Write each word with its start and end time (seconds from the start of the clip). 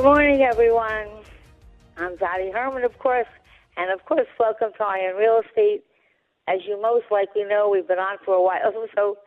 Good 0.00 0.08
morning, 0.08 0.40
everyone. 0.40 1.12
I'm 1.98 2.16
Dottie 2.16 2.50
Herman, 2.50 2.84
of 2.84 2.98
course, 2.98 3.28
and 3.76 3.92
of 3.92 4.02
course, 4.06 4.24
welcome 4.38 4.72
to 4.78 4.82
Eye 4.82 5.12
on 5.12 5.20
Real 5.20 5.42
Estate. 5.44 5.84
As 6.48 6.60
you 6.66 6.80
most 6.80 7.04
likely 7.10 7.44
know, 7.44 7.68
we've 7.68 7.86
been 7.86 7.98
on 7.98 8.16
for 8.24 8.32
a 8.32 8.40
while, 8.40 8.72
so 8.96 9.18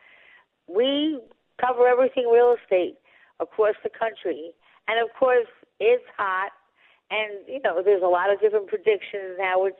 we 0.65 1.21
cover 1.61 1.87
everything 1.87 2.25
real 2.25 2.57
estate 2.57 2.97
across 3.39 3.75
the 3.83 3.91
country. 3.93 4.49
And 4.87 4.97
of 4.97 5.13
course, 5.13 5.45
it's 5.79 6.01
hot, 6.17 6.49
and 7.11 7.45
you 7.45 7.61
know, 7.61 7.83
there's 7.85 8.01
a 8.01 8.09
lot 8.09 8.33
of 8.33 8.41
different 8.41 8.65
predictions 8.65 9.37
now 9.37 9.61
which 9.61 9.77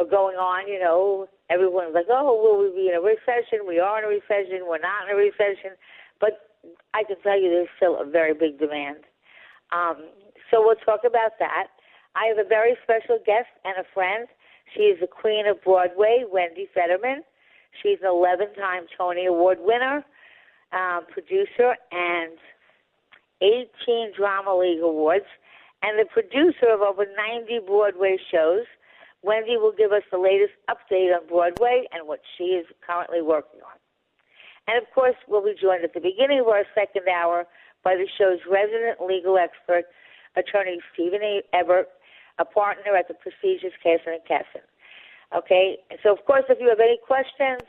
are 0.00 0.04
going 0.04 0.34
on. 0.34 0.66
You 0.66 0.80
know, 0.82 1.28
everyone's 1.48 1.94
like, 1.94 2.10
"Oh, 2.10 2.34
will 2.34 2.58
we 2.58 2.74
be 2.74 2.88
in 2.90 2.98
a 2.98 3.00
recession? 3.00 3.70
We 3.70 3.78
are 3.78 4.02
in 4.02 4.04
a 4.04 4.08
recession. 4.10 4.66
We're 4.66 4.82
not 4.82 5.06
in 5.06 5.14
a 5.14 5.16
recession." 5.16 5.78
But 6.18 6.50
I 6.92 7.04
can 7.04 7.22
tell 7.22 7.38
you, 7.38 7.50
there's 7.54 7.70
still 7.78 8.02
a 8.02 8.04
very 8.04 8.34
big 8.34 8.58
demand. 8.58 9.06
Um, 9.70 10.10
so 10.54 10.62
we'll 10.62 10.78
talk 10.86 11.00
about 11.04 11.32
that. 11.40 11.66
I 12.14 12.26
have 12.26 12.38
a 12.38 12.48
very 12.48 12.76
special 12.84 13.18
guest 13.26 13.50
and 13.64 13.74
a 13.76 13.86
friend. 13.92 14.28
She 14.72 14.82
is 14.82 15.00
the 15.00 15.08
queen 15.08 15.46
of 15.48 15.62
Broadway, 15.64 16.22
Wendy 16.30 16.68
Federman. 16.72 17.22
She's 17.82 17.98
an 18.02 18.08
11 18.08 18.54
time 18.54 18.86
Tony 18.96 19.26
Award 19.26 19.58
winner, 19.60 20.04
um, 20.72 21.06
producer, 21.10 21.74
and 21.90 22.38
18 23.42 24.12
Drama 24.16 24.56
League 24.56 24.80
Awards, 24.80 25.26
and 25.82 25.98
the 25.98 26.06
producer 26.06 26.70
of 26.70 26.82
over 26.82 27.04
90 27.04 27.66
Broadway 27.66 28.16
shows. 28.30 28.64
Wendy 29.22 29.56
will 29.56 29.74
give 29.76 29.90
us 29.90 30.02
the 30.12 30.18
latest 30.18 30.54
update 30.70 31.10
on 31.16 31.26
Broadway 31.26 31.88
and 31.90 32.06
what 32.06 32.20
she 32.38 32.54
is 32.54 32.66
currently 32.86 33.22
working 33.22 33.60
on. 33.60 33.76
And 34.68 34.80
of 34.80 34.88
course, 34.94 35.16
we'll 35.26 35.44
be 35.44 35.54
joined 35.60 35.82
at 35.82 35.94
the 35.94 36.00
beginning 36.00 36.40
of 36.40 36.46
our 36.46 36.64
second 36.74 37.08
hour 37.08 37.44
by 37.82 37.96
the 37.96 38.06
show's 38.16 38.40
resident 38.48 39.00
legal 39.00 39.36
expert, 39.36 39.84
attorney 40.36 40.80
Stephen 40.92 41.22
A. 41.22 41.42
Ebert, 41.52 41.88
a 42.38 42.44
partner 42.44 42.94
at 42.96 43.08
the 43.08 43.14
prestigious 43.14 43.72
Casson 43.82 44.20
Casson. 44.26 44.62
Okay, 45.34 45.78
so 46.02 46.12
of 46.12 46.24
course, 46.26 46.44
if 46.48 46.60
you 46.60 46.68
have 46.68 46.80
any 46.80 46.98
questions 47.04 47.62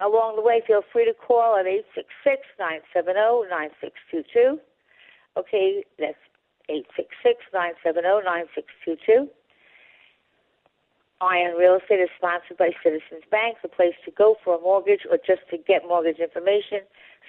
along 0.00 0.36
the 0.36 0.42
way, 0.42 0.62
feel 0.66 0.82
free 0.92 1.04
to 1.04 1.14
call 1.14 1.56
at 1.56 1.66
866-970-9622. 2.96 4.58
Okay, 5.36 5.84
that's 5.98 6.18
866-970-9622. 6.68 9.28
Eye 11.18 11.48
on 11.48 11.56
Real 11.56 11.76
Estate 11.80 12.00
is 12.00 12.10
sponsored 12.18 12.58
by 12.58 12.72
Citizens 12.84 13.24
Bank, 13.30 13.56
the 13.62 13.68
place 13.68 13.94
to 14.04 14.10
go 14.10 14.36
for 14.44 14.56
a 14.58 14.60
mortgage 14.60 15.06
or 15.10 15.16
just 15.16 15.48
to 15.50 15.56
get 15.56 15.88
mortgage 15.88 16.18
information. 16.18 16.80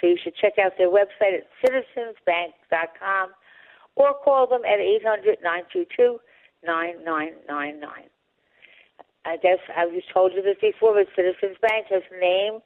So 0.01 0.07
you 0.07 0.17
should 0.21 0.35
check 0.35 0.59
out 0.59 0.73
their 0.77 0.89
website 0.89 1.39
at 1.39 1.47
citizensbank.com 1.63 3.29
or 3.97 4.13
call 4.23 4.47
them 4.47 4.61
at 4.63 4.79
800 4.79 5.41
922 5.41 6.21
9999. 6.63 8.09
I 9.25 9.35
guess 9.43 9.59
I've 9.75 9.91
just 9.91 10.07
told 10.13 10.31
you 10.31 10.41
this 10.41 10.61
before, 10.61 10.95
but 10.95 11.11
Citizens 11.11 11.57
Bank 11.59 11.91
has 11.91 12.05
named 12.15 12.61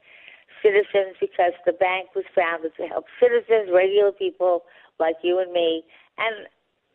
citizens 0.62 1.18
because 1.18 1.56
the 1.66 1.74
bank 1.74 2.14
was 2.14 2.24
founded 2.36 2.70
to 2.78 2.86
help 2.86 3.10
citizens, 3.18 3.72
regular 3.72 4.12
people 4.12 4.62
like 5.00 5.16
you 5.24 5.40
and 5.40 5.50
me, 5.50 5.82
and 6.18 6.46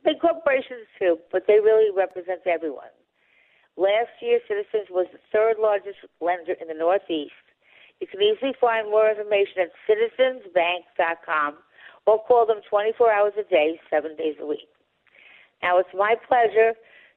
big 0.05 0.21
corporations 0.21 0.87
too, 0.95 1.19
but 1.33 1.43
they 1.47 1.59
really 1.59 1.91
represent 1.91 2.47
everyone. 2.47 2.93
Last 3.75 4.09
year, 4.21 4.39
Citizens 4.47 4.87
was 4.89 5.05
the 5.11 5.19
third 5.33 5.59
largest 5.59 5.99
lender 6.21 6.55
in 6.57 6.71
the 6.71 6.73
Northeast. 6.73 7.35
You 7.99 8.07
can 8.07 8.21
easily 8.21 8.55
find 8.59 8.89
more 8.89 9.09
information 9.09 9.67
at 9.67 9.75
citizensbank.com 9.85 11.59
or 12.07 12.23
call 12.23 12.45
them 12.47 12.61
24 12.69 13.11
hours 13.11 13.33
a 13.37 13.43
day, 13.43 13.79
seven 13.89 14.15
days 14.15 14.35
a 14.41 14.45
week. 14.45 14.69
Now, 15.61 15.77
it's 15.77 15.89
my 15.93 16.15
pleasure 16.27 16.73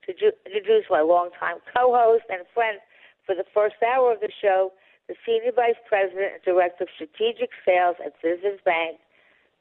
to 0.07 0.13
introduce 0.45 0.85
my 0.91 1.01
longtime 1.01 1.63
co-host 1.75 2.25
and 2.29 2.43
friend 2.53 2.79
for 3.25 3.35
the 3.35 3.45
first 3.55 3.77
hour 3.87 4.13
of 4.13 4.21
the 4.21 4.33
show, 4.43 4.73
the 5.09 5.15
Senior 5.25 5.53
Vice 5.55 5.79
President 5.89 6.35
and 6.35 6.43
Director 6.45 6.85
of 6.85 6.91
Strategic 6.95 7.51
Sales 7.65 7.97
at 8.05 8.13
Citizens 8.21 8.61
Bank, 8.65 8.99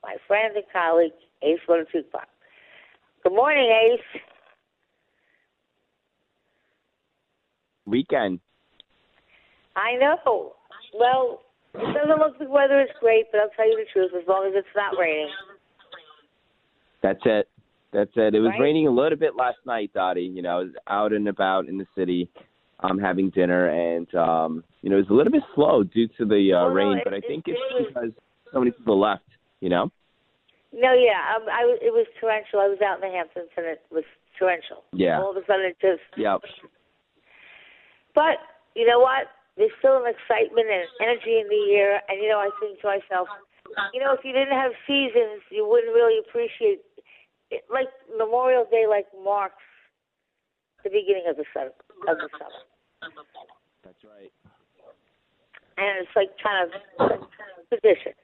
my 0.01 0.16
friend 0.28 0.56
and 0.56 0.66
colleague, 0.73 1.13
Ace 1.44 1.59
Watanasuparp. 1.67 2.29
Good 3.23 3.34
morning, 3.34 3.69
Ace. 3.69 4.22
Weekend. 7.85 8.40
I 9.75 9.96
know. 9.96 10.53
Well, 10.94 11.41
it 11.75 11.94
doesn't 11.94 12.09
look 12.09 12.19
like 12.19 12.40
the 12.40 12.50
weather 12.50 12.81
is 12.81 12.90
great, 13.00 13.25
but 13.31 13.41
I'll 13.41 13.50
tell 13.56 13.68
you 13.68 13.78
the 13.78 13.85
truth, 13.91 14.12
as 14.19 14.28
long 14.28 14.46
as 14.47 14.53
it's 14.56 14.68
not 14.75 14.97
raining. 15.00 15.30
That's 17.02 17.19
it. 17.25 17.47
That's 17.91 18.12
it. 18.16 18.35
It 18.35 18.40
was 18.40 18.52
Right. 18.52 18.59
raining 18.62 18.88
a 18.88 18.91
little 18.91 19.18
bit 19.18 19.35
last 19.35 19.57
night, 19.66 19.91
Dottie. 19.94 20.24
You 20.24 20.41
know, 20.41 20.50
I 20.59 20.59
was 20.63 20.72
out 20.88 21.13
and 21.13 21.28
about 21.28 21.68
in 21.68 21.78
the 21.78 21.88
city, 21.96 22.29
um, 22.81 23.00
having 23.00 23.29
dinner, 23.29 23.68
and 23.69 24.13
um, 24.16 24.63
you 24.81 24.90
know, 24.90 24.97
it 24.97 25.00
was 25.02 25.09
a 25.09 25.13
little 25.13 25.31
bit 25.31 25.44
slow 25.56 25.84
due 25.84 26.08
to 26.18 26.25
the 26.25 26.53
uh, 26.53 26.59
Well, 26.63 26.69
no, 26.69 26.74
rain. 26.75 26.97
it- 27.00 27.03
but 27.03 27.13
I 27.13 27.22
think 27.22 27.47
it 27.47 27.58
it's 27.58 27.88
because 27.94 28.12
so 28.52 28.59
many 28.59 28.72
people 28.72 29.00
left. 29.00 29.24
You 29.62 29.69
know. 29.69 29.91
No, 30.72 30.94
yeah, 30.94 31.35
um, 31.35 31.50
I, 31.50 31.63
it 31.81 31.91
was 31.91 32.06
torrential. 32.22 32.59
I 32.59 32.68
was 32.68 32.79
out 32.81 33.02
in 33.02 33.09
the 33.09 33.16
Hamptons, 33.16 33.50
and 33.58 33.66
it 33.66 33.81
was 33.90 34.03
torrential. 34.38 34.84
Yeah. 34.94 35.19
All 35.19 35.31
of 35.31 35.38
a 35.38 35.46
sudden, 35.47 35.66
it 35.66 35.78
just. 35.81 36.02
Yep. 36.16 36.41
But 38.13 38.38
you 38.75 38.85
know 38.85 39.00
what? 39.00 39.28
There's 39.59 39.75
still 39.84 40.00
an 40.00 40.08
excitement 40.08 40.72
and 40.72 40.88
energy 41.03 41.44
in 41.44 41.52
the 41.52 41.75
air, 41.75 42.00
and 42.08 42.24
you 42.24 42.31
know, 42.31 42.40
I 42.40 42.47
think 42.64 42.80
to 42.80 42.88
myself, 42.88 43.28
you 43.92 44.00
know, 44.00 44.16
if 44.16 44.24
you 44.24 44.31
didn't 44.31 44.56
have 44.56 44.72
seasons, 44.88 45.44
you 45.52 45.68
wouldn't 45.68 45.92
really 45.92 46.16
appreciate 46.24 46.80
it. 47.52 47.68
Like 47.68 47.92
Memorial 48.16 48.64
Day, 48.72 48.88
like 48.88 49.06
marks 49.20 49.59
the 50.88 50.90
beginning 50.90 51.28
of 51.28 51.36
the 51.36 51.44
sun 51.52 51.75
of 52.08 52.16
the 52.24 52.31
summer, 52.40 52.64
That's 53.84 54.00
right. 54.08 54.31
and 55.76 56.08
it's 56.08 56.16
like 56.16 56.32
kind 56.40 56.64
of 56.64 57.20
tradition. 57.67 58.16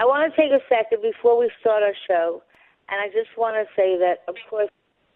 I 0.00 0.08
want 0.08 0.24
to 0.24 0.32
take 0.40 0.56
a 0.56 0.64
second 0.72 1.02
before 1.04 1.36
we 1.36 1.52
start 1.60 1.82
our 1.82 1.92
show, 2.08 2.42
and 2.88 2.96
I 2.96 3.12
just 3.12 3.36
want 3.36 3.60
to 3.60 3.68
say 3.76 4.00
that, 4.00 4.24
of 4.26 4.36
course, 4.48 4.72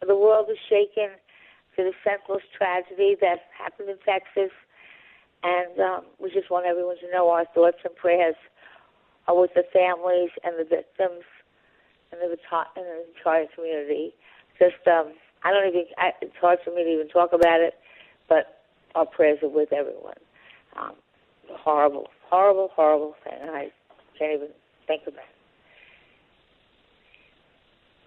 the 0.06 0.14
world 0.14 0.52
is 0.52 0.58
shaken 0.68 1.16
to 1.78 1.84
the 1.84 1.94
senseless 2.02 2.42
tragedy 2.50 3.14
that 3.20 3.46
happened 3.56 3.88
in 3.88 3.98
Texas, 4.02 4.50
and 5.44 5.78
um, 5.78 6.02
we 6.18 6.28
just 6.28 6.50
want 6.50 6.66
everyone 6.66 6.98
to 6.98 7.08
know 7.14 7.30
our 7.30 7.46
thoughts 7.54 7.78
and 7.84 7.94
prayers 7.94 8.34
are 9.28 9.40
with 9.40 9.54
the 9.54 9.62
families 9.72 10.30
and 10.42 10.58
the 10.58 10.64
victims 10.64 11.22
and 12.10 12.20
the 12.20 12.26
and 12.26 12.84
the 12.84 13.06
entire 13.14 13.46
community. 13.54 14.12
Just, 14.58 14.82
um, 14.88 15.14
I 15.44 15.52
don't 15.52 15.68
even. 15.68 15.84
I, 15.98 16.10
it's 16.20 16.34
hard 16.40 16.58
for 16.64 16.74
me 16.74 16.82
to 16.82 16.90
even 16.90 17.08
talk 17.08 17.30
about 17.32 17.60
it, 17.60 17.74
but 18.28 18.58
our 18.96 19.06
prayers 19.06 19.38
are 19.44 19.48
with 19.48 19.72
everyone. 19.72 20.18
Um, 20.74 20.94
horrible, 21.62 22.08
horrible, 22.28 22.70
horrible 22.74 23.14
thing. 23.22 23.38
I 23.40 23.70
can't 24.18 24.34
even 24.34 24.48
think 24.88 25.02
about 25.06 25.22
it. 25.22 25.38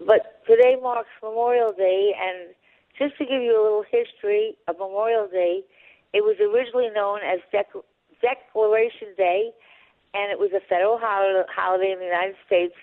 But 0.06 0.44
today 0.46 0.76
marks 0.82 1.08
Memorial 1.22 1.72
Day, 1.72 2.12
and 2.20 2.54
just 2.98 3.16
to 3.18 3.24
give 3.24 3.42
you 3.42 3.52
a 3.52 3.62
little 3.62 3.84
history 3.88 4.56
of 4.68 4.78
Memorial 4.78 5.26
Day, 5.26 5.62
it 6.12 6.22
was 6.22 6.36
originally 6.40 6.90
known 6.94 7.20
as 7.24 7.40
Dec- 7.52 7.82
Declaration 8.20 9.08
Day, 9.16 9.50
and 10.14 10.30
it 10.30 10.38
was 10.38 10.50
a 10.52 10.60
federal 10.68 10.98
holiday 11.00 11.92
in 11.92 11.98
the 11.98 12.04
United 12.04 12.36
States, 12.46 12.74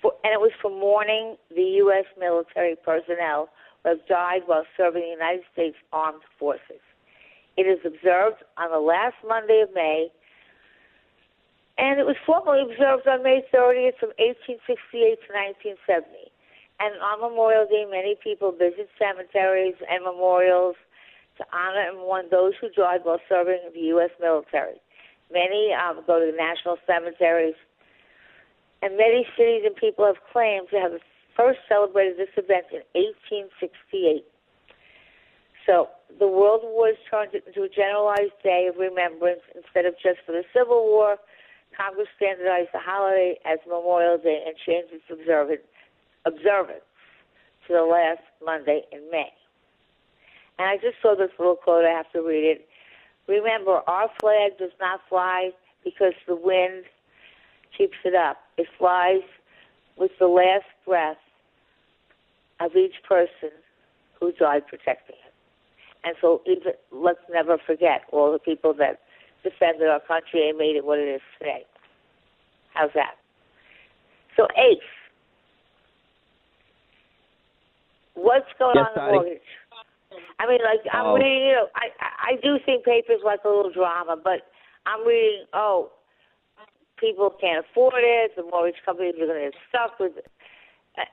for, 0.00 0.12
and 0.24 0.32
it 0.32 0.40
was 0.40 0.52
for 0.60 0.70
mourning 0.70 1.36
the 1.54 1.84
U.S. 1.84 2.06
military 2.18 2.74
personnel 2.76 3.50
who 3.82 3.90
have 3.90 4.06
died 4.08 4.42
while 4.46 4.64
serving 4.76 5.02
the 5.02 5.08
United 5.08 5.44
States 5.52 5.76
Armed 5.92 6.22
Forces. 6.38 6.80
It 7.56 7.64
is 7.64 7.78
observed 7.84 8.42
on 8.56 8.70
the 8.70 8.80
last 8.80 9.16
Monday 9.26 9.60
of 9.60 9.74
May, 9.74 10.08
and 11.76 12.00
it 12.00 12.06
was 12.06 12.16
formally 12.24 12.62
observed 12.62 13.06
on 13.06 13.22
May 13.22 13.44
30th 13.52 13.98
from 14.00 14.16
1868 14.16 15.20
to 15.20 15.28
1970. 15.76 16.29
And 16.80 16.96
on 17.04 17.20
Memorial 17.20 17.66
Day, 17.68 17.84
many 17.84 18.16
people 18.24 18.52
visit 18.52 18.88
cemeteries 18.98 19.76
and 19.84 20.02
memorials 20.02 20.76
to 21.36 21.44
honor 21.52 21.92
and 21.92 21.98
mourn 21.98 22.26
those 22.30 22.54
who 22.58 22.70
died 22.70 23.00
while 23.04 23.20
serving 23.28 23.60
the 23.74 23.80
U.S. 24.00 24.10
military. 24.18 24.80
Many 25.30 25.76
um, 25.76 26.00
go 26.06 26.18
to 26.18 26.32
the 26.32 26.36
national 26.36 26.78
cemeteries, 26.88 27.54
and 28.80 28.96
many 28.96 29.28
cities 29.36 29.62
and 29.64 29.76
people 29.76 30.06
have 30.06 30.16
claimed 30.32 30.68
to 30.72 30.80
have 30.80 30.92
first 31.36 31.60
celebrated 31.68 32.16
this 32.16 32.32
event 32.40 32.64
in 32.72 32.80
1868. 32.96 34.24
So 35.68 35.88
the 36.18 36.26
World 36.26 36.64
Wars 36.64 36.96
turned 37.12 37.36
into 37.36 37.62
a 37.62 37.68
generalized 37.68 38.40
day 38.42 38.66
of 38.72 38.80
remembrance 38.80 39.44
instead 39.54 39.84
of 39.84 39.94
just 40.00 40.24
for 40.24 40.32
the 40.32 40.48
Civil 40.56 40.88
War. 40.88 41.20
Congress 41.76 42.08
standardized 42.16 42.72
the 42.72 42.80
holiday 42.80 43.38
as 43.44 43.60
Memorial 43.68 44.18
Day 44.18 44.42
and 44.48 44.56
changed 44.56 44.92
its 44.96 45.06
observance 45.12 45.62
observance 46.26 46.84
to 47.66 47.72
the 47.74 47.82
last 47.82 48.22
Monday 48.44 48.82
in 48.92 49.10
May. 49.10 49.30
And 50.58 50.68
I 50.68 50.76
just 50.76 50.96
saw 51.00 51.14
this 51.16 51.30
little 51.38 51.56
quote, 51.56 51.84
I 51.84 51.90
have 51.90 52.10
to 52.12 52.20
read 52.20 52.44
it. 52.44 52.68
Remember, 53.28 53.80
our 53.86 54.10
flag 54.20 54.58
does 54.58 54.72
not 54.80 55.00
fly 55.08 55.50
because 55.84 56.12
the 56.26 56.36
wind 56.36 56.84
keeps 57.76 57.96
it 58.04 58.14
up. 58.14 58.38
It 58.58 58.66
flies 58.78 59.22
with 59.96 60.10
the 60.18 60.26
last 60.26 60.66
breath 60.86 61.16
of 62.60 62.76
each 62.76 63.02
person 63.08 63.50
who 64.18 64.32
died 64.32 64.66
protecting 64.66 65.16
it. 65.16 65.32
And 66.04 66.14
so 66.20 66.42
even, 66.46 66.72
let's 66.92 67.20
never 67.30 67.58
forget 67.66 68.02
all 68.12 68.32
the 68.32 68.38
people 68.38 68.74
that 68.74 69.00
defended 69.42 69.88
our 69.88 70.00
country 70.00 70.48
and 70.48 70.58
made 70.58 70.76
it 70.76 70.84
what 70.84 70.98
it 70.98 71.08
is 71.08 71.20
today. 71.38 71.64
How's 72.74 72.90
that? 72.94 73.14
So 74.36 74.46
eighth, 74.56 74.82
What's 78.20 78.52
going 78.58 78.76
yes, 78.76 78.84
on 78.84 78.92
in 78.92 79.06
the 79.06 79.12
mortgage? 79.12 79.48
I 80.38 80.44
mean, 80.46 80.60
like 80.60 80.84
I'm 80.92 81.06
oh. 81.06 81.14
reading. 81.14 81.48
You 81.48 81.64
know, 81.64 81.68
I 81.74 81.88
I 81.96 82.32
do 82.42 82.58
think 82.64 82.84
papers 82.84 83.24
like 83.24 83.40
a 83.44 83.48
little 83.48 83.72
drama, 83.72 84.16
but 84.22 84.44
I'm 84.84 85.06
reading. 85.06 85.46
Oh, 85.54 85.92
people 86.98 87.32
can't 87.40 87.64
afford 87.64 88.04
it. 88.04 88.32
The 88.36 88.42
mortgage 88.42 88.80
companies 88.84 89.14
are 89.16 89.26
going 89.26 89.40
to 89.40 89.50
get 89.50 89.60
stuck 89.68 89.98
with, 89.98 90.16
it. 90.18 90.28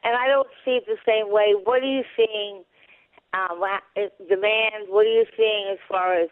and 0.04 0.16
I 0.16 0.28
don't 0.28 0.48
see 0.66 0.80
it 0.80 0.86
the 0.86 1.00
same 1.08 1.32
way. 1.32 1.56
What 1.64 1.82
are 1.82 1.92
you 1.92 2.04
seeing? 2.16 2.64
Um, 3.34 3.60
demand. 4.28 4.88
What 4.88 5.06
are 5.06 5.16
you 5.16 5.26
seeing 5.36 5.68
as 5.72 5.80
far 5.88 6.14
as 6.16 6.30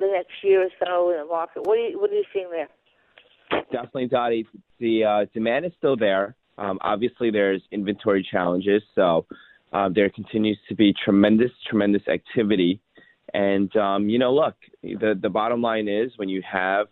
the 0.00 0.08
next 0.12 0.42
year 0.42 0.64
or 0.64 0.70
so 0.84 1.10
in 1.10 1.18
the 1.18 1.24
market? 1.24 1.66
What 1.66 1.78
are 1.78 1.88
you 1.88 2.00
What 2.00 2.10
are 2.10 2.14
you 2.14 2.24
seeing 2.32 2.50
there? 2.50 2.68
Definitely, 3.72 4.08
Dottie. 4.08 4.46
The 4.80 5.04
uh, 5.04 5.24
demand 5.32 5.66
is 5.66 5.72
still 5.78 5.96
there. 5.96 6.34
Um, 6.58 6.78
obviously, 6.82 7.30
there's 7.30 7.62
inventory 7.70 8.26
challenges, 8.30 8.82
so 8.94 9.26
uh, 9.72 9.88
there 9.94 10.08
continues 10.10 10.58
to 10.68 10.74
be 10.74 10.94
tremendous, 11.04 11.50
tremendous 11.68 12.06
activity. 12.08 12.80
And 13.34 13.74
um, 13.76 14.08
you 14.08 14.18
know, 14.18 14.32
look, 14.32 14.54
the 14.82 15.18
the 15.20 15.28
bottom 15.28 15.60
line 15.60 15.88
is 15.88 16.12
when 16.16 16.28
you 16.28 16.42
have 16.50 16.86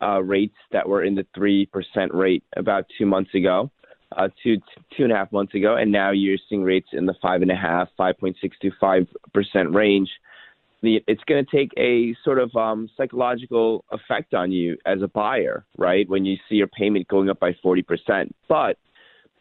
uh, 0.00 0.22
rates 0.22 0.56
that 0.72 0.88
were 0.88 1.04
in 1.04 1.14
the 1.14 1.26
three 1.34 1.66
percent 1.66 2.14
rate 2.14 2.42
about 2.56 2.86
two 2.96 3.06
months 3.06 3.34
ago, 3.34 3.70
uh, 4.16 4.28
two 4.42 4.56
two 4.96 5.04
and 5.04 5.12
a 5.12 5.16
half 5.16 5.30
months 5.32 5.54
ago, 5.54 5.76
and 5.76 5.92
now 5.92 6.10
you're 6.10 6.38
seeing 6.48 6.62
rates 6.62 6.88
in 6.92 7.06
the 7.06 7.14
five 7.20 7.42
and 7.42 7.50
a 7.50 7.56
half, 7.56 7.88
five 7.96 8.18
point 8.18 8.36
six 8.40 8.56
to 8.62 8.70
five 8.80 9.06
percent 9.34 9.74
range. 9.74 10.08
It's 10.84 11.22
going 11.28 11.44
to 11.44 11.56
take 11.56 11.70
a 11.76 12.16
sort 12.24 12.40
of 12.40 12.54
um, 12.56 12.90
psychological 12.96 13.84
effect 13.92 14.34
on 14.34 14.50
you 14.50 14.76
as 14.84 15.00
a 15.00 15.06
buyer, 15.06 15.64
right? 15.78 16.08
When 16.08 16.24
you 16.24 16.36
see 16.48 16.56
your 16.56 16.66
payment 16.66 17.06
going 17.06 17.30
up 17.30 17.38
by 17.38 17.54
forty 17.62 17.82
percent, 17.82 18.34
but 18.48 18.78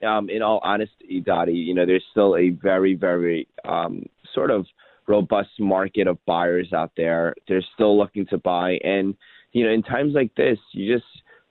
um, 0.03 0.29
in 0.29 0.41
all 0.41 0.59
honesty, 0.63 1.21
Dottie, 1.25 1.53
you 1.53 1.73
know, 1.73 1.85
there's 1.85 2.03
still 2.11 2.35
a 2.35 2.49
very, 2.49 2.95
very 2.95 3.47
um, 3.65 4.03
sort 4.33 4.51
of 4.51 4.65
robust 5.07 5.59
market 5.59 6.07
of 6.07 6.17
buyers 6.25 6.73
out 6.73 6.91
there. 6.95 7.35
They're 7.47 7.65
still 7.73 7.97
looking 7.97 8.25
to 8.27 8.37
buy, 8.37 8.79
and 8.83 9.15
you 9.53 9.65
know, 9.65 9.71
in 9.71 9.83
times 9.83 10.13
like 10.13 10.33
this, 10.35 10.57
you 10.71 10.93
just 10.93 11.05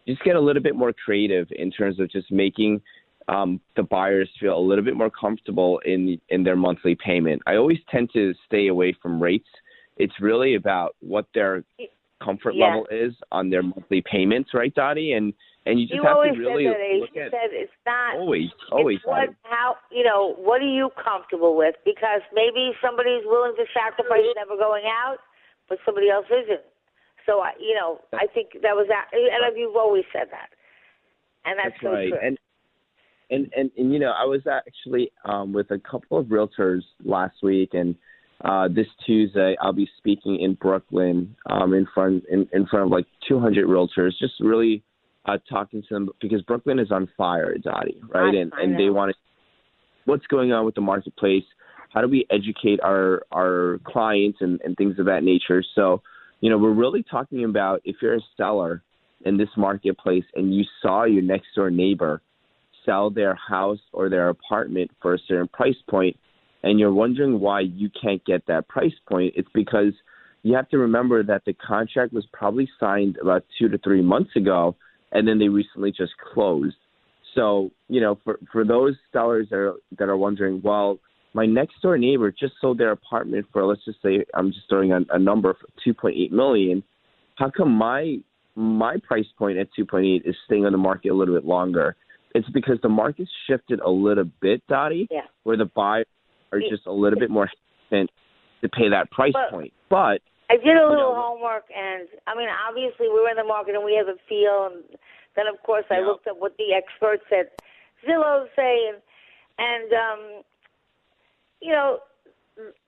just 0.07 0.23
get 0.25 0.37
a 0.37 0.41
little 0.41 0.63
bit 0.63 0.75
more 0.75 0.93
creative 0.93 1.49
in 1.51 1.71
terms 1.71 2.01
of 2.01 2.11
just 2.11 2.33
making 2.33 2.81
um, 3.29 3.61
the 3.77 3.83
buyers 3.83 4.29
feel 4.41 4.59
a 4.59 4.61
little 4.61 4.85
bit 4.85 4.97
more 4.97 5.11
comfortable 5.11 5.81
in 5.85 6.21
in 6.31 6.43
their 6.43 6.57
monthly 6.57 6.97
payment. 6.97 7.43
I 7.47 7.57
always 7.57 7.79
tend 7.91 8.11
to 8.15 8.35
stay 8.47 8.69
away 8.69 8.97
from 9.01 9.23
rates. 9.23 9.49
It's 9.99 10.15
really 10.21 10.55
about 10.55 10.97
what 11.01 11.27
their 11.35 11.63
comfort 12.23 12.55
yeah. 12.55 12.67
level 12.67 12.87
is 12.91 13.13
on 13.33 13.51
their 13.51 13.63
monthly 13.63 14.03
payments, 14.03 14.51
right, 14.55 14.75
Dottie? 14.75 15.13
And 15.13 15.33
and 15.67 15.79
you 15.79 15.87
just 15.87 15.95
you 15.97 16.03
have 16.05 16.17
always 16.17 16.35
to 16.35 16.41
really 16.41 16.65
said 16.65 16.81
that, 16.81 17.01
look 17.01 17.17
at 17.17 17.31
said 17.31 17.51
it's 17.53 17.79
not 17.85 18.17
always 18.17 18.49
always 18.73 18.97
it's 18.97 19.07
what 19.07 19.29
how 19.43 19.77
you 19.93 20.05
know 20.05 20.35
what 20.39 20.63
are 20.63 20.73
you 20.73 20.89
comfortable 20.97 21.57
with 21.57 21.75
because 21.85 22.25
maybe 22.33 22.73
somebody's 22.81 23.25
willing 23.25 23.53
to 23.57 23.65
sacrifice 23.77 24.25
never 24.37 24.57
going 24.57 24.85
out, 24.89 25.19
but 25.69 25.79
somebody 25.85 26.09
else 26.09 26.27
isn't. 26.33 26.65
So 27.27 27.41
I 27.41 27.53
you 27.61 27.75
know 27.75 28.01
I 28.15 28.27
think 28.33 28.53
that 28.63 28.73
was 28.73 28.89
that, 28.89 29.13
and 29.13 29.57
you've 29.57 29.77
always 29.77 30.05
said 30.13 30.29
that, 30.33 30.49
and 31.45 31.59
that's, 31.59 31.77
that's 31.77 31.83
so 31.83 31.93
right. 31.93 32.09
true. 32.09 32.19
And 32.23 32.39
and 33.29 33.53
and 33.55 33.71
and 33.77 33.93
you 33.93 33.99
know 33.99 34.13
I 34.17 34.25
was 34.25 34.41
actually 34.49 35.13
um, 35.27 35.53
with 35.53 35.71
a 35.71 35.79
couple 35.79 36.19
of 36.19 36.27
realtors 36.27 36.83
last 37.05 37.37
week 37.43 37.71
and. 37.75 37.95
Uh, 38.43 38.69
this 38.69 38.87
Tuesday, 39.05 39.55
I'll 39.61 39.75
be 39.75 39.87
speaking 39.99 40.41
in 40.41 40.55
Brooklyn 40.55 41.37
um, 41.51 41.75
in 41.75 41.87
front 41.93 42.25
in, 42.31 42.49
in 42.55 42.65
front 42.69 42.87
of 42.87 42.91
like 42.91 43.05
200 43.29 43.67
realtors, 43.69 44.13
just 44.19 44.33
really 44.41 44.83
uh, 45.27 45.39
talking 45.49 45.83
to 45.83 45.89
them 45.95 46.09
because 46.21 46.43
Brooklyn 46.43 46.79
is 46.79 46.91
on 46.91 47.09
fire, 47.17 47.57
Dottie, 47.59 48.01
right? 48.09 48.35
I, 48.35 48.41
and 48.41 48.53
I 48.55 48.63
and 48.63 48.79
they 48.79 48.91
want 48.91 49.11
to 49.11 49.17
what's 50.05 50.27
going 50.27 50.53
on 50.53 50.65
with 50.65 50.75
the 50.75 50.81
marketplace. 50.81 51.45
How 51.93 52.01
do 52.01 52.09
we 52.09 52.27
educate 52.31 52.81
our 52.83 53.23
our 53.33 53.81
clients 53.85 54.39
and, 54.41 54.61
and 54.65 54.77
things 54.77 54.99
of 54.99 55.07
that 55.07 55.23
nature? 55.23 55.63
So, 55.75 56.03
you 56.41 56.51
know, 56.51 56.59
we're 56.59 56.73
really 56.73 57.05
talking 57.09 57.45
about 57.45 57.81
if 57.85 57.97
you're 58.01 58.17
a 58.17 58.21
seller 58.37 58.83
in 59.25 59.37
this 59.37 59.49
marketplace 59.57 60.25
and 60.35 60.55
you 60.55 60.65
saw 60.81 61.05
your 61.05 61.23
next 61.23 61.49
door 61.55 61.71
neighbor 61.71 62.23
sell 62.87 63.11
their 63.11 63.35
house 63.35 63.81
or 63.93 64.09
their 64.09 64.31
apartment 64.31 64.91
for 65.03 65.15
a 65.15 65.19
certain 65.29 65.49
price 65.49 65.77
point 65.89 66.17
and 66.63 66.79
you're 66.79 66.93
wondering 66.93 67.41
why 67.41 67.61
you 67.61 67.91
can't 68.03 68.25
get 68.25 68.47
that 68.47 68.69
price 68.69 68.93
point, 69.09 69.35
it's 69.37 69.49
because 69.55 69.93
you 70.43 70.55
have 70.55 70.69
to 70.71 70.79
remember 70.79 71.23
that 71.23 71.43
the 71.45 71.55
contract 71.55 72.13
was 72.13 72.27
probably 72.33 72.69
signed 72.79 73.19
about 73.21 73.45
two 73.59 73.69
to 73.69 73.79
three 73.79 74.03
months 74.03 74.31
ago, 74.37 74.77
and 75.13 75.27
then 75.27 75.39
they 75.39 75.49
recently 75.49 75.91
just 75.91 76.13
closed. 76.33 76.77
So, 77.35 77.71
you 77.89 78.01
know, 78.01 78.19
for 78.25 78.39
for 78.51 78.65
those 78.65 78.95
sellers 79.13 79.49
that 79.51 79.57
are 79.57 79.75
that 79.99 80.09
are 80.09 80.17
wondering, 80.17 80.61
well, 80.65 80.99
my 81.33 81.47
next 81.47 81.81
door 81.83 81.97
neighbor 81.97 82.31
just 82.33 82.55
sold 82.61 82.79
their 82.79 82.91
apartment 82.91 83.47
for 83.53 83.65
let's 83.65 83.85
just 83.85 84.03
say 84.03 84.25
I'm 84.35 84.49
just 84.53 84.69
throwing 84.69 84.93
a, 84.93 85.01
a 85.11 85.19
number 85.19 85.55
for 85.55 85.69
2.8 85.87 86.33
million. 86.33 86.83
How 87.37 87.51
come 87.51 87.71
my 87.71 88.19
my 88.57 88.97
price 89.07 89.27
point 89.39 89.59
at 89.59 89.69
2.8 89.79 90.29
is 90.29 90.35
staying 90.47 90.67
on 90.67 90.73
the 90.73 90.79
market 90.79 91.11
a 91.11 91.15
little 91.15 91.35
bit 91.35 91.45
longer? 91.45 91.97
It's 92.35 92.49
because 92.51 92.79
the 92.83 92.89
market's 92.89 93.31
shifted 93.49 93.81
a 93.81 93.91
little 93.91 94.25
bit, 94.41 94.63
Dottie, 94.69 95.09
yeah. 95.11 95.23
where 95.43 95.57
the 95.57 95.65
buyers 95.65 96.07
are 96.53 96.61
just 96.61 96.87
a 96.87 96.93
little 96.93 97.19
bit 97.19 97.31
more 97.31 97.49
hesitant 97.91 98.11
to 98.63 98.69
pay 98.69 98.89
that 98.91 99.11
price 99.11 99.33
But- 99.33 99.51
point. 99.51 99.73
But 99.89 100.21
I 100.51 100.57
did 100.57 100.77
a 100.77 100.83
little 100.83 101.15
know, 101.15 101.15
homework, 101.15 101.65
and 101.71 102.09
I 102.27 102.35
mean, 102.35 102.49
obviously, 102.51 103.07
we're 103.09 103.31
in 103.31 103.37
the 103.37 103.45
market 103.45 103.77
and 103.77 103.85
we 103.85 103.95
have 103.95 104.09
a 104.09 104.19
feel. 104.29 104.67
And 104.73 104.83
then, 105.37 105.47
of 105.47 105.63
course, 105.63 105.85
I 105.91 106.01
Yeah. 106.01 106.07
looked 106.07 106.27
up 106.27 106.39
what 106.39 106.57
the 106.57 106.75
experts 106.75 107.25
at 107.31 107.53
Zillow 108.05 108.49
say, 108.57 108.89
and 108.89 109.01
and 109.59 109.93
um, 109.93 110.43
you 111.61 111.73
know, 111.73 112.01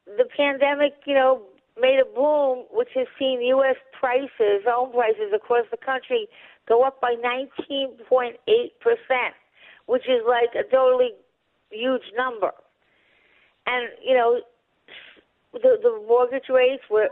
the 0.07 0.25
pandemic, 0.37 0.95
you 1.07 1.15
know, 1.15 1.43
made 1.81 2.01
a 2.01 2.05
boom, 2.05 2.67
which 2.73 2.91
has 2.95 3.07
seen 3.19 3.41
U.S. 3.43 3.77
prices, 3.93 4.65
home 4.67 4.91
prices 4.93 5.33
across 5.33 5.67
the 5.71 5.77
country, 5.77 6.29
go 6.67 6.83
up 6.83 7.01
by 7.01 7.15
19.8 7.15 8.71
percent, 8.81 9.35
which 9.87 10.09
is 10.09 10.23
like 10.27 10.51
a 10.57 10.65
totally 10.69 11.13
huge 11.71 12.13
number. 12.17 12.51
And 13.67 13.89
you 14.05 14.15
know, 14.15 14.41
the 15.53 15.79
the 15.81 16.03
mortgage 16.09 16.49
rates 16.49 16.83
were 16.91 17.09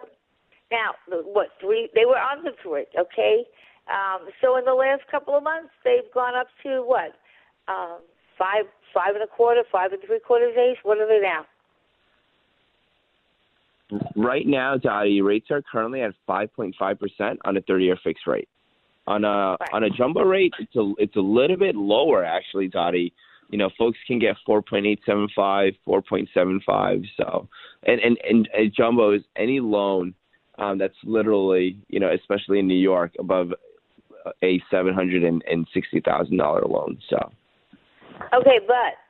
now 0.70 0.92
what 1.08 1.48
three? 1.60 1.88
They 1.94 2.04
were 2.04 2.18
on 2.18 2.44
the 2.44 2.52
three. 2.62 2.86
Okay, 2.98 3.44
um, 3.90 4.28
so 4.40 4.56
in 4.56 4.64
the 4.64 4.74
last 4.74 5.02
couple 5.10 5.36
of 5.36 5.42
months, 5.42 5.70
they've 5.84 6.10
gone 6.14 6.34
up 6.34 6.46
to 6.62 6.82
what? 6.82 7.12
Um, 7.68 7.98
five, 8.38 8.64
five 8.94 9.14
and 9.14 9.22
a 9.22 9.26
quarter, 9.26 9.62
five 9.70 9.92
and 9.92 10.00
three 10.06 10.20
quarters 10.20 10.54
ace. 10.56 10.78
What 10.82 10.98
are 10.98 11.06
they 11.06 11.20
now? 11.20 11.44
Right 14.16 14.46
now, 14.46 14.76
Dottie, 14.76 15.20
rates 15.20 15.48
are 15.50 15.62
currently 15.62 16.02
at 16.02 16.14
5.5% 16.28 17.36
on 17.44 17.56
a 17.56 17.60
30-year 17.60 17.98
fixed 18.02 18.26
rate. 18.26 18.48
On 19.06 19.24
a 19.24 19.56
right. 19.58 19.70
on 19.72 19.82
a 19.82 19.90
jumbo 19.90 20.20
rate, 20.20 20.52
it's 20.60 20.76
a 20.76 20.92
it's 20.98 21.16
a 21.16 21.20
little 21.20 21.56
bit 21.56 21.74
lower 21.74 22.22
actually, 22.22 22.68
Dottie. 22.68 23.12
You 23.48 23.58
know, 23.58 23.70
folks 23.76 23.98
can 24.06 24.20
get 24.20 24.36
4.875, 24.46 25.74
4.75. 25.88 27.04
So, 27.16 27.48
and 27.84 28.00
and 28.00 28.18
and, 28.28 28.48
and 28.56 28.72
jumbo 28.72 29.12
is 29.12 29.22
any 29.36 29.58
loan 29.58 30.14
um, 30.60 30.78
that's 30.78 30.94
literally, 31.04 31.76
you 31.88 32.00
know, 32.00 32.12
especially 32.12 32.58
in 32.58 32.66
New 32.66 32.78
York, 32.78 33.12
above 33.18 33.52
a 34.42 34.62
seven 34.70 34.94
hundred 34.94 35.24
and 35.24 35.66
sixty 35.72 36.00
thousand 36.00 36.36
dollar 36.36 36.62
loan. 36.62 36.98
So. 37.08 37.32
Okay, 38.34 38.60
but 38.66 39.00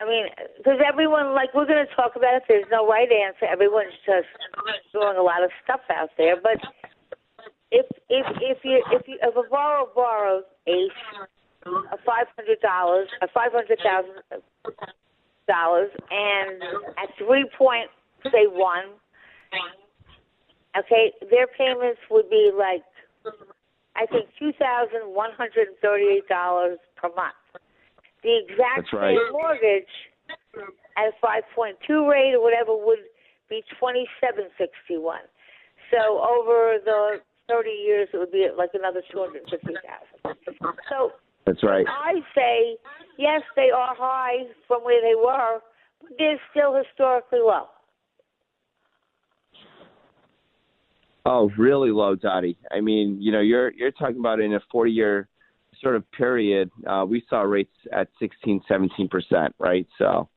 I 0.00 0.04
mean, 0.04 0.26
because 0.58 0.78
everyone, 0.86 1.34
like, 1.34 1.54
we're 1.54 1.66
going 1.66 1.86
to 1.86 1.94
talk 1.94 2.16
about 2.16 2.34
it. 2.34 2.42
There's 2.48 2.66
no 2.70 2.86
right 2.86 3.08
answer. 3.10 3.46
Everyone's 3.50 3.94
just 4.04 4.28
throwing 4.92 5.16
a 5.16 5.22
lot 5.22 5.42
of 5.42 5.50
stuff 5.64 5.80
out 5.90 6.10
there. 6.18 6.36
But 6.40 6.58
if 7.70 7.86
if 8.08 8.26
if 8.40 8.58
you 8.64 8.84
if 8.92 9.08
you 9.08 9.18
if 9.22 9.36
a 9.36 9.48
borrower 9.48 9.86
borrows 9.94 10.44
a 10.66 10.88
a 11.66 11.98
five 12.04 12.26
hundred 12.36 12.60
dollars 12.60 13.08
a 13.22 13.28
five 13.28 13.52
hundred 13.52 13.78
thousand 13.82 14.42
dollars 15.48 15.90
and 16.10 16.62
at 16.98 17.08
three 17.18 17.48
point 17.56 17.88
say 18.24 18.46
one, 18.46 18.84
okay, 20.78 21.12
their 21.30 21.46
payments 21.46 22.00
would 22.10 22.28
be 22.30 22.50
like 22.56 22.82
I 23.96 24.06
think 24.06 24.28
two 24.38 24.52
thousand 24.58 25.08
one 25.14 25.30
hundred 25.36 25.68
and 25.68 25.76
thirty 25.82 26.04
eight 26.04 26.28
dollars 26.28 26.78
per 26.96 27.08
month. 27.14 27.34
The 28.22 28.40
exact 28.44 28.92
right. 28.92 29.16
same 29.16 29.32
mortgage 29.32 29.92
at 30.96 31.12
a 31.12 31.26
5.2 31.26 32.08
rate 32.10 32.34
or 32.34 32.42
whatever 32.42 32.74
would 32.74 33.04
be 33.48 33.62
2761. 33.78 35.20
So 35.92 36.18
over 36.18 36.78
the 36.84 37.20
30 37.48 37.70
years, 37.70 38.08
it 38.12 38.16
would 38.16 38.32
be 38.32 38.48
like 38.56 38.70
another 38.74 39.02
250,000. 39.12 39.78
So 40.90 41.12
that's 41.44 41.62
right. 41.62 41.86
I 41.86 42.20
say 42.34 42.76
yes, 43.18 43.42
they 43.54 43.70
are 43.70 43.94
high 43.94 44.50
from 44.66 44.82
where 44.82 45.00
they 45.00 45.14
were, 45.14 45.60
but 46.00 46.10
they're 46.18 46.40
still 46.50 46.74
historically 46.74 47.38
low. 47.40 47.66
Oh, 51.26 51.50
really 51.58 51.90
low, 51.90 52.14
Dottie. 52.14 52.56
I 52.70 52.80
mean, 52.80 53.18
you 53.20 53.32
know, 53.32 53.40
you're 53.40 53.72
you're 53.72 53.90
talking 53.90 54.20
about 54.20 54.40
in 54.40 54.54
a 54.54 54.60
40 54.70 54.92
year 54.92 55.28
sort 55.82 55.96
of 55.96 56.10
period, 56.12 56.70
uh, 56.86 57.04
we 57.06 57.24
saw 57.28 57.42
rates 57.42 57.74
at 57.92 58.08
16, 58.20 58.62
17 58.68 59.08
percent, 59.08 59.54
right? 59.58 59.86
So 59.98 60.28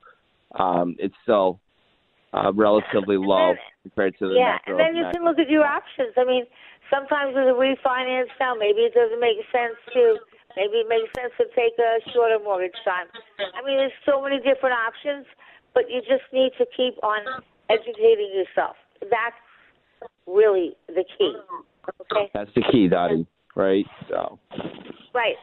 um, 0.58 0.96
it's 0.98 1.14
still 1.22 1.60
uh, 2.32 2.52
relatively 2.52 3.16
low 3.16 3.54
compared 3.82 4.18
to 4.18 4.28
the 4.28 4.34
yeah. 4.34 4.58
And 4.66 4.78
then 4.78 4.96
you 4.96 5.06
can 5.12 5.24
look 5.24 5.38
at 5.38 5.48
your 5.48 5.64
options. 5.64 6.12
I 6.16 6.24
mean, 6.24 6.44
sometimes 6.90 7.34
with 7.34 7.48
a 7.48 7.56
refinance 7.56 8.30
now, 8.38 8.54
maybe 8.54 8.80
it 8.80 8.94
doesn't 8.94 9.20
make 9.20 9.38
sense 9.52 9.78
to. 9.94 10.18
Maybe 10.58 10.82
it 10.82 10.90
makes 10.90 11.06
sense 11.14 11.30
to 11.38 11.46
take 11.54 11.78
a 11.78 12.02
shorter 12.10 12.42
mortgage 12.42 12.74
time. 12.82 13.06
I 13.38 13.62
mean, 13.62 13.78
there's 13.78 13.94
so 14.02 14.18
many 14.18 14.42
different 14.42 14.74
options, 14.74 15.22
but 15.74 15.86
you 15.86 16.02
just 16.02 16.26
need 16.34 16.50
to 16.58 16.66
keep 16.74 16.98
on 17.06 17.22
educating 17.70 18.34
yourself. 18.34 18.74
That's 18.98 19.38
really 20.26 20.76
the 20.88 21.04
key. 21.18 21.34
Okay. 22.12 22.30
That's 22.34 22.50
the 22.54 22.62
key, 22.70 22.88
Dottie. 22.88 23.26
Right. 23.54 23.86
So. 24.08 24.38
Right. 25.14 25.36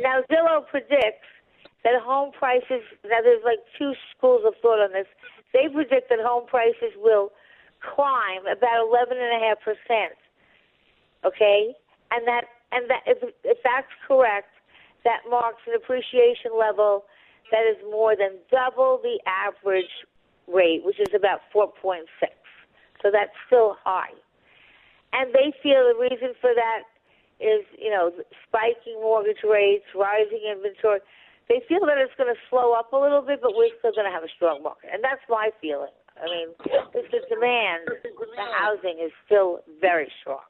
Now 0.00 0.22
Zillow 0.30 0.66
predicts 0.68 1.28
that 1.82 2.00
home 2.02 2.32
prices. 2.32 2.82
Now 3.04 3.20
there's 3.22 3.42
like 3.44 3.58
two 3.78 3.92
schools 4.16 4.42
of 4.46 4.54
thought 4.62 4.80
on 4.80 4.92
this. 4.92 5.06
They 5.52 5.68
predict 5.72 6.10
that 6.10 6.18
home 6.20 6.46
prices 6.46 6.94
will 6.96 7.30
climb 7.94 8.46
about 8.46 8.86
eleven 8.88 9.18
and 9.18 9.42
a 9.42 9.46
half 9.46 9.58
percent. 9.60 10.18
Okay, 11.24 11.74
and 12.10 12.26
that 12.26 12.44
and 12.72 12.90
that 12.90 13.02
if, 13.06 13.18
if 13.44 13.58
that's 13.62 13.90
correct, 14.06 14.48
that 15.04 15.20
marks 15.30 15.62
an 15.66 15.74
appreciation 15.74 16.52
level 16.58 17.04
that 17.50 17.62
is 17.70 17.76
more 17.90 18.16
than 18.16 18.38
double 18.50 19.00
the 19.02 19.20
average 19.28 19.90
rate, 20.48 20.82
which 20.84 20.98
is 20.98 21.14
about 21.14 21.40
4.6. 21.54 22.02
So 23.04 23.12
that's 23.12 23.36
still 23.46 23.76
high. 23.84 24.16
And 25.12 25.28
they 25.36 25.52
feel 25.62 25.84
the 25.92 26.00
reason 26.00 26.32
for 26.40 26.50
that 26.56 26.88
is, 27.38 27.60
you 27.76 27.90
know, 27.90 28.10
spiking 28.48 28.96
mortgage 28.96 29.44
rates, 29.44 29.84
rising 29.94 30.40
inventory. 30.48 31.00
They 31.48 31.60
feel 31.68 31.84
that 31.84 31.98
it's 31.98 32.16
going 32.16 32.32
to 32.32 32.40
slow 32.48 32.72
up 32.72 32.94
a 32.94 32.96
little 32.96 33.20
bit, 33.20 33.40
but 33.42 33.52
we're 33.54 33.68
still 33.78 33.92
going 33.92 34.08
to 34.08 34.10
have 34.10 34.24
a 34.24 34.32
strong 34.34 34.62
market. 34.62 34.88
And 34.92 35.04
that's 35.04 35.20
my 35.28 35.50
feeling. 35.60 35.92
I 36.16 36.24
mean, 36.24 36.48
if 36.94 37.10
the 37.10 37.20
demand, 37.28 37.84
the 38.02 38.46
housing 38.56 39.04
is 39.04 39.12
still 39.26 39.60
very 39.80 40.10
strong. 40.22 40.40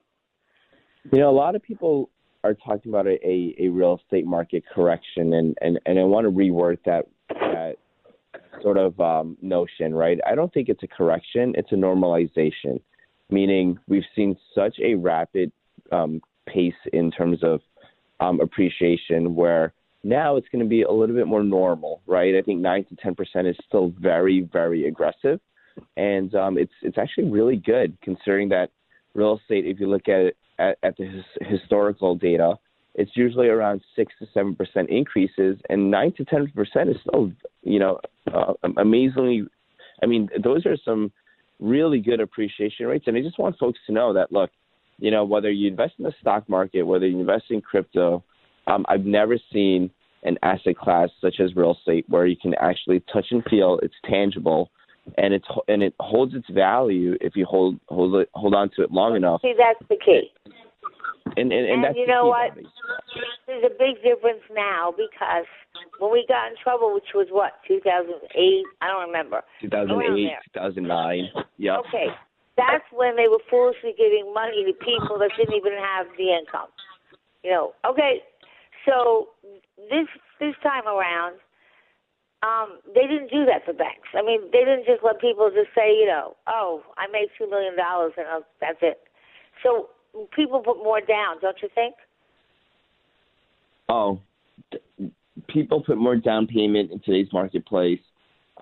You 1.11 1.19
know, 1.19 1.31
a 1.31 1.35
lot 1.35 1.57
of 1.57 1.63
people 1.63 2.11
are 2.45 2.55
talking 2.55 2.93
about 2.93 3.07
a, 3.07 3.19
a, 3.27 3.55
a 3.59 3.69
real 3.69 3.99
estate 4.05 4.27
market 4.27 4.63
correction, 4.73 5.33
and, 5.33 5.57
and, 5.61 5.81
and 5.87 5.99
I 5.99 6.05
want 6.05 6.27
to 6.27 6.31
reword 6.31 6.79
that, 6.85 7.07
that 7.31 7.77
sort 8.63 8.77
of 8.77 8.99
um, 9.01 9.37
notion, 9.43 9.95
right? 9.95 10.19
I 10.27 10.35
don't 10.35 10.53
think 10.53 10.69
it's 10.69 10.83
a 10.83 10.89
correction, 10.89 11.55
it's 11.57 11.73
a 11.73 11.77
normalization, 11.77 12.81
meaning 13.31 13.79
we've 13.89 14.05
seen 14.15 14.37
such 14.55 14.79
a 14.83 14.95
rapid 14.95 15.53
um, 15.93 16.21
pace 16.47 16.75
in 16.93 17.11
terms 17.11 17.41
of 17.43 17.61
um, 18.21 18.41
appreciation 18.41 19.35
where 19.35 19.73
now 20.03 20.37
it's 20.37 20.49
going 20.53 20.63
to 20.63 20.69
be 20.69 20.83
a 20.83 20.91
little 20.91 21.17
bit 21.17 21.27
more 21.27 21.43
normal, 21.43 22.03
right? 22.07 22.35
I 22.35 22.43
think 22.43 22.61
nine 22.61 22.85
to 22.85 22.97
ten 22.97 23.15
percent 23.15 23.47
is 23.47 23.57
still 23.67 23.93
very, 23.99 24.49
very 24.53 24.87
aggressive, 24.87 25.41
and 25.97 26.35
um, 26.35 26.59
it's 26.59 26.73
it's 26.83 26.99
actually 26.99 27.31
really 27.31 27.57
good 27.57 27.97
considering 28.03 28.51
that 28.51 28.71
real 29.15 29.39
estate. 29.39 29.65
If 29.67 29.81
you 29.81 29.89
look 29.89 30.09
at 30.09 30.21
it 30.21 30.37
at, 30.59 30.79
at 30.83 30.97
the 30.97 31.07
his, 31.07 31.25
historical 31.41 32.15
data, 32.15 32.59
it's 32.95 33.13
usually 33.17 33.49
around 33.49 33.83
six 33.97 34.13
to 34.19 34.27
seven 34.35 34.55
percent 34.55 34.91
increases, 34.91 35.57
and 35.71 35.91
nine 35.91 36.13
to 36.19 36.25
ten 36.25 36.53
percent 36.55 36.91
is 36.91 36.97
still, 37.01 37.33
you 37.65 37.79
know, 37.79 37.99
uh, 38.33 38.53
amazingly. 38.77 39.45
I 40.03 40.07
mean, 40.07 40.29
those 40.43 40.67
are 40.67 40.77
some 40.85 41.13
really 41.61 42.01
good 42.01 42.21
appreciation 42.21 42.87
rates, 42.87 43.07
and 43.07 43.17
I 43.17 43.21
just 43.21 43.39
want 43.39 43.59
folks 43.59 43.79
to 43.87 43.93
know 43.93 44.13
that 44.13 44.33
look, 44.33 44.51
you 44.99 45.11
know, 45.11 45.25
whether 45.25 45.51
you 45.51 45.69
invest 45.69 45.95
in 45.99 46.05
the 46.05 46.15
stock 46.21 46.49
market, 46.49 46.83
whether 46.83 47.07
you 47.07 47.19
invest 47.19 47.45
in 47.51 47.61
crypto, 47.61 48.23
um, 48.67 48.85
I've 48.89 49.05
never 49.05 49.39
seen 49.53 49.91
an 50.23 50.39
asset 50.43 50.77
class 50.77 51.11
such 51.21 51.41
as 51.41 51.55
real 51.55 51.77
estate 51.79 52.07
where 52.09 52.27
you 52.27 52.37
can 52.37 52.55
actually 52.55 53.03
touch 53.13 53.27
and 53.31 53.45
feel 53.45 53.79
it's 53.83 53.95
tangible 54.09 54.71
and 55.19 55.35
it's 55.35 55.47
and 55.69 55.83
it 55.83 55.95
holds 56.01 56.35
its 56.35 56.49
value 56.49 57.17
if 57.21 57.37
you 57.37 57.45
hold 57.45 57.79
hold 57.89 58.15
it 58.15 58.31
hold 58.35 58.55
on 58.55 58.71
to 58.71 58.83
it 58.83 58.91
long 58.91 59.17
enough. 59.17 59.43
See, 59.43 59.55
that's 59.57 59.87
the 59.89 59.97
key. 59.97 60.31
And 61.37 61.51
and, 61.51 61.53
and, 61.53 61.67
and 61.67 61.85
that's 61.85 61.97
you 61.97 62.07
know 62.07 62.27
what? 62.27 62.53
There's 63.47 63.65
a 63.65 63.75
big 63.75 64.03
difference 64.05 64.45
now 64.53 64.93
because 64.93 65.49
when 65.99 66.13
we 66.13 66.25
got 66.29 66.53
in 66.53 66.57
trouble, 66.63 66.93
which 66.93 67.15
was 67.15 67.29
what 67.31 67.61
2008, 67.67 68.13
I 68.83 68.87
don't 68.89 69.09
remember. 69.09 69.43
2008, 69.61 70.31
2009. 70.53 71.29
Yeah. 71.57 71.79
Okay, 71.81 72.13
that's 72.57 72.85
when 72.93 73.17
they 73.17 73.29
were 73.29 73.43
foolishly 73.51 73.95
giving 73.97 74.33
money 74.33 74.65
to 74.69 74.73
people 74.85 75.19
that 75.19 75.33
didn't 75.37 75.57
even 75.57 75.73
have 75.73 76.07
the 76.17 76.29
income. 76.29 76.69
You 77.43 77.51
know, 77.51 77.67
okay, 77.89 78.21
so 78.85 79.33
this 79.91 80.09
this 80.41 80.55
time 80.63 80.87
around, 80.87 81.41
um, 82.45 82.81
they 82.95 83.09
didn't 83.09 83.31
do 83.33 83.45
that 83.49 83.65
for 83.65 83.73
banks. 83.73 84.13
I 84.13 84.23
mean, 84.23 84.53
they 84.53 84.61
didn't 84.61 84.85
just 84.85 85.01
let 85.03 85.21
people 85.21 85.49
just 85.49 85.73
say, 85.75 85.97
you 85.97 86.07
know, 86.07 86.37
oh, 86.47 86.83
I 86.97 87.09
made 87.11 87.29
two 87.37 87.49
million 87.49 87.77
dollars 87.77 88.13
and 88.17 88.27
I'll, 88.29 88.45
that's 88.61 88.79
it. 88.83 89.01
So 89.63 89.89
people 90.35 90.61
put 90.61 90.79
more 90.79 91.01
down, 91.01 91.37
don't 91.41 91.57
you 91.63 91.69
think? 91.75 91.95
Oh, 93.89 94.21
people 95.49 95.83
put 95.83 95.99
more 95.99 96.17
down 96.17 96.47
payment 96.47 96.91
in 96.91 97.01
today's 97.01 97.33
marketplace. 97.33 98.01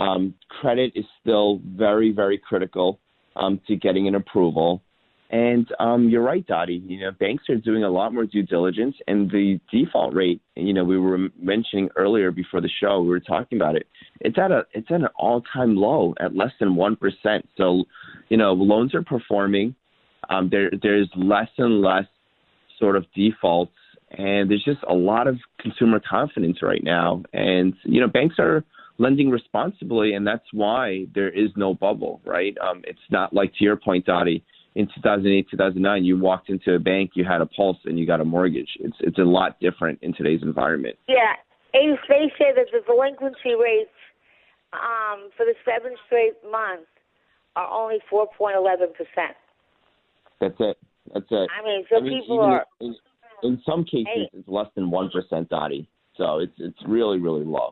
Um, 0.01 0.35
credit 0.49 0.93
is 0.95 1.05
still 1.21 1.61
very, 1.65 2.13
very 2.13 2.39
critical 2.39 2.99
um, 3.37 3.61
to 3.69 3.77
getting 3.77 4.09
an 4.09 4.15
approval. 4.15 4.83
And 5.31 5.67
um, 5.81 6.11
you're 6.11 6.23
right, 6.23 6.47
Dottie. 6.47 6.83
You 6.87 7.01
know, 7.01 7.11
banks 7.11 7.45
are 7.49 7.57
doing 7.57 7.85
a 7.85 7.89
lot 7.89 8.13
more 8.13 8.27
due 8.27 8.43
diligence, 8.43 8.95
and 9.07 9.31
the 9.31 9.59
default 9.71 10.13
rate. 10.13 10.43
You 10.57 10.75
know, 10.75 10.85
we 10.85 10.99
were 10.99 11.29
mentioning 11.41 11.89
earlier 11.97 12.31
before 12.31 12.61
the 12.61 12.69
show. 12.81 13.01
We 13.01 13.09
were 13.09 13.21
talking 13.21 13.57
about 13.57 13.77
it. 13.77 13.87
It's 14.21 14.37
at 14.37 14.51
a 14.51 14.67
it's 14.73 14.89
at 14.91 15.01
an 15.01 15.09
all 15.17 15.43
time 15.53 15.75
low 15.75 16.15
at 16.21 16.37
less 16.37 16.53
than 16.61 16.77
one 16.77 16.97
percent. 16.97 17.49
So, 17.57 17.85
you 18.29 18.37
know, 18.37 18.53
loans 18.53 18.95
are 18.95 19.03
performing. 19.03 19.75
Um, 20.33 20.49
there 20.51 20.71
there's 20.83 21.11
less 21.17 21.49
and 21.59 21.81
less 21.81 22.07
sort 22.79 22.97
of 22.97 23.05
defaults, 23.15 23.77
and 24.11 24.51
there's 24.51 24.65
just 24.65 24.81
a 24.89 24.95
lot 24.95 25.27
of 25.27 25.39
consumer 25.61 26.01
confidence 26.01 26.63
right 26.63 26.83
now. 26.83 27.23
And 27.33 27.75
you 27.85 28.01
know, 28.01 28.09
banks 28.09 28.37
are 28.39 28.65
lending 28.99 29.31
responsibly, 29.31 30.15
and 30.15 30.27
that's 30.27 30.47
why 30.53 31.07
there 31.15 31.31
is 31.31 31.51
no 31.57 31.75
bubble, 31.75 32.21
right? 32.25 32.57
Um, 32.59 32.83
it's 32.85 32.99
not 33.11 33.33
like 33.33 33.53
to 33.59 33.65
your 33.65 33.77
point, 33.77 34.07
Dottie. 34.07 34.45
In 34.75 34.87
2008, 34.87 35.49
2009, 35.51 36.05
you 36.05 36.19
walked 36.19 36.49
into 36.49 36.75
a 36.75 36.79
bank, 36.79 37.11
you 37.15 37.25
had 37.25 37.43
a 37.43 37.47
pulse, 37.47 37.77
and 37.85 37.99
you 37.99 38.07
got 38.07 38.23
a 38.23 38.25
mortgage. 38.25 38.71
It's 38.81 38.97
it's 39.01 39.19
a 39.19 39.23
lot 39.23 39.61
different 39.61 39.99
in 40.03 40.15
today's 40.15 40.43
environment. 40.43 40.97
Yeah, 41.09 41.35
they 41.73 42.33
say 42.39 42.53
that 42.57 42.67
the 42.73 42.81
delinquency 42.87 43.55
rates 43.61 43.91
um, 44.73 45.29
for 45.37 45.45
the 45.45 45.55
seventh 45.65 45.99
straight 46.07 46.35
month 46.51 46.87
are 47.55 47.69
only 47.69 47.99
4.11 48.11 48.95
percent. 48.95 49.37
That's 50.43 50.59
it. 50.59 50.79
That's 51.15 51.27
it. 51.31 51.51
I 51.57 51.65
mean, 51.65 51.85
so 51.89 51.97
I 51.97 52.01
mean, 52.01 52.21
people 52.21 52.41
are. 52.41 52.67
in, 52.81 52.97
in 53.45 53.63
some 53.65 53.85
cases 53.85 54.09
Hey. 54.13 54.31
it's 54.33 54.49
less 54.49 54.67
than 54.75 54.91
one 54.91 55.09
percent, 55.11 55.49
Dottie. 55.49 55.89
So 56.17 56.41
it's 56.41 56.53
it's 56.59 56.79
really 56.87 57.21
really 57.21 57.45
low. 57.45 57.71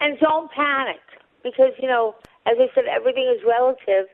And 0.00 0.16
don't 0.20 0.48
panic 0.52 1.02
because, 1.42 1.72
you 1.82 1.88
know, 1.88 2.14
as 2.46 2.54
I 2.56 2.68
said, 2.72 2.84
everything 2.86 3.26
is 3.34 3.42
relative 3.44 4.06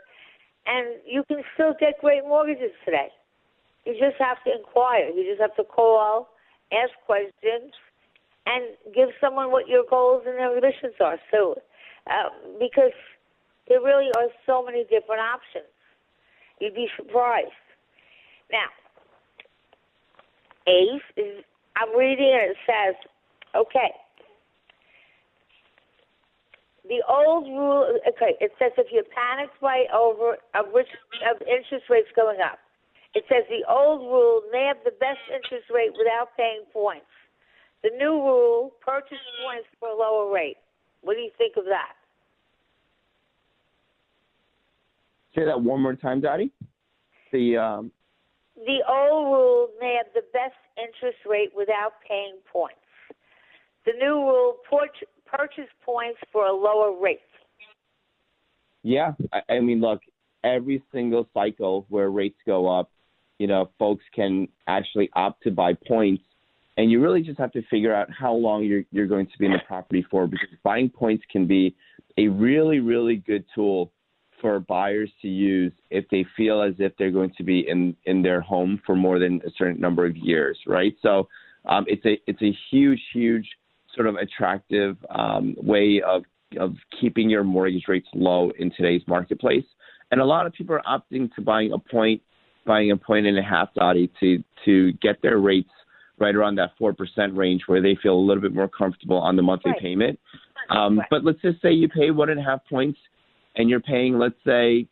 and 0.66 0.96
you 1.06 1.24
can 1.28 1.42
still 1.52 1.74
get 1.78 2.00
great 2.00 2.22
mortgages 2.24 2.72
today. 2.86 3.08
You 3.84 3.92
just 3.92 4.16
have 4.18 4.42
to 4.44 4.50
inquire. 4.56 5.10
You 5.10 5.28
just 5.28 5.42
have 5.42 5.54
to 5.56 5.64
call, 5.64 6.30
ask 6.72 6.90
questions, 7.04 7.72
and 8.46 8.64
give 8.94 9.10
someone 9.20 9.50
what 9.50 9.68
your 9.68 9.84
goals 9.90 10.22
and 10.26 10.40
ambitions 10.40 10.94
are. 11.00 11.18
So, 11.30 11.60
uh, 12.06 12.30
because 12.58 12.96
there 13.68 13.82
really 13.82 14.08
are 14.16 14.28
so 14.46 14.64
many 14.64 14.84
different 14.84 15.20
options. 15.20 15.68
You'd 16.64 16.74
be 16.74 16.88
surprised. 16.96 17.52
Now, 18.50 18.72
Ace 20.66 21.04
is, 21.14 21.44
I'm 21.76 21.94
reading 21.94 22.32
and 22.32 22.52
it 22.52 22.56
says, 22.64 22.96
okay, 23.54 23.92
the 26.88 27.04
old 27.06 27.44
rule, 27.52 28.00
okay, 28.08 28.40
it 28.40 28.52
says 28.58 28.72
if 28.78 28.86
you're 28.90 29.04
panicked 29.12 29.60
by 29.60 29.84
over 29.92 30.40
of 30.56 30.72
rich 30.72 30.88
of 31.28 31.36
interest 31.42 31.84
rates 31.90 32.08
going 32.16 32.40
up, 32.40 32.56
it 33.12 33.24
says 33.28 33.44
the 33.52 33.68
old 33.68 34.00
rule 34.00 34.40
may 34.50 34.64
have 34.64 34.80
the 34.86 34.96
best 34.96 35.20
interest 35.28 35.68
rate 35.68 35.92
without 35.92 36.32
paying 36.34 36.64
points. 36.72 37.12
The 37.82 37.90
new 37.90 38.24
rule, 38.24 38.72
purchase 38.80 39.20
points 39.44 39.68
for 39.78 39.90
a 39.90 39.94
lower 39.94 40.32
rate. 40.32 40.56
What 41.02 41.12
do 41.12 41.20
you 41.20 41.30
think 41.36 41.58
of 41.58 41.66
that? 41.66 41.92
Say 45.34 45.44
that 45.44 45.60
one 45.60 45.80
more 45.80 45.94
time, 45.94 46.20
Dottie. 46.20 46.52
The 47.32 47.56
um, 47.56 47.90
The 48.56 48.78
old 48.88 49.26
rule 49.26 49.68
may 49.80 49.98
have 49.98 50.12
the 50.14 50.22
best 50.32 50.54
interest 50.78 51.18
rate 51.28 51.50
without 51.56 51.94
paying 52.08 52.36
points. 52.52 52.78
The 53.84 53.92
new 53.98 54.14
rule, 54.14 54.56
purchase 54.70 55.68
points 55.84 56.18
for 56.32 56.46
a 56.46 56.52
lower 56.52 56.98
rate. 56.98 57.18
Yeah, 58.82 59.12
I, 59.32 59.54
I 59.54 59.60
mean, 59.60 59.80
look, 59.80 60.00
every 60.44 60.82
single 60.92 61.28
cycle 61.34 61.86
where 61.88 62.10
rates 62.10 62.38
go 62.46 62.68
up, 62.68 62.90
you 63.38 63.46
know, 63.46 63.70
folks 63.78 64.04
can 64.14 64.46
actually 64.68 65.10
opt 65.14 65.42
to 65.42 65.50
buy 65.50 65.72
points, 65.88 66.22
and 66.76 66.90
you 66.90 67.00
really 67.00 67.22
just 67.22 67.38
have 67.38 67.50
to 67.52 67.62
figure 67.70 67.94
out 67.94 68.08
how 68.16 68.32
long 68.32 68.62
you're 68.62 68.84
you're 68.92 69.06
going 69.06 69.26
to 69.26 69.38
be 69.38 69.46
in 69.46 69.52
the 69.52 69.60
property 69.66 70.06
for, 70.10 70.26
because 70.26 70.48
buying 70.62 70.88
points 70.88 71.24
can 71.30 71.46
be 71.46 71.74
a 72.16 72.28
really 72.28 72.78
really 72.78 73.16
good 73.16 73.44
tool 73.54 73.90
for 74.44 74.60
buyers 74.60 75.10
to 75.22 75.26
use 75.26 75.72
if 75.88 76.04
they 76.10 76.22
feel 76.36 76.60
as 76.60 76.74
if 76.78 76.92
they're 76.98 77.10
going 77.10 77.32
to 77.34 77.42
be 77.42 77.66
in 77.66 77.96
in 78.04 78.20
their 78.20 78.42
home 78.42 78.78
for 78.84 78.94
more 78.94 79.18
than 79.18 79.40
a 79.46 79.50
certain 79.56 79.80
number 79.80 80.04
of 80.04 80.14
years, 80.18 80.58
right? 80.66 80.94
So 81.00 81.28
um, 81.64 81.86
it's 81.88 82.04
a 82.04 82.20
it's 82.26 82.42
a 82.42 82.54
huge 82.70 83.00
huge 83.14 83.48
sort 83.94 84.06
of 84.06 84.16
attractive 84.16 84.98
um, 85.08 85.56
way 85.56 86.02
of 86.06 86.24
of 86.60 86.74
keeping 87.00 87.30
your 87.30 87.42
mortgage 87.42 87.84
rates 87.88 88.06
low 88.12 88.52
in 88.58 88.70
today's 88.76 89.00
marketplace. 89.06 89.64
And 90.10 90.20
a 90.20 90.24
lot 90.26 90.44
of 90.46 90.52
people 90.52 90.76
are 90.76 90.82
opting 90.86 91.34
to 91.36 91.40
buying 91.40 91.72
a 91.72 91.78
point, 91.78 92.20
buying 92.66 92.90
a 92.90 92.98
point 92.98 93.24
and 93.24 93.38
a 93.38 93.42
half 93.42 93.72
Dottie 93.72 94.10
to 94.20 94.44
to 94.66 94.92
get 95.00 95.22
their 95.22 95.38
rates 95.38 95.70
right 96.18 96.34
around 96.34 96.56
that 96.56 96.72
four 96.78 96.92
percent 96.92 97.34
range 97.34 97.62
where 97.66 97.80
they 97.80 97.96
feel 98.02 98.12
a 98.14 98.24
little 98.28 98.42
bit 98.42 98.54
more 98.54 98.68
comfortable 98.68 99.16
on 99.16 99.36
the 99.36 99.42
monthly 99.42 99.70
Right. 99.70 99.80
payment. 99.80 100.20
Um, 100.68 100.98
Right. 100.98 101.08
But 101.10 101.24
let's 101.24 101.40
just 101.40 101.62
say 101.62 101.72
you 101.72 101.88
pay 101.88 102.10
one 102.10 102.28
and 102.28 102.38
a 102.38 102.42
half 102.42 102.60
points, 102.68 102.98
and 103.56 103.68
you're 103.70 103.80
paying, 103.80 104.18
let's 104.18 104.34
say, 104.44 104.86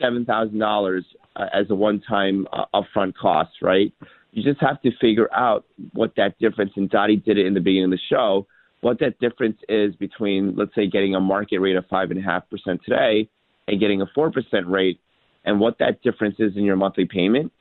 seven 0.00 0.24
thousand 0.24 0.58
dollars 0.58 1.04
uh, 1.36 1.46
as 1.52 1.66
a 1.70 1.74
one-time 1.74 2.46
uh, 2.52 2.64
upfront 2.74 3.14
cost, 3.14 3.50
right? 3.62 3.92
You 4.32 4.42
just 4.42 4.60
have 4.60 4.80
to 4.82 4.90
figure 5.00 5.28
out 5.34 5.64
what 5.92 6.12
that 6.16 6.38
difference. 6.38 6.72
And 6.76 6.88
Dottie 6.88 7.16
did 7.16 7.36
it 7.38 7.46
in 7.46 7.54
the 7.54 7.60
beginning 7.60 7.84
of 7.86 7.90
the 7.90 7.98
show. 8.08 8.46
What 8.80 8.98
that 9.00 9.18
difference 9.18 9.58
is 9.68 9.94
between, 9.96 10.54
let's 10.56 10.74
say, 10.74 10.86
getting 10.86 11.14
a 11.14 11.20
market 11.20 11.58
rate 11.58 11.76
of 11.76 11.84
five 11.90 12.10
and 12.10 12.18
a 12.18 12.22
half 12.22 12.48
percent 12.48 12.80
today 12.84 13.28
and 13.68 13.80
getting 13.80 14.00
a 14.02 14.06
four 14.14 14.30
percent 14.30 14.66
rate, 14.68 15.00
and 15.44 15.60
what 15.60 15.78
that 15.78 16.00
difference 16.02 16.36
is 16.38 16.56
in 16.56 16.64
your 16.64 16.76
monthly 16.76 17.04
payment. 17.04 17.52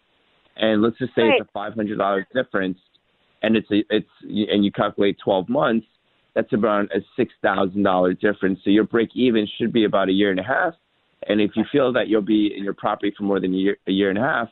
And 0.56 0.82
let's 0.82 0.98
just 0.98 1.16
say 1.16 1.24
Right. 1.24 1.40
it's 1.42 1.50
a 1.50 1.52
five 1.52 1.74
hundred 1.74 1.98
dollars 1.98 2.26
difference, 2.34 2.78
and 3.42 3.56
it's 3.56 3.70
a, 3.72 3.84
it's 3.90 4.10
and 4.24 4.64
you 4.64 4.72
calculate 4.72 5.18
twelve 5.24 5.50
months. 5.50 5.88
That's 6.36 6.54
about 6.54 6.86
a 6.96 7.02
six 7.16 7.34
thousand 7.42 7.84
dollar 7.84 8.14
difference. 8.14 8.60
So 8.64 8.70
your 8.70 8.86
break 8.86 9.10
even 9.16 9.48
should 9.58 9.74
be 9.74 9.86
about 9.86 10.10
a 10.10 10.12
year 10.12 10.32
and 10.32 10.40
a 10.40 10.44
half. 10.44 10.74
And 11.28 11.42
if 11.42 11.52
you 11.56 11.66
feel 11.72 11.92
that 11.94 12.08
you'll 12.08 12.22
be 12.22 12.54
in 12.56 12.64
your 12.64 12.74
property 12.74 13.14
for 13.18 13.24
more 13.24 13.40
than 13.40 13.54
a 13.54 13.58
year, 13.58 13.78
a 13.88 13.92
year 13.92 14.10
and 14.10 14.18
a 14.18 14.22
half, 14.22 14.50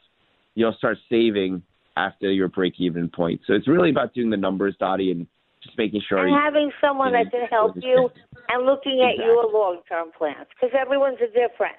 you'll 0.56 0.74
start 0.74 0.98
saving 1.10 1.62
after 1.96 2.32
your 2.32 2.48
break 2.50 2.74
even 2.78 3.10
point. 3.10 3.42
So 3.48 3.54
it's 3.54 3.68
really 3.68 3.90
about 3.90 4.14
doing 4.14 4.30
the 4.30 4.38
numbers, 4.38 4.76
Dottie, 4.80 5.12
and 5.12 5.28
just 5.64 5.78
making 5.78 6.02
sure. 6.08 6.20
and 6.20 6.30
you- 6.30 6.36
having 6.36 6.72
someone 6.82 7.14
that 7.14 7.32
can 7.32 7.48
help 7.48 7.76
you 7.82 8.12
and 8.50 8.66
looking 8.66 9.02
at 9.02 9.18
your 9.18 9.46
long 9.52 9.82
term 9.88 10.12
plans 10.18 10.48
because 10.50 10.76
everyone's 10.78 11.20
are 11.22 11.28
different. 11.28 11.78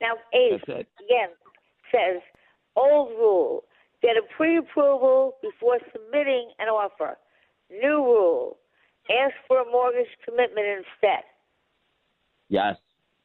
Now, 0.00 0.14
Ace 0.32 0.62
again 0.62 1.30
says 1.90 2.22
old 2.76 3.10
rule: 3.10 3.64
get 4.02 4.16
a 4.16 4.22
pre-approval 4.36 5.36
before 5.42 5.78
submitting 5.92 6.52
an 6.58 6.68
offer. 6.68 7.18
New 7.70 8.04
rule: 8.04 8.58
ask 9.10 9.34
for 9.46 9.60
a 9.60 9.70
mortgage 9.70 10.08
commitment 10.24 10.66
instead. 10.66 11.24
Yes, 12.48 12.76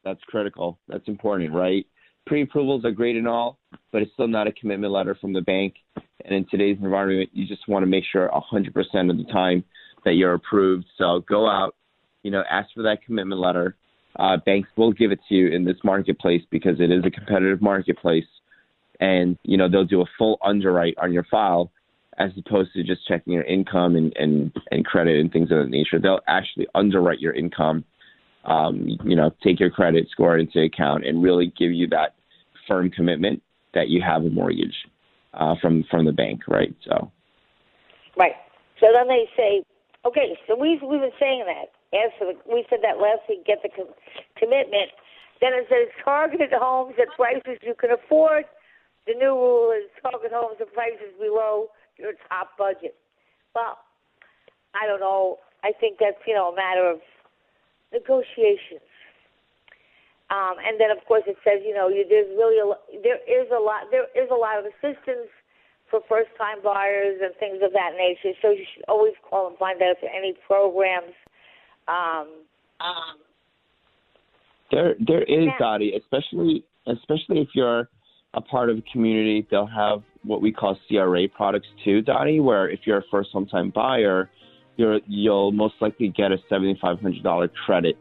that's 0.04 0.20
critical. 0.26 0.78
That's 0.88 1.06
important, 1.08 1.52
right? 1.52 1.86
Pre-approvals 2.26 2.84
are 2.84 2.90
great 2.90 3.16
and 3.16 3.28
all, 3.28 3.58
but 3.92 4.02
it's 4.02 4.12
still 4.14 4.28
not 4.28 4.46
a 4.46 4.52
commitment 4.52 4.92
letter 4.92 5.16
from 5.20 5.32
the 5.32 5.42
bank. 5.42 5.74
And 6.24 6.34
in 6.34 6.46
today's 6.50 6.78
environment, 6.80 7.30
you 7.32 7.46
just 7.46 7.68
want 7.68 7.82
to 7.82 7.86
make 7.86 8.04
sure 8.10 8.30
100% 8.30 9.10
of 9.10 9.18
the 9.18 9.32
time 9.32 9.64
that 10.04 10.14
you're 10.14 10.34
approved. 10.34 10.86
So 10.96 11.22
go 11.28 11.48
out, 11.48 11.74
you 12.22 12.30
know, 12.30 12.42
ask 12.50 12.68
for 12.74 12.82
that 12.82 13.04
commitment 13.04 13.40
letter. 13.40 13.76
Uh, 14.16 14.36
banks 14.46 14.68
will 14.76 14.92
give 14.92 15.10
it 15.10 15.18
to 15.28 15.34
you 15.34 15.48
in 15.48 15.64
this 15.64 15.76
marketplace 15.82 16.42
because 16.50 16.80
it 16.80 16.90
is 16.90 17.04
a 17.04 17.10
competitive 17.10 17.60
marketplace, 17.60 18.26
and 19.00 19.36
you 19.42 19.56
know 19.56 19.68
they'll 19.68 19.84
do 19.84 20.02
a 20.02 20.06
full 20.16 20.38
underwrite 20.44 20.94
on 21.02 21.12
your 21.12 21.24
file 21.24 21.72
as 22.18 22.30
opposed 22.38 22.72
to 22.72 22.82
just 22.82 23.06
checking 23.06 23.32
your 23.32 23.44
income 23.44 23.96
and 23.96 24.12
and, 24.16 24.52
and 24.70 24.84
credit 24.84 25.20
and 25.20 25.32
things 25.32 25.50
of 25.50 25.58
that 25.58 25.70
nature. 25.70 25.98
They'll 25.98 26.20
actually 26.28 26.66
underwrite 26.74 27.20
your 27.20 27.32
income 27.32 27.84
um, 28.44 28.98
you 29.04 29.16
know, 29.16 29.32
take 29.42 29.58
your 29.58 29.70
credit 29.70 30.08
score 30.10 30.38
into 30.38 30.62
account 30.62 31.06
and 31.06 31.22
really 31.22 31.52
give 31.58 31.72
you 31.72 31.86
that 31.88 32.14
firm 32.68 32.90
commitment 32.90 33.42
that 33.72 33.88
you 33.88 34.02
have 34.02 34.24
a 34.24 34.30
mortgage 34.30 34.74
uh, 35.32 35.54
from 35.60 35.84
from 35.90 36.04
the 36.04 36.12
bank, 36.12 36.42
right? 36.46 36.74
So 36.84 37.10
Right. 38.16 38.34
So 38.80 38.86
then 38.92 39.08
they 39.08 39.28
say, 39.36 39.64
okay, 40.06 40.38
so 40.46 40.56
we've 40.56 40.82
we've 40.82 41.00
been 41.00 41.18
saying 41.18 41.44
that. 41.46 41.72
As 41.96 42.10
for 42.18 42.26
the, 42.26 42.34
we 42.50 42.66
said 42.68 42.80
that 42.82 42.98
last 42.98 43.22
week, 43.28 43.46
get 43.46 43.62
the 43.62 43.68
com- 43.68 43.94
commitment. 44.36 44.90
Then 45.40 45.52
it 45.54 45.66
says 45.68 45.88
targeted 46.04 46.50
homes 46.52 46.94
at 47.00 47.08
prices 47.16 47.58
you 47.62 47.74
can 47.78 47.90
afford. 47.90 48.44
The 49.06 49.14
new 49.14 49.34
rule 49.34 49.72
is 49.72 49.90
target 50.02 50.32
homes 50.32 50.56
at 50.60 50.72
prices 50.72 51.14
below 51.18 51.68
your 51.96 52.12
top 52.28 52.56
budget. 52.58 52.94
Well, 53.54 53.78
I 54.74 54.86
don't 54.86 55.00
know. 55.00 55.38
I 55.62 55.72
think 55.78 55.98
that's 55.98 56.18
you 56.26 56.34
know 56.34 56.52
a 56.52 56.56
matter 56.56 56.88
of 56.88 57.00
negotiations. 57.92 58.82
Um, 60.30 60.56
and 60.66 60.80
then, 60.80 60.90
of 60.90 61.04
course, 61.06 61.22
it 61.26 61.36
says, 61.44 61.60
you 61.64 61.74
know, 61.74 61.88
you, 61.88 62.04
there's 62.08 62.26
really 62.36 62.58
a, 62.58 62.66
there 63.02 63.20
is 63.28 63.46
a 63.52 63.60
lot 63.60 63.86
there 63.90 64.08
is 64.16 64.28
a 64.30 64.34
lot 64.34 64.58
of 64.58 64.64
assistance 64.64 65.30
for 65.90 66.00
first-time 66.08 66.58
buyers 66.64 67.20
and 67.22 67.34
things 67.38 67.60
of 67.62 67.72
that 67.72 67.92
nature. 67.96 68.34
So 68.40 68.50
you 68.50 68.64
should 68.74 68.84
always 68.88 69.12
call 69.28 69.48
and 69.48 69.58
find 69.58 69.80
out 69.82 69.94
if 69.94 69.98
there 70.00 70.10
are 70.10 70.18
any 70.18 70.34
programs. 70.46 71.14
Um, 71.86 72.28
um, 72.80 73.16
there 74.72 74.96
there 74.98 75.22
is 75.22 75.46
Yeah. 75.46 75.58
Dottie, 75.58 75.94
especially 75.94 76.64
especially 76.86 77.40
if 77.40 77.48
you're 77.54 77.88
a 78.34 78.40
part 78.40 78.70
of 78.70 78.78
a 78.78 78.82
community, 78.92 79.46
they'll 79.50 79.66
have 79.66 80.02
what 80.22 80.40
we 80.40 80.52
call 80.52 80.78
CRA 80.88 81.28
products 81.28 81.68
too, 81.84 82.02
Dottie, 82.02 82.40
where 82.40 82.68
if 82.68 82.80
you're 82.84 82.98
a 82.98 83.04
first 83.10 83.30
home 83.30 83.46
time 83.46 83.70
buyer, 83.70 84.30
you're 84.76 85.00
you'll 85.06 85.52
most 85.52 85.74
likely 85.80 86.08
get 86.08 86.32
a 86.32 86.38
seventy 86.48 86.78
five 86.80 87.00
hundred 87.00 87.22
dollar 87.22 87.48
credit 87.48 87.96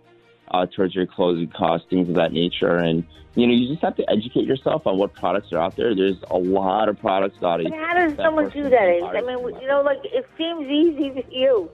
uh, 0.51 0.65
towards 0.65 0.95
your 0.95 1.05
closing 1.05 1.49
costs, 1.49 1.87
things 1.89 2.09
of 2.09 2.15
that 2.15 2.31
nature. 2.33 2.77
And 2.77 3.05
you 3.35 3.47
know, 3.47 3.53
you 3.53 3.67
just 3.67 3.81
have 3.81 3.95
to 3.97 4.09
educate 4.09 4.45
yourself 4.45 4.85
on 4.87 4.97
what 4.97 5.13
products 5.13 5.51
are 5.51 5.59
out 5.59 5.75
there. 5.75 5.95
There's 5.95 6.21
a 6.29 6.37
lot 6.37 6.89
of 6.89 6.99
products, 6.99 7.37
Dottie. 7.39 7.65
but 7.65 7.73
how 7.73 7.93
does 7.93 8.15
someone 8.15 8.49
do 8.49 8.63
that? 8.69 9.11
I 9.15 9.21
mean, 9.21 9.61
you 9.61 9.67
know, 9.67 9.81
like 9.81 9.99
it 10.03 10.27
seems 10.37 10.67
easy 10.67 11.21
to 11.21 11.35
you, 11.35 11.69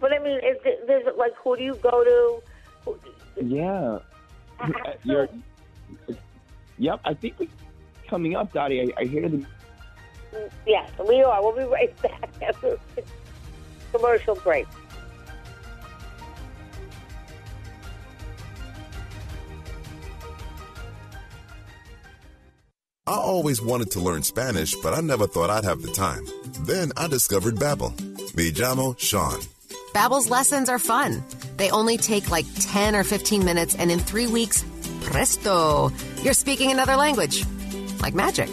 but 0.00 0.12
I 0.12 0.18
mean, 0.18 0.36
is 0.36 0.56
it, 0.64 0.86
there's 0.86 1.04
like 1.16 1.32
who 1.42 1.56
do 1.56 1.62
you 1.62 1.74
go 1.76 2.04
to? 2.04 2.96
Yeah. 3.42 3.98
You're, 5.04 5.28
yep, 6.78 7.00
I 7.04 7.14
think 7.14 7.38
we 7.38 7.48
coming 8.12 8.36
up, 8.36 8.52
Dottie. 8.52 8.82
I, 8.82 9.00
I 9.00 9.04
hear 9.06 9.26
the. 9.26 9.42
Yes, 10.66 10.90
we 11.08 11.22
are. 11.22 11.42
We'll 11.42 11.56
be 11.56 11.64
right 11.64 12.02
back 12.02 12.28
after 12.46 12.78
commercial 13.90 14.34
break. 14.34 14.66
I 23.06 23.14
always 23.14 23.62
wanted 23.62 23.90
to 23.92 24.00
learn 24.00 24.22
Spanish, 24.22 24.74
but 24.76 24.92
I 24.92 25.00
never 25.00 25.26
thought 25.26 25.48
I'd 25.48 25.64
have 25.64 25.80
the 25.80 25.90
time. 25.92 26.24
Then 26.66 26.92
I 26.98 27.08
discovered 27.08 27.56
Babbel. 27.56 27.98
Me 28.36 28.52
llamo 28.52 28.98
Sean. 28.98 29.40
Babbel's 29.94 30.28
lessons 30.28 30.68
are 30.68 30.78
fun. 30.78 31.22
They 31.56 31.70
only 31.70 31.96
take 31.96 32.30
like 32.30 32.46
10 32.60 32.94
or 32.94 33.04
15 33.04 33.42
minutes, 33.44 33.74
and 33.74 33.90
in 33.90 33.98
three 33.98 34.26
weeks, 34.26 34.64
presto, 35.02 35.90
you're 36.22 36.34
speaking 36.34 36.70
another 36.70 36.96
language. 36.96 37.44
Like 38.02 38.14
magic. 38.14 38.50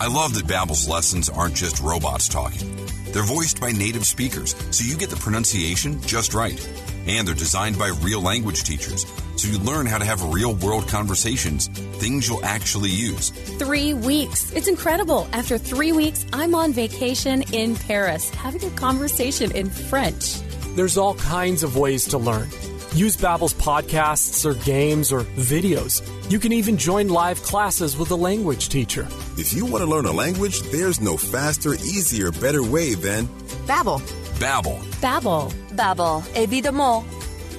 I 0.00 0.08
love 0.08 0.34
that 0.34 0.46
Babbel's 0.46 0.88
lessons 0.88 1.28
aren't 1.28 1.54
just 1.54 1.80
robots 1.80 2.28
talking. 2.28 2.76
They're 3.12 3.22
voiced 3.22 3.60
by 3.60 3.72
native 3.72 4.06
speakers, 4.06 4.54
so 4.70 4.84
you 4.84 4.96
get 4.96 5.10
the 5.10 5.16
pronunciation 5.16 6.00
just 6.02 6.34
right. 6.34 6.58
And 7.06 7.26
they're 7.26 7.34
designed 7.34 7.78
by 7.78 7.88
real 8.02 8.20
language 8.20 8.62
teachers, 8.62 9.04
so 9.36 9.48
you 9.48 9.58
learn 9.58 9.86
how 9.86 9.98
to 9.98 10.04
have 10.04 10.22
real 10.32 10.54
world 10.54 10.86
conversations, 10.86 11.68
things 11.98 12.28
you'll 12.28 12.44
actually 12.44 12.90
use. 12.90 13.30
Three 13.58 13.94
weeks. 13.94 14.52
It's 14.52 14.68
incredible. 14.68 15.26
After 15.32 15.58
three 15.58 15.92
weeks, 15.92 16.24
I'm 16.32 16.54
on 16.54 16.72
vacation 16.72 17.42
in 17.52 17.74
Paris, 17.74 18.30
having 18.30 18.64
a 18.64 18.70
conversation 18.76 19.50
in 19.52 19.70
French. 19.70 20.40
There's 20.76 20.96
all 20.96 21.14
kinds 21.14 21.62
of 21.62 21.76
ways 21.76 22.06
to 22.08 22.18
learn. 22.18 22.48
Use 22.94 23.16
Babbel's 23.16 23.54
podcasts 23.54 24.44
or 24.44 24.54
games 24.64 25.12
or 25.12 25.20
videos. 25.38 26.02
You 26.30 26.40
can 26.40 26.52
even 26.52 26.76
join 26.76 27.08
live 27.08 27.40
classes 27.42 27.96
with 27.96 28.10
a 28.10 28.16
language 28.16 28.68
teacher. 28.68 29.06
If 29.38 29.52
you 29.52 29.64
want 29.64 29.84
to 29.84 29.90
learn 29.90 30.06
a 30.06 30.12
language, 30.12 30.60
there's 30.72 31.00
no 31.00 31.16
faster, 31.16 31.74
easier, 31.74 32.32
better 32.32 32.62
way 32.64 32.94
than 32.94 33.26
Babbel. 33.66 34.00
Babbel. 34.40 34.78
Babbel. 35.00 35.52
Babbel. 35.76 36.22
Évidemment. 36.34 37.04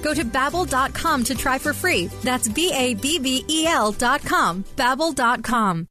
Go 0.02 0.12
to 0.12 0.24
babbel.com 0.24 1.24
to 1.24 1.34
try 1.34 1.58
for 1.58 1.72
free. 1.72 2.06
That's 2.22 2.48
B 2.48 2.72
A 2.74 2.94
B 2.94 3.18
B 3.18 3.44
E 3.48 3.66
L 3.66 3.92
dot 3.92 4.20
com. 4.22 4.64
Babbel.com. 4.76 5.88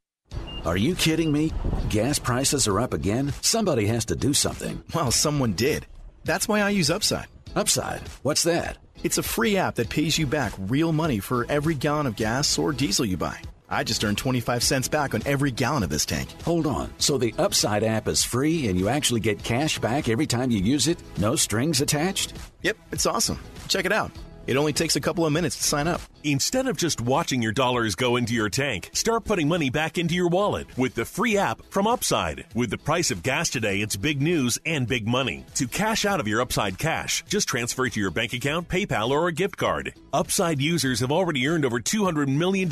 Are 0.65 0.77
you 0.77 0.93
kidding 0.93 1.31
me? 1.31 1.51
Gas 1.89 2.19
prices 2.19 2.67
are 2.67 2.79
up 2.79 2.93
again? 2.93 3.33
Somebody 3.41 3.87
has 3.87 4.05
to 4.05 4.15
do 4.15 4.33
something. 4.33 4.83
Well, 4.93 5.11
someone 5.11 5.53
did. 5.53 5.87
That's 6.25 6.47
why 6.47 6.61
I 6.61 6.69
use 6.69 6.91
Upside. 6.91 7.27
Upside? 7.55 8.01
What's 8.21 8.43
that? 8.43 8.77
It's 9.03 9.17
a 9.17 9.23
free 9.23 9.57
app 9.57 9.75
that 9.75 9.89
pays 9.89 10.17
you 10.17 10.27
back 10.27 10.53
real 10.59 10.91
money 10.91 11.19
for 11.19 11.45
every 11.49 11.73
gallon 11.73 12.05
of 12.05 12.15
gas 12.15 12.59
or 12.59 12.71
diesel 12.71 13.05
you 13.05 13.17
buy. 13.17 13.39
I 13.67 13.83
just 13.83 14.03
earned 14.03 14.17
25 14.17 14.61
cents 14.63 14.87
back 14.87 15.15
on 15.15 15.23
every 15.25 15.49
gallon 15.49 15.83
of 15.83 15.89
this 15.89 16.05
tank. 16.05 16.29
Hold 16.43 16.67
on. 16.67 16.93
So 16.97 17.17
the 17.17 17.33
Upside 17.39 17.83
app 17.83 18.07
is 18.07 18.23
free 18.23 18.67
and 18.67 18.77
you 18.77 18.89
actually 18.89 19.21
get 19.21 19.43
cash 19.43 19.79
back 19.79 20.07
every 20.07 20.27
time 20.27 20.51
you 20.51 20.59
use 20.59 20.87
it? 20.87 21.01
No 21.17 21.35
strings 21.35 21.81
attached? 21.81 22.33
Yep, 22.61 22.77
it's 22.91 23.05
awesome. 23.05 23.39
Check 23.67 23.85
it 23.85 23.91
out. 23.91 24.11
It 24.47 24.57
only 24.57 24.73
takes 24.73 24.95
a 24.95 25.01
couple 25.01 25.25
of 25.25 25.33
minutes 25.33 25.57
to 25.57 25.63
sign 25.63 25.87
up. 25.87 26.01
Instead 26.23 26.67
of 26.67 26.77
just 26.77 27.01
watching 27.01 27.41
your 27.41 27.51
dollars 27.51 27.95
go 27.95 28.15
into 28.15 28.33
your 28.33 28.49
tank, 28.49 28.89
start 28.93 29.23
putting 29.23 29.47
money 29.47 29.69
back 29.69 29.97
into 29.97 30.13
your 30.13 30.27
wallet 30.27 30.67
with 30.77 30.93
the 30.93 31.05
free 31.05 31.37
app 31.37 31.61
from 31.69 31.87
Upside. 31.87 32.45
With 32.53 32.69
the 32.69 32.77
price 32.77 33.11
of 33.11 33.23
gas 33.23 33.49
today, 33.49 33.81
it's 33.81 33.95
big 33.95 34.21
news 34.21 34.59
and 34.65 34.87
big 34.87 35.07
money. 35.07 35.45
To 35.55 35.67
cash 35.67 36.05
out 36.05 36.19
of 36.19 36.27
your 36.27 36.41
Upside 36.41 36.77
cash, 36.77 37.23
just 37.27 37.47
transfer 37.47 37.85
it 37.85 37.93
to 37.93 37.99
your 37.99 38.11
bank 38.11 38.33
account, 38.33 38.67
PayPal, 38.67 39.09
or 39.09 39.27
a 39.27 39.31
gift 39.33 39.57
card. 39.57 39.93
Upside 40.13 40.61
users 40.61 40.99
have 40.99 41.11
already 41.11 41.47
earned 41.47 41.65
over 41.65 41.79
$200 41.79 42.27
million. 42.27 42.69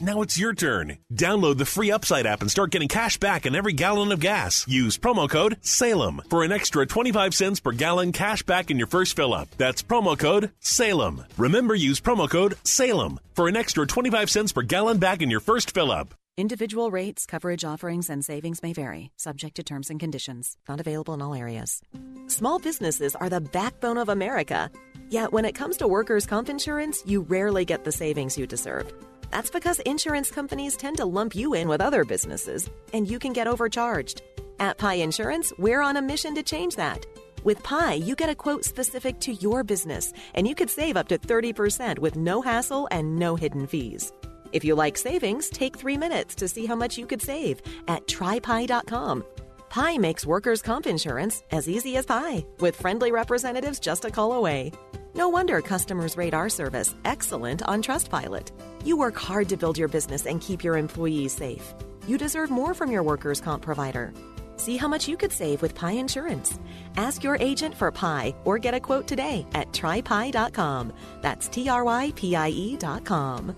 Now 0.00 0.22
it's 0.22 0.38
your 0.38 0.54
turn. 0.54 0.98
Download 1.12 1.58
the 1.58 1.66
free 1.66 1.90
Upside 1.90 2.26
app 2.26 2.40
and 2.40 2.50
start 2.50 2.70
getting 2.70 2.88
cash 2.88 3.18
back 3.18 3.46
on 3.46 3.54
every 3.54 3.72
gallon 3.72 4.12
of 4.12 4.20
gas. 4.20 4.66
Use 4.68 4.98
promo 4.98 5.28
code 5.28 5.56
SALEM 5.60 6.22
for 6.30 6.44
an 6.44 6.52
extra 6.52 6.86
25 6.86 7.34
cents 7.34 7.60
per 7.60 7.72
gallon 7.72 8.12
cash 8.12 8.42
back 8.42 8.70
in 8.70 8.78
your 8.78 8.86
first 8.86 9.16
fill 9.16 9.34
up. 9.34 9.48
That's 9.58 9.82
promo 9.82 10.18
code 10.18 10.50
SALEM. 10.60 11.05
Remember, 11.38 11.74
use 11.74 12.00
promo 12.00 12.28
code 12.28 12.54
SALEM 12.64 13.18
for 13.34 13.48
an 13.48 13.56
extra 13.56 13.86
25 13.86 14.30
cents 14.30 14.52
per 14.52 14.62
gallon 14.62 14.98
back 14.98 15.22
in 15.22 15.30
your 15.30 15.40
first 15.40 15.72
fill 15.72 15.90
up. 15.90 16.14
Individual 16.38 16.90
rates, 16.90 17.24
coverage 17.24 17.64
offerings, 17.64 18.10
and 18.10 18.22
savings 18.22 18.62
may 18.62 18.74
vary, 18.74 19.10
subject 19.16 19.56
to 19.56 19.62
terms 19.62 19.88
and 19.88 19.98
conditions. 19.98 20.56
Not 20.68 20.80
available 20.80 21.14
in 21.14 21.22
all 21.22 21.34
areas. 21.34 21.80
Small 22.26 22.58
businesses 22.58 23.16
are 23.16 23.30
the 23.30 23.40
backbone 23.40 23.96
of 23.96 24.10
America. 24.10 24.70
Yet 25.08 25.32
when 25.32 25.46
it 25.46 25.54
comes 25.54 25.78
to 25.78 25.88
workers' 25.88 26.26
comp 26.26 26.50
insurance, 26.50 27.02
you 27.06 27.22
rarely 27.22 27.64
get 27.64 27.84
the 27.84 27.92
savings 27.92 28.36
you 28.36 28.46
deserve. 28.46 28.92
That's 29.30 29.50
because 29.50 29.78
insurance 29.80 30.30
companies 30.30 30.76
tend 30.76 30.98
to 30.98 31.06
lump 31.06 31.34
you 31.34 31.54
in 31.54 31.68
with 31.68 31.80
other 31.80 32.04
businesses, 32.04 32.68
and 32.92 33.08
you 33.10 33.18
can 33.18 33.32
get 33.32 33.46
overcharged. 33.46 34.20
At 34.58 34.78
Pie 34.78 35.00
Insurance, 35.06 35.52
we're 35.58 35.80
on 35.80 35.96
a 35.96 36.02
mission 36.02 36.34
to 36.34 36.42
change 36.42 36.76
that. 36.76 37.06
With 37.46 37.62
Pie, 37.62 37.94
you 37.94 38.16
get 38.16 38.28
a 38.28 38.34
quote 38.34 38.64
specific 38.64 39.20
to 39.20 39.32
your 39.32 39.62
business, 39.62 40.12
and 40.34 40.48
you 40.48 40.54
could 40.56 40.68
save 40.68 40.96
up 40.96 41.06
to 41.06 41.16
30% 41.16 42.00
with 42.00 42.16
no 42.16 42.42
hassle 42.42 42.88
and 42.90 43.14
no 43.20 43.36
hidden 43.36 43.68
fees. 43.68 44.12
If 44.50 44.64
you 44.64 44.74
like 44.74 44.98
savings, 44.98 45.48
take 45.48 45.78
three 45.78 45.96
minutes 45.96 46.34
to 46.36 46.48
see 46.48 46.66
how 46.66 46.74
much 46.74 46.98
you 46.98 47.06
could 47.06 47.22
save 47.22 47.60
at 47.86 48.08
trypie.com. 48.08 49.24
Pie 49.68 49.96
makes 49.98 50.26
workers' 50.26 50.60
comp 50.60 50.88
insurance 50.88 51.44
as 51.52 51.68
easy 51.68 51.96
as 51.96 52.04
pie, 52.04 52.44
with 52.58 52.74
friendly 52.74 53.12
representatives 53.12 53.78
just 53.78 54.04
a 54.04 54.10
call 54.10 54.32
away. 54.32 54.72
No 55.14 55.28
wonder 55.28 55.62
customers 55.62 56.16
rate 56.16 56.34
our 56.34 56.48
service 56.48 56.96
excellent 57.04 57.62
on 57.62 57.80
Trustpilot. 57.80 58.50
You 58.84 58.96
work 58.96 59.16
hard 59.16 59.48
to 59.50 59.56
build 59.56 59.78
your 59.78 59.86
business 59.86 60.26
and 60.26 60.40
keep 60.40 60.64
your 60.64 60.76
employees 60.76 61.32
safe. 61.32 61.74
You 62.08 62.18
deserve 62.18 62.50
more 62.50 62.74
from 62.74 62.90
your 62.90 63.04
workers' 63.04 63.40
comp 63.40 63.62
provider. 63.62 64.12
See 64.56 64.76
how 64.76 64.88
much 64.88 65.08
you 65.08 65.16
could 65.16 65.32
save 65.32 65.62
with 65.62 65.74
Pie 65.74 65.92
Insurance. 65.92 66.58
Ask 66.96 67.24
your 67.24 67.36
agent 67.36 67.74
for 67.74 67.90
Pie 67.90 68.34
or 68.44 68.58
get 68.58 68.74
a 68.74 68.80
quote 68.80 69.06
today 69.06 69.46
at 69.54 69.72
trypie.com. 69.72 70.92
That's 71.22 71.48
T 71.48 71.68
R 71.68 71.84
Y 71.84 72.12
P 72.14 72.36
I 72.36 72.50
E.com. 72.50 73.56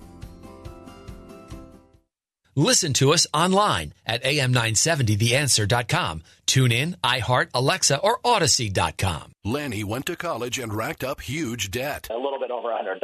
Listen 2.58 2.92
to 2.94 3.12
us 3.12 3.24
online 3.32 3.94
at 4.04 4.24
am970theanswer.com. 4.24 6.22
Tune 6.44 6.72
in, 6.72 6.96
iHeart, 7.04 7.50
Alexa, 7.54 7.98
or 7.98 8.18
Odyssey.com. 8.24 9.32
Lanny 9.48 9.82
went 9.82 10.04
to 10.04 10.14
college 10.14 10.58
and 10.58 10.74
racked 10.74 11.02
up 11.02 11.22
huge 11.22 11.70
debt. 11.70 12.06
A 12.10 12.14
little 12.14 12.38
bit 12.38 12.50
over 12.50 12.68
$100,000. 12.68 13.00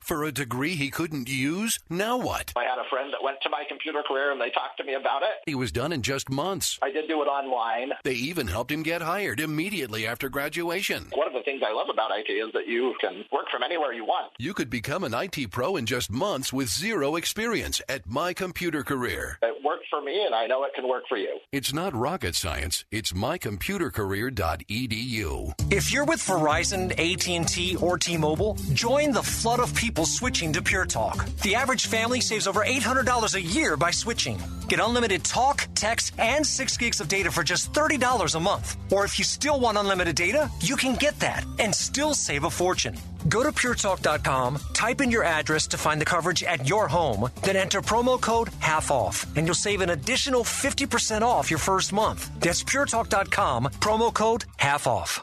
For 0.00 0.22
a 0.22 0.30
degree 0.30 0.76
he 0.76 0.92
couldn't 0.92 1.28
use? 1.28 1.80
Now 1.90 2.16
what? 2.16 2.52
I 2.54 2.62
had 2.62 2.78
a 2.78 2.88
friend 2.88 3.12
that 3.12 3.20
went 3.24 3.38
to 3.42 3.50
my 3.50 3.64
computer 3.68 4.04
career 4.06 4.30
and 4.30 4.40
they 4.40 4.50
talked 4.50 4.76
to 4.76 4.84
me 4.84 4.94
about 4.94 5.24
it. 5.24 5.30
He 5.44 5.56
was 5.56 5.72
done 5.72 5.92
in 5.92 6.02
just 6.02 6.30
months. 6.30 6.78
I 6.82 6.92
did 6.92 7.08
do 7.08 7.20
it 7.20 7.26
online. 7.26 7.90
They 8.04 8.14
even 8.14 8.46
helped 8.46 8.70
him 8.70 8.84
get 8.84 9.02
hired 9.02 9.40
immediately 9.40 10.06
after 10.06 10.28
graduation. 10.28 11.08
One 11.12 11.26
of 11.26 11.34
the 11.34 11.42
things 11.42 11.62
I 11.66 11.72
love 11.72 11.88
about 11.92 12.12
IT 12.16 12.30
is 12.30 12.52
that 12.52 12.68
you 12.68 12.94
can 13.00 13.24
work 13.32 13.46
from 13.50 13.64
anywhere 13.64 13.92
you 13.92 14.04
want. 14.04 14.34
You 14.38 14.54
could 14.54 14.70
become 14.70 15.02
an 15.02 15.14
IT 15.14 15.50
pro 15.50 15.74
in 15.74 15.86
just 15.86 16.12
months 16.12 16.52
with 16.52 16.68
zero 16.68 17.16
experience 17.16 17.82
at 17.88 18.08
My 18.08 18.32
Computer 18.32 18.84
Career. 18.84 19.40
It 19.42 19.64
worked 19.64 19.86
for 19.90 20.00
me 20.00 20.24
and 20.24 20.32
I 20.32 20.46
know 20.46 20.62
it 20.62 20.74
can 20.76 20.88
work 20.88 21.08
for 21.08 21.18
you. 21.18 21.40
It's 21.50 21.72
not 21.72 21.92
rocket 21.92 22.36
science. 22.36 22.84
It's 22.92 23.10
mycomputercareer.edu. 23.10 25.55
If 25.68 25.92
you're 25.92 26.04
with 26.04 26.20
Verizon, 26.20 26.92
AT&T, 26.92 27.76
or 27.76 27.98
T-Mobile, 27.98 28.56
join 28.72 29.10
the 29.10 29.22
flood 29.22 29.58
of 29.58 29.74
people 29.74 30.06
switching 30.06 30.52
to 30.52 30.62
Pure 30.62 30.86
Talk. 30.86 31.26
The 31.42 31.56
average 31.56 31.86
family 31.86 32.20
saves 32.20 32.46
over 32.46 32.64
$800 32.64 33.34
a 33.34 33.40
year 33.40 33.76
by 33.76 33.90
switching. 33.90 34.38
Get 34.68 34.78
unlimited 34.80 35.24
talk, 35.24 35.66
text, 35.74 36.14
and 36.18 36.46
6 36.46 36.76
gigs 36.76 37.00
of 37.00 37.08
data 37.08 37.30
for 37.32 37.42
just 37.42 37.72
$30 37.72 38.34
a 38.34 38.40
month. 38.40 38.76
Or 38.92 39.04
if 39.04 39.18
you 39.18 39.24
still 39.24 39.58
want 39.58 39.76
unlimited 39.78 40.14
data, 40.14 40.50
you 40.60 40.76
can 40.76 40.94
get 40.94 41.18
that 41.20 41.44
and 41.58 41.74
still 41.74 42.14
save 42.14 42.44
a 42.44 42.50
fortune. 42.50 42.96
Go 43.28 43.42
to 43.42 43.50
puretalk.com, 43.50 44.58
type 44.72 45.00
in 45.00 45.10
your 45.10 45.24
address 45.24 45.66
to 45.68 45.78
find 45.78 46.00
the 46.00 46.04
coverage 46.04 46.44
at 46.44 46.68
your 46.68 46.86
home, 46.86 47.28
then 47.42 47.56
enter 47.56 47.80
promo 47.80 48.20
code 48.20 48.50
half 48.60 48.90
off, 48.92 49.26
and 49.36 49.46
you'll 49.46 49.54
save 49.54 49.80
an 49.80 49.90
additional 49.90 50.44
50% 50.44 51.22
off 51.22 51.50
your 51.50 51.58
first 51.58 51.92
month. 51.92 52.30
That's 52.38 52.62
puretalk.com, 52.62 53.64
promo 53.80 54.14
code 54.14 54.44
half 54.58 54.86
off. 54.86 55.22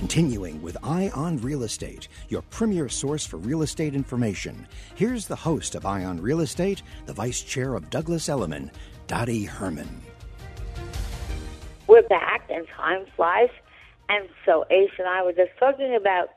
Continuing 0.00 0.62
with 0.62 0.78
Eye 0.82 1.10
on 1.14 1.36
Real 1.42 1.62
Estate, 1.62 2.08
your 2.30 2.40
premier 2.48 2.88
source 2.88 3.26
for 3.26 3.36
real 3.36 3.60
estate 3.60 3.94
information. 3.94 4.66
Here's 4.94 5.26
the 5.26 5.36
host 5.36 5.74
of 5.74 5.84
Eye 5.84 6.06
on 6.06 6.18
Real 6.22 6.40
Estate, 6.40 6.82
the 7.04 7.12
vice 7.12 7.42
chair 7.42 7.74
of 7.74 7.90
Douglas 7.90 8.30
Elliman, 8.30 8.70
Dottie 9.08 9.44
Herman. 9.44 10.00
We're 11.86 12.08
back, 12.08 12.48
and 12.48 12.66
time 12.74 13.04
flies. 13.14 13.50
And 14.08 14.26
so 14.46 14.64
Ace 14.70 14.88
and 14.98 15.06
I 15.06 15.22
were 15.22 15.34
just 15.34 15.50
talking 15.58 15.94
about, 15.94 16.30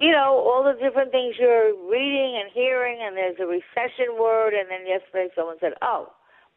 you 0.00 0.10
know, 0.10 0.42
all 0.44 0.64
the 0.64 0.76
different 0.82 1.12
things 1.12 1.36
you're 1.38 1.72
reading 1.88 2.36
and 2.42 2.50
hearing, 2.52 2.98
and 3.00 3.16
there's 3.16 3.38
a 3.38 3.46
recession 3.46 4.18
word, 4.18 4.54
and 4.54 4.68
then 4.68 4.88
yesterday 4.88 5.28
someone 5.36 5.58
said, 5.60 5.74
oh, 5.82 6.08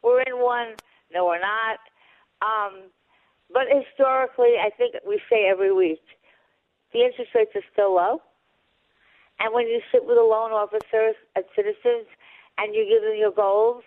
we're 0.03 0.21
in 0.23 0.39
one. 0.39 0.69
No, 1.13 1.27
we're 1.27 1.39
not. 1.39 1.77
Um, 2.41 2.89
but 3.51 3.65
historically, 3.69 4.57
I 4.61 4.69
think 4.77 4.95
we 5.07 5.19
say 5.29 5.49
every 5.49 5.73
week, 5.73 6.01
the 6.93 7.05
interest 7.05 7.31
rates 7.33 7.51
are 7.55 7.65
still 7.73 7.95
low. 7.95 8.21
And 9.39 9.53
when 9.53 9.67
you 9.67 9.81
sit 9.91 10.05
with 10.05 10.17
a 10.17 10.25
loan 10.25 10.51
officer 10.51 11.13
at 11.35 11.45
Citizens 11.55 12.07
and 12.57 12.75
you 12.75 12.85
give 12.85 13.01
them 13.01 13.17
your 13.17 13.31
goals, 13.31 13.83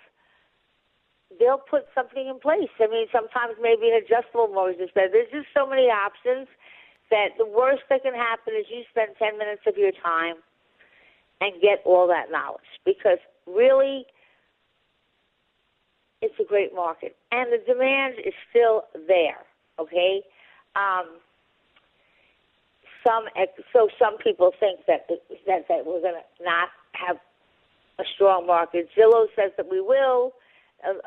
they'll 1.39 1.61
put 1.61 1.87
something 1.95 2.27
in 2.27 2.41
place. 2.41 2.73
I 2.81 2.89
mean, 2.89 3.07
sometimes 3.13 3.55
maybe 3.61 3.91
an 3.93 4.01
adjustable 4.01 4.49
mortgage 4.49 4.81
is 4.81 4.91
better. 4.95 5.11
There's 5.13 5.31
just 5.31 5.53
so 5.55 5.67
many 5.67 5.93
options 5.93 6.49
that 7.11 7.37
the 7.37 7.47
worst 7.47 7.83
that 7.91 8.03
can 8.03 8.15
happen 8.15 8.55
is 8.57 8.67
you 8.71 8.83
spend 8.91 9.13
10 9.19 9.39
minutes 9.39 9.63
of 9.67 9.77
your 9.77 9.93
time 9.93 10.37
and 11.41 11.53
get 11.61 11.83
all 11.85 12.09
that 12.09 12.31
knowledge. 12.31 12.73
Because 12.85 13.19
really, 13.47 14.07
it's 16.23 16.33
it's 16.33 16.41
a 16.41 16.45
great 16.49 16.75
market, 16.75 17.17
and 17.31 17.53
the 17.53 17.59
demand 17.67 18.15
is 18.25 18.33
still 18.49 18.85
there. 19.07 19.45
Okay, 19.83 20.23
um, 20.77 21.07
some 23.07 23.25
so 23.73 23.89
some 23.99 24.17
people 24.19 24.53
think 24.61 24.81
that 24.87 25.07
that 25.47 25.69
that 25.69 25.87
we're 25.87 26.01
going 26.01 26.15
to 26.15 26.45
not 26.45 26.69
have 26.93 27.17
a 27.99 28.05
strong 28.15 28.47
market. 28.47 28.89
Zillow 28.97 29.27
says 29.37 29.51
that 29.57 29.69
we 29.71 29.81
will, 29.81 30.33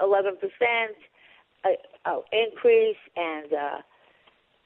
eleven 0.01 0.35
percent 0.35 0.97
uh, 1.63 1.69
uh, 2.05 2.19
increase, 2.31 2.97
and 3.15 3.53
uh, 3.53 3.77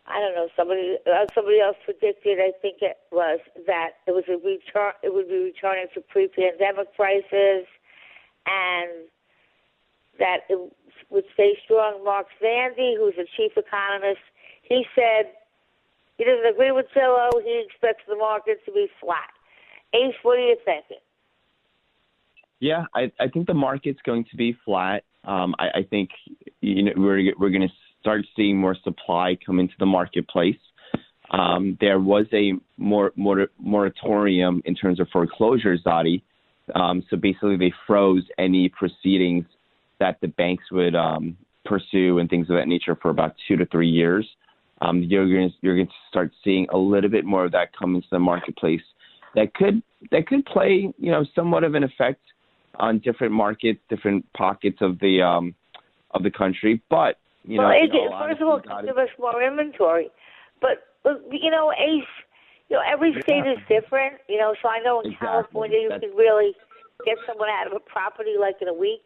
I 0.08 0.19
don't 0.19 0.36
know 0.36 0.50
somebody 0.58 0.98
uh, 1.06 1.26
somebody 1.36 1.60
else 1.60 1.78
predicted. 1.86 2.39
I 2.39 2.52
think 2.62 2.78
it 2.82 2.98
was 3.12 3.39
that 3.67 3.91
it 4.08 4.12
was 4.12 4.24
a 4.28 4.38
return. 4.38 4.93
It 5.04 5.13
would 5.13 5.28
be 5.28 5.38
returning 5.54 5.88
to 5.93 6.02
pre-pandemic 6.02 6.95
prices, 6.95 7.65
and 8.45 9.08
that 10.19 10.39
it 10.49 10.60
would 11.10 11.25
stay 11.34 11.58
strong. 11.65 12.03
Mark 12.03 12.27
Zandi, 12.41 12.95
who's 12.97 13.15
the 13.15 13.25
chief 13.36 13.53
economist, 13.58 14.21
he 14.63 14.86
said 14.95 15.32
he 16.17 16.25
doesn't 16.25 16.45
agree 16.45 16.71
with 16.71 16.86
Zillow. 16.95 17.29
He 17.43 17.63
expects 17.65 18.03
the 18.08 18.15
market 18.15 18.60
to 18.65 18.71
be 18.71 18.88
flat. 19.01 19.29
Ace, 19.93 20.13
what 20.21 20.38
you? 20.38 20.55
Yeah, 22.60 22.86
I, 22.93 23.12
I 23.19 23.27
think 23.29 23.47
the 23.47 23.53
market's 23.53 24.01
going 24.05 24.25
to 24.32 24.38
be 24.38 24.55
flat. 24.65 25.03
Um, 25.23 25.55
I, 25.58 25.79
I 25.79 25.84
think 25.89 26.10
you 26.62 26.84
know 26.84 26.91
we're 26.95 27.34
we're 27.38 27.49
going 27.49 27.67
to 27.67 27.73
start 28.01 28.25
seeing 28.36 28.58
more 28.58 28.75
supply 28.84 29.38
come 29.45 29.60
into 29.60 29.73
the 29.79 29.86
marketplace. 29.86 30.58
Um, 31.32 31.77
there 31.79 31.99
was 31.99 32.25
a 32.34 32.53
moratorium 32.77 34.62
in 34.65 34.75
terms 34.75 34.99
of 34.99 35.08
foreclosures, 35.12 35.82
Dottie. 35.84 36.23
Um, 36.75 37.03
so 37.10 37.17
basically, 37.17 37.58
they 37.58 37.73
froze 37.88 38.23
any 38.38 38.69
proceedings 38.69 39.45
that 40.00 40.20
the 40.22 40.28
banks 40.28 40.66
would 40.72 40.96
um, 40.96 41.38
pursue 41.66 42.20
and 42.20 42.30
things 42.30 42.50
of 42.50 42.56
that 42.56 42.68
nature 42.68 42.98
for 43.02 43.10
about 43.10 43.36
two 43.48 43.56
to 43.58 43.66
three 43.68 43.90
years. 43.90 44.28
Um, 44.82 45.04
you're 45.04 45.28
going 45.28 45.50
to 45.50 45.56
you're 45.62 45.76
going 45.76 45.88
to 45.88 45.94
start 46.10 46.32
seeing 46.44 46.68
a 46.72 46.78
little 46.78 47.10
bit 47.10 47.26
more 47.26 47.46
of 47.46 47.52
that 47.52 47.76
come 47.78 47.96
into 47.96 48.08
the 48.12 48.20
marketplace. 48.20 48.82
That 49.36 49.54
could 49.54 49.84
that 50.12 50.28
could 50.28 50.46
play 50.46 50.94
you 50.98 51.12
know 51.12 51.26
somewhat 51.36 51.64
of 51.64 51.76
an 51.76 51.84
effect 51.84 52.22
on 52.76 53.00
different 53.00 53.34
markets, 53.34 53.80
different 53.90 54.26
pockets 54.34 54.78
of 54.82 55.00
the 55.00 55.22
um, 55.22 55.54
of 56.12 56.24
the 56.24 56.32
country. 56.32 56.82
But 56.90 57.18
you 57.44 57.60
well, 57.60 57.70
know, 57.70 57.76
it, 57.76 57.92
first 58.28 58.42
of 58.42 58.48
all, 58.48 58.62
give 58.86 58.98
us 58.98 59.10
more 59.20 59.42
inventory. 59.44 60.10
But 60.62 60.88
you 61.32 61.52
know, 61.52 61.72
Ace, 61.74 62.04
you 62.70 62.78
know, 62.78 62.84
every 62.88 63.14
state 63.22 63.44
yeah. 63.46 63.54
is 63.54 63.60
different. 63.68 64.16
You 64.28 64.38
know, 64.38 64.56
so 64.62 64.70
I 64.70 64.80
know 64.80 65.02
in 65.02 65.08
exactly. 65.08 65.28
California 65.28 65.80
you 65.80 65.90
That's... 65.90 66.02
can 66.02 66.16
really 66.16 66.54
get 67.06 67.18
someone 67.28 67.50
out 67.50 67.68
of 67.68 67.74
a 67.74 67.80
property 67.80 68.36
like 68.40 68.56
in 68.62 68.68
a 68.68 68.74
week. 68.74 69.02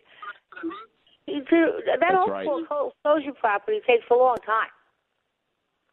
That 1.28 1.98
That's 2.00 2.14
whole 2.16 2.30
right. 2.30 2.46
foreclosure 2.46 3.34
property 3.40 3.80
takes 3.88 4.04
a 4.12 4.16
long 4.16 4.38
time. 4.46 4.70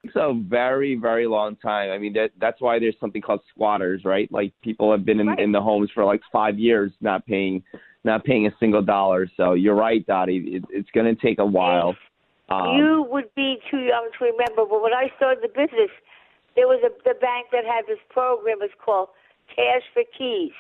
It's 0.03 0.16
a 0.16 0.33
very, 0.35 0.94
very 0.94 1.27
long 1.27 1.57
time. 1.57 1.90
I 1.90 1.99
mean, 1.99 2.14
that 2.14 2.31
that's 2.40 2.61
why 2.61 2.79
there's 2.79 2.96
something 2.99 3.20
called 3.20 3.40
squatters, 3.51 4.03
right? 4.05 4.31
Like 4.33 4.53
people 4.62 4.90
have 4.90 5.05
been 5.05 5.20
in, 5.20 5.27
right. 5.27 5.38
in 5.38 5.53
the 5.53 5.61
homes 5.61 5.90
for 5.94 6.05
like 6.05 6.23
five 6.33 6.59
years, 6.59 6.90
not 7.03 7.27
paying, 7.27 7.62
not 8.03 8.25
paying 8.25 8.46
a 8.46 8.51
single 8.59 8.83
dollar. 8.83 9.29
So 9.37 9.53
you're 9.53 9.75
right, 9.75 10.05
Dottie. 10.07 10.57
It, 10.57 10.64
it's 10.70 10.90
going 10.92 11.14
to 11.14 11.20
take 11.20 11.38
a 11.38 11.44
while. 11.44 11.94
Um, 12.49 12.79
you 12.79 13.07
would 13.11 13.33
be 13.37 13.59
too 13.70 13.81
young 13.81 14.09
to 14.18 14.25
remember, 14.25 14.64
but 14.68 14.83
when 14.83 14.94
I 14.94 15.12
started 15.16 15.44
the 15.44 15.49
business, 15.49 15.90
there 16.57 16.66
was 16.66 16.81
a 16.83 16.90
the 17.05 17.14
bank 17.20 17.49
that 17.53 17.64
had 17.64 17.87
this 17.87 18.01
program. 18.09 18.59
It's 18.62 18.75
called 18.83 19.11
Cash 19.55 19.83
for 19.92 20.03
Keys. 20.16 20.53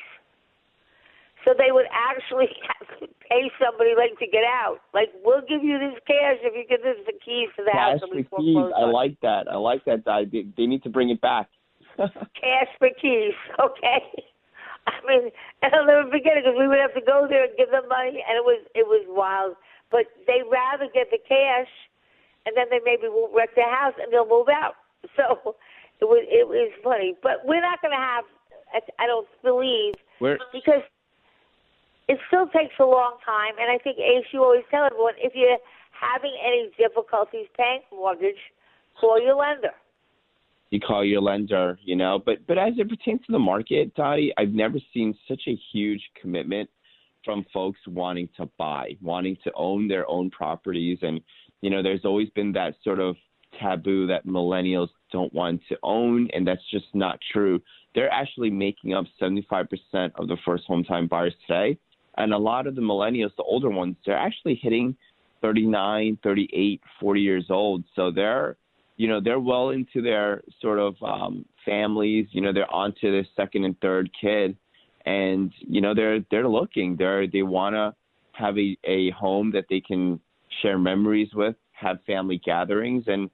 So 1.44 1.54
they 1.56 1.72
would 1.72 1.88
actually 1.92 2.52
have 2.68 2.88
to 3.00 3.06
pay 3.28 3.50
somebody 3.56 3.94
like 3.96 4.18
to 4.18 4.26
get 4.26 4.44
out. 4.44 4.80
Like 4.92 5.08
we'll 5.24 5.44
give 5.46 5.62
you 5.64 5.78
this 5.78 5.96
cash 6.06 6.38
if 6.42 6.52
you 6.54 6.64
give 6.68 6.84
us 6.84 7.00
the 7.06 7.16
keys 7.24 7.48
to 7.56 7.64
the 7.64 7.72
cash 7.72 8.00
house. 8.00 8.10
for 8.28 8.38
keys. 8.38 8.72
I 8.76 8.84
like 8.84 9.16
that. 9.22 9.48
I 9.48 9.56
like 9.56 9.84
that. 9.86 10.04
They, 10.04 10.46
they 10.56 10.66
need 10.66 10.82
to 10.84 10.90
bring 10.90 11.10
it 11.10 11.20
back. 11.20 11.48
cash 11.96 12.70
for 12.78 12.90
keys. 13.00 13.34
Okay. 13.60 14.02
I 14.88 14.96
mean, 15.06 15.28
and 15.60 15.74
I'll 15.76 15.84
never 15.84 16.08
forget 16.08 16.40
it 16.40 16.42
because 16.42 16.56
we 16.56 16.66
would 16.66 16.80
have 16.80 16.96
to 16.96 17.04
go 17.04 17.28
there 17.28 17.44
and 17.44 17.52
give 17.60 17.70
them 17.70 17.84
money, 17.86 18.24
and 18.24 18.32
it 18.32 18.42
was 18.42 18.64
it 18.74 18.88
was 18.88 19.04
wild. 19.12 19.54
But 19.92 20.08
they 20.26 20.40
rather 20.40 20.88
get 20.88 21.12
the 21.12 21.20
cash, 21.20 21.68
and 22.46 22.56
then 22.56 22.72
they 22.72 22.80
maybe 22.82 23.06
won't 23.12 23.36
wreck 23.36 23.54
their 23.54 23.68
house 23.68 23.92
and 24.00 24.12
they'll 24.12 24.28
move 24.28 24.48
out. 24.48 24.80
So 25.16 25.56
it 26.00 26.08
was 26.08 26.24
it 26.28 26.48
was 26.48 26.72
funny. 26.82 27.14
But 27.22 27.44
we're 27.44 27.60
not 27.60 27.80
going 27.82 27.92
to 27.92 28.00
have. 28.00 28.24
I 28.72 29.06
don't 29.06 29.26
believe 29.42 29.94
We're, 30.20 30.38
because 30.52 30.86
it 32.10 32.18
still 32.26 32.48
takes 32.48 32.74
a 32.80 32.84
long 32.84 33.18
time. 33.24 33.54
And 33.60 33.70
I 33.70 33.78
think, 33.78 33.98
Ace, 33.98 34.26
you 34.32 34.42
always 34.42 34.64
tell 34.68 34.84
everyone 34.84 35.14
if 35.18 35.32
you're 35.36 35.58
having 35.92 36.34
any 36.44 36.70
difficulties 36.76 37.46
paying 37.56 37.82
mortgage, 37.92 38.42
call 39.00 39.22
your 39.22 39.36
lender. 39.36 39.70
You 40.70 40.80
call 40.80 41.04
your 41.04 41.20
lender, 41.20 41.78
you 41.84 41.94
know. 41.94 42.20
But 42.24 42.46
but 42.48 42.58
as 42.58 42.72
it 42.78 42.88
pertains 42.88 43.20
to 43.26 43.32
the 43.32 43.38
market, 43.38 43.94
Dottie, 43.94 44.32
I've 44.36 44.52
never 44.52 44.78
seen 44.92 45.16
such 45.28 45.42
a 45.46 45.56
huge 45.72 46.02
commitment 46.20 46.68
from 47.24 47.46
folks 47.54 47.78
wanting 47.86 48.28
to 48.38 48.46
buy, 48.58 48.96
wanting 49.00 49.36
to 49.44 49.52
own 49.54 49.86
their 49.86 50.08
own 50.08 50.30
properties. 50.30 50.98
And, 51.02 51.20
you 51.60 51.70
know, 51.70 51.82
there's 51.82 52.04
always 52.04 52.30
been 52.30 52.50
that 52.52 52.74
sort 52.82 52.98
of 52.98 53.14
taboo 53.60 54.06
that 54.08 54.26
millennials 54.26 54.88
don't 55.12 55.32
want 55.32 55.60
to 55.68 55.76
own, 55.82 56.28
and 56.32 56.46
that's 56.46 56.62
just 56.70 56.86
not 56.94 57.18
true. 57.32 57.60
They're 57.94 58.10
actually 58.10 58.50
making 58.50 58.94
up 58.94 59.04
75% 59.20 59.66
of 60.14 60.28
the 60.28 60.36
first 60.44 60.64
home 60.64 60.84
time 60.84 61.06
buyers 61.06 61.34
today. 61.46 61.78
And 62.20 62.32
a 62.32 62.38
lot 62.38 62.66
of 62.66 62.74
the 62.74 62.80
millennials, 62.80 63.34
the 63.36 63.42
older 63.42 63.70
ones, 63.70 63.96
they're 64.04 64.16
actually 64.16 64.58
hitting 64.62 64.96
39, 65.42 66.18
38, 66.22 66.80
40 67.00 67.20
years 67.20 67.46
old. 67.50 67.84
So 67.96 68.10
they're, 68.10 68.56
you 68.96 69.08
know, 69.08 69.20
they're 69.20 69.40
well 69.40 69.70
into 69.70 70.02
their 70.02 70.42
sort 70.60 70.78
of 70.78 70.94
um, 71.02 71.44
families. 71.64 72.26
You 72.32 72.42
know, 72.42 72.52
they're 72.52 72.72
on 72.72 72.94
to 73.00 73.10
their 73.10 73.26
second 73.36 73.64
and 73.64 73.80
third 73.80 74.10
kid, 74.20 74.56
and 75.06 75.52
you 75.58 75.80
know, 75.80 75.94
they're 75.94 76.20
they're 76.30 76.48
looking. 76.48 76.96
They're 76.96 77.26
they 77.26 77.42
want 77.42 77.74
to 77.74 77.94
have 78.32 78.58
a, 78.58 78.76
a 78.84 79.10
home 79.10 79.52
that 79.52 79.64
they 79.70 79.80
can 79.80 80.20
share 80.62 80.78
memories 80.78 81.30
with, 81.34 81.56
have 81.72 81.98
family 82.06 82.40
gatherings, 82.44 83.04
and 83.06 83.30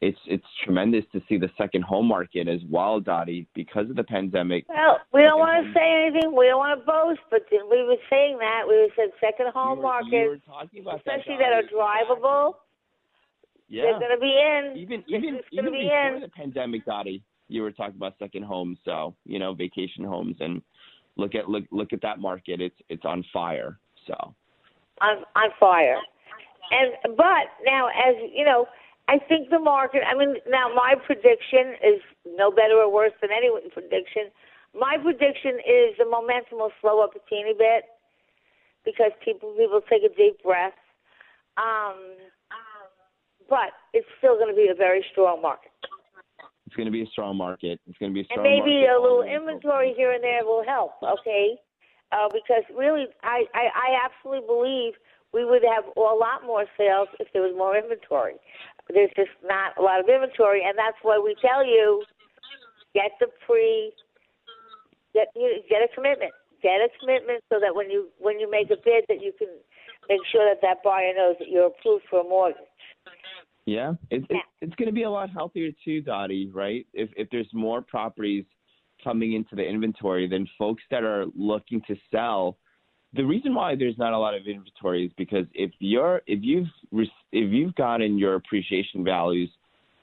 it's 0.00 0.18
it's 0.26 0.44
tremendous 0.62 1.04
to 1.12 1.22
see 1.28 1.38
the 1.38 1.48
second 1.56 1.82
home 1.82 2.06
market 2.06 2.48
as 2.48 2.60
well, 2.68 3.00
Dottie, 3.00 3.46
because 3.54 3.88
of 3.88 3.96
the 3.96 4.04
pandemic. 4.04 4.66
Well, 4.68 5.00
we 5.12 5.22
don't 5.22 5.38
want 5.38 5.66
to 5.66 5.72
say 5.72 6.06
anything. 6.06 6.36
We 6.36 6.46
don't 6.46 6.58
want 6.58 6.80
to 6.80 6.86
boast, 6.86 7.20
but 7.30 7.42
we 7.50 7.82
were 7.84 7.96
saying 8.10 8.38
that 8.38 8.64
we 8.68 8.76
were 8.76 8.88
said 8.94 9.10
second 9.20 9.52
home 9.52 9.70
you 9.70 9.76
were, 9.76 9.82
market, 9.82 10.40
you 10.72 10.84
were 10.84 10.96
especially 10.96 11.36
that, 11.38 11.50
that, 11.50 11.64
are 11.64 12.16
drivable. 12.16 12.54
Yeah, 13.68 13.84
they're 13.84 13.98
going 13.98 14.14
to 14.14 14.20
be 14.20 14.36
in. 14.36 14.76
Even 14.76 15.04
even 15.08 15.40
even 15.50 15.72
be 15.72 15.84
before 15.84 16.14
in. 16.14 16.20
the 16.20 16.28
pandemic, 16.28 16.84
Dottie, 16.84 17.22
you 17.48 17.62
were 17.62 17.72
talking 17.72 17.96
about 17.96 18.14
second 18.18 18.44
homes, 18.44 18.78
so 18.84 19.14
you 19.24 19.38
know 19.38 19.54
vacation 19.54 20.04
homes, 20.04 20.36
and 20.40 20.60
look 21.16 21.34
at 21.34 21.48
look 21.48 21.64
look 21.70 21.94
at 21.94 22.02
that 22.02 22.18
market. 22.18 22.60
It's 22.60 22.76
it's 22.90 23.04
on 23.06 23.24
fire. 23.32 23.78
So 24.06 24.34
on 25.00 25.24
on 25.34 25.50
fire, 25.58 25.96
and 26.70 27.16
but 27.16 27.48
now 27.64 27.88
as 27.88 28.14
you 28.34 28.44
know 28.44 28.66
I 29.08 29.18
think 29.18 29.50
the 29.50 29.58
market, 29.58 30.02
I 30.02 30.18
mean, 30.18 30.36
now 30.48 30.72
my 30.74 30.94
prediction 31.06 31.78
is 31.78 32.02
no 32.26 32.50
better 32.50 32.74
or 32.74 32.92
worse 32.92 33.12
than 33.20 33.30
anyone's 33.30 33.72
prediction. 33.72 34.34
My 34.74 34.96
prediction 35.00 35.62
is 35.62 35.94
the 35.98 36.04
momentum 36.04 36.58
will 36.58 36.72
slow 36.80 37.02
up 37.02 37.14
a 37.14 37.22
teeny 37.30 37.54
bit 37.56 37.84
because 38.84 39.12
people 39.24 39.54
people 39.56 39.80
take 39.88 40.02
a 40.02 40.14
deep 40.14 40.42
breath. 40.42 40.74
Um, 41.56 42.18
but 43.48 43.78
it's 43.94 44.06
still 44.18 44.34
going 44.34 44.50
to 44.50 44.56
be 44.56 44.68
a 44.68 44.74
very 44.74 45.04
strong 45.12 45.40
market. 45.40 45.70
It's 46.66 46.74
going 46.74 46.86
to 46.86 46.92
be 46.92 47.02
a 47.02 47.06
strong 47.06 47.36
market. 47.36 47.78
It's 47.86 47.96
going 47.98 48.10
to 48.10 48.14
be 48.14 48.22
a 48.22 48.24
strong 48.24 48.44
and 48.44 48.50
maybe 48.50 48.82
market. 48.82 48.98
a 48.98 49.00
little 49.00 49.22
inventory 49.22 49.94
here 49.96 50.12
and 50.12 50.22
there 50.22 50.44
will 50.44 50.64
help. 50.66 50.98
Okay, 51.00 51.54
uh, 52.10 52.26
because 52.26 52.66
really, 52.76 53.06
I, 53.22 53.46
I 53.54 53.70
I 53.70 53.88
absolutely 54.02 54.46
believe 54.46 54.94
we 55.32 55.44
would 55.44 55.62
have 55.62 55.84
a 55.96 56.00
lot 56.00 56.42
more 56.44 56.66
sales 56.76 57.08
if 57.20 57.28
there 57.32 57.42
was 57.42 57.54
more 57.56 57.76
inventory 57.76 58.34
there's 58.92 59.10
just 59.16 59.34
not 59.44 59.76
a 59.78 59.82
lot 59.82 60.00
of 60.00 60.08
inventory, 60.08 60.62
and 60.64 60.78
that's 60.78 60.96
why 61.02 61.18
we 61.18 61.34
tell 61.40 61.66
you 61.66 62.02
get 62.94 63.10
the 63.20 63.26
pre 63.46 63.92
get 65.12 65.28
you 65.34 65.62
get 65.68 65.82
a 65.82 65.88
commitment, 65.94 66.32
get 66.62 66.80
a 66.80 66.88
commitment, 67.00 67.42
so 67.52 67.58
that 67.60 67.74
when 67.74 67.90
you 67.90 68.08
when 68.18 68.38
you 68.38 68.50
make 68.50 68.70
a 68.70 68.76
bid, 68.76 69.04
that 69.08 69.22
you 69.22 69.32
can 69.38 69.48
make 70.08 70.20
sure 70.30 70.48
that 70.48 70.60
that 70.62 70.82
buyer 70.84 71.12
knows 71.16 71.36
that 71.38 71.48
you're 71.48 71.66
approved 71.66 72.04
for 72.08 72.20
a 72.20 72.24
mortgage. 72.24 72.62
Yeah, 73.66 73.94
it, 74.10 74.22
it, 74.30 74.42
it's 74.60 74.74
going 74.76 74.86
to 74.86 74.94
be 74.94 75.02
a 75.02 75.10
lot 75.10 75.28
healthier 75.30 75.70
too, 75.84 76.00
Dottie. 76.00 76.50
Right? 76.52 76.86
If 76.92 77.10
if 77.16 77.28
there's 77.30 77.48
more 77.52 77.82
properties 77.82 78.44
coming 79.02 79.34
into 79.34 79.56
the 79.56 79.62
inventory, 79.62 80.28
then 80.28 80.46
folks 80.58 80.82
that 80.90 81.02
are 81.02 81.26
looking 81.34 81.82
to 81.88 81.96
sell 82.10 82.58
the 83.16 83.24
reason 83.24 83.54
why 83.54 83.74
there's 83.74 83.98
not 83.98 84.12
a 84.12 84.18
lot 84.18 84.34
of 84.34 84.46
inventory 84.46 85.06
is 85.06 85.12
because 85.16 85.46
if 85.54 85.70
you're 85.78 86.22
if 86.26 86.40
you've 86.42 86.66
if 86.92 87.52
you've 87.52 87.74
gotten 87.74 88.18
your 88.18 88.34
appreciation 88.34 89.04
values 89.04 89.50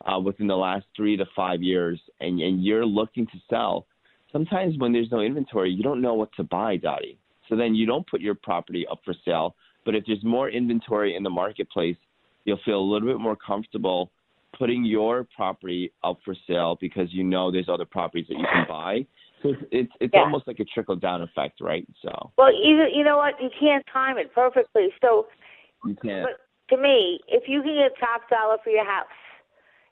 uh, 0.06 0.19
within 0.19 0.47
the 0.47 0.56
last 0.56 0.86
three 0.95 1.15
to 1.17 1.26
five 1.36 1.62
years 1.62 1.99
and 2.19 2.39
and 2.39 2.63
you're 2.63 2.86
looking 2.86 3.26
to 3.28 3.38
sell, 3.49 3.86
sometimes 4.32 4.78
when 4.78 4.91
there's 4.91 5.12
no 5.12 5.21
inventory, 5.21 5.71
you 5.71 5.84
don't 5.84 6.02
know 6.02 6.13
what 6.13 6.32
to 6.34 6.43
buy, 6.43 6.78
Dottie. 6.78 7.17
So 7.49 7.56
then 7.56 7.76
you 7.76 7.86
don't 7.86 8.08
put 8.08 8.21
your 8.21 8.36
property 8.36 8.86
up 8.89 8.99
for 9.06 9.13
sale. 9.26 9.56
But 9.86 9.95
if 9.95 10.06
there's 10.08 10.23
more 10.23 10.49
inventory 10.49 11.15
in 11.15 11.23
the 11.23 11.30
marketplace, 11.30 11.97
you'll 12.45 12.60
feel 12.65 12.80
a 12.80 12.89
little 12.89 13.08
bit 13.08 13.19
more 13.19 13.36
comfortable 13.36 14.12
putting 14.58 14.86
your 14.86 15.28
property 15.36 15.91
up 16.04 16.19
for 16.23 16.36
sale 16.47 16.78
because 16.80 17.08
you 17.12 17.23
know 17.23 17.52
there's 17.52 17.69
other 17.69 17.86
properties 17.86 18.28
that 18.30 18.38
you 18.38 18.45
can 18.52 18.65
buy. 18.67 19.06
So 19.43 19.49
it's 19.49 19.62
it's, 19.71 19.91
it's 19.99 20.13
Yeah. 20.13 20.21
almost 20.23 20.47
like 20.47 20.60
a 20.60 20.65
trickle 20.65 20.95
down 20.95 21.21
effect, 21.21 21.60
right? 21.62 21.88
So 22.01 22.32
Well, 22.38 22.51
either 22.51 22.88
you 22.88 23.03
know 23.03 23.17
what, 23.17 23.39
you 23.41 23.49
can't 23.60 23.86
time 23.91 24.17
it 24.17 24.34
perfectly. 24.34 24.89
So, 25.01 25.27
you 25.86 25.95
can't. 26.01 26.23
but 26.23 26.39
to 26.75 26.82
me, 26.82 27.19
if 27.27 27.47
you 27.47 27.62
can 27.62 27.75
get 27.75 27.99
top 27.99 28.29
dollar 28.29 28.58
for 28.63 28.69
your 28.69 28.86
house, 28.86 29.06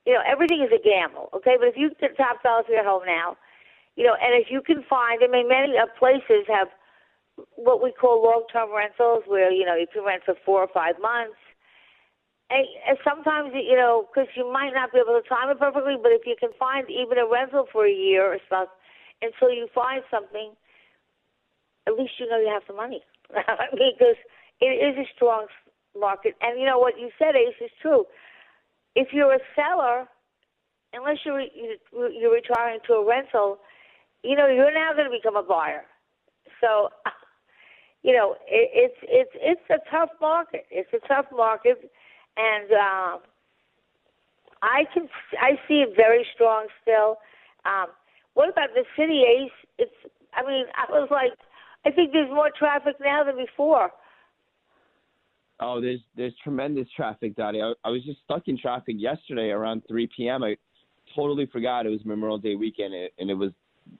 you 0.05 0.13
know 0.13 0.21
everything 0.25 0.61
is 0.63 0.71
a 0.73 0.81
gamble, 0.81 1.29
okay? 1.35 1.57
But 1.59 1.67
if 1.67 1.77
you 1.77 1.91
get 1.99 2.17
top 2.17 2.41
dollar 2.41 2.63
for 2.63 2.71
your 2.71 2.85
home 2.85 3.03
now, 3.05 3.37
you 3.95 4.05
know, 4.05 4.15
and 4.15 4.33
if 4.41 4.49
you 4.49 4.61
can 4.61 4.83
find, 4.89 5.21
I 5.23 5.27
mean, 5.27 5.47
many 5.49 5.77
uh, 5.77 5.87
places 5.99 6.47
have 6.47 6.69
what 7.55 7.83
we 7.83 7.91
call 7.91 8.23
long-term 8.23 8.71
rentals, 8.73 9.23
where 9.27 9.51
you 9.51 9.65
know 9.65 9.75
you 9.75 9.87
can 9.91 10.03
rent 10.05 10.23
for 10.25 10.35
four 10.45 10.61
or 10.61 10.69
five 10.73 10.95
months. 11.01 11.37
And, 12.49 12.67
and 12.85 12.97
sometimes, 13.01 13.53
you 13.55 13.77
know, 13.77 14.07
because 14.11 14.27
you 14.35 14.51
might 14.51 14.73
not 14.73 14.91
be 14.91 14.99
able 14.99 15.15
to 15.15 15.23
time 15.29 15.49
it 15.49 15.57
perfectly, 15.57 15.95
but 15.95 16.11
if 16.11 16.23
you 16.25 16.35
can 16.37 16.49
find 16.59 16.83
even 16.89 17.17
a 17.17 17.25
rental 17.25 17.65
for 17.71 17.87
a 17.87 17.93
year 17.93 18.25
or 18.33 18.39
stuff 18.45 18.67
until 19.21 19.51
you 19.53 19.67
find 19.73 20.03
something, 20.11 20.51
at 21.87 21.93
least 21.93 22.13
you 22.19 22.27
know 22.29 22.37
you 22.39 22.49
have 22.49 22.63
the 22.67 22.73
money. 22.73 23.01
Because 23.71 24.17
it 24.59 24.65
is 24.65 24.97
a 24.97 25.07
strong 25.15 25.47
market. 25.99 26.35
And 26.41 26.59
you 26.59 26.65
know 26.65 26.79
what 26.79 26.99
you 26.99 27.09
said, 27.17 27.35
Ace, 27.35 27.55
is 27.61 27.71
true. 27.81 28.05
If 28.95 29.09
you're 29.13 29.33
a 29.33 29.39
seller, 29.55 30.07
unless 30.93 31.17
you're 31.25 31.41
you- 31.41 31.79
you're 31.93 32.33
retiring 32.33 32.79
to 32.87 32.93
a 32.93 33.05
rental, 33.05 33.59
you 34.23 34.35
know 34.35 34.47
you're 34.47 34.73
now 34.73 34.93
going 34.93 35.05
to 35.09 35.11
become 35.15 35.35
a 35.35 35.43
buyer. 35.43 35.85
So, 36.61 36.89
you 38.03 38.13
know, 38.13 38.33
it, 38.47 38.69
it's 38.73 38.97
it's 39.03 39.31
it's 39.35 39.69
a 39.69 39.79
tough 39.91 40.09
market. 40.21 40.65
It's 40.71 40.91
a 40.93 41.07
tough 41.07 41.25
market, 41.35 41.91
and 42.37 42.71
um, 42.71 43.19
I 44.61 44.85
can 44.93 45.09
I 45.39 45.51
see 45.67 45.81
it 45.81 45.95
very 45.95 46.25
strong 46.33 46.67
still. 46.81 47.17
Um, 47.65 47.87
what 48.33 48.49
about 48.49 48.69
the 48.73 48.83
city, 48.97 49.23
Ace? 49.23 49.51
It's 49.77 50.13
I 50.33 50.45
mean, 50.45 50.65
I 50.75 50.91
was 50.91 51.09
like, 51.11 51.31
I 51.85 51.91
think 51.91 52.13
there's 52.13 52.29
more 52.29 52.49
traffic 52.57 52.95
now 53.01 53.23
than 53.23 53.35
before. 53.35 53.91
Oh, 55.59 55.79
there's 55.79 55.99
there's 56.15 56.33
tremendous 56.43 56.87
traffic, 56.95 57.35
Dottie. 57.35 57.61
I, 57.61 57.73
I 57.83 57.89
was 57.89 58.03
just 58.03 58.19
stuck 58.25 58.47
in 58.47 58.57
traffic 58.57 58.95
yesterday 58.97 59.49
around 59.49 59.83
3 59.87 60.09
p.m. 60.15 60.43
I 60.43 60.57
totally 61.15 61.45
forgot 61.45 61.85
it 61.85 61.89
was 61.89 61.99
Memorial 62.05 62.37
Day 62.37 62.55
weekend, 62.55 62.93
and- 62.93 63.29
it 63.29 63.33
was 63.33 63.51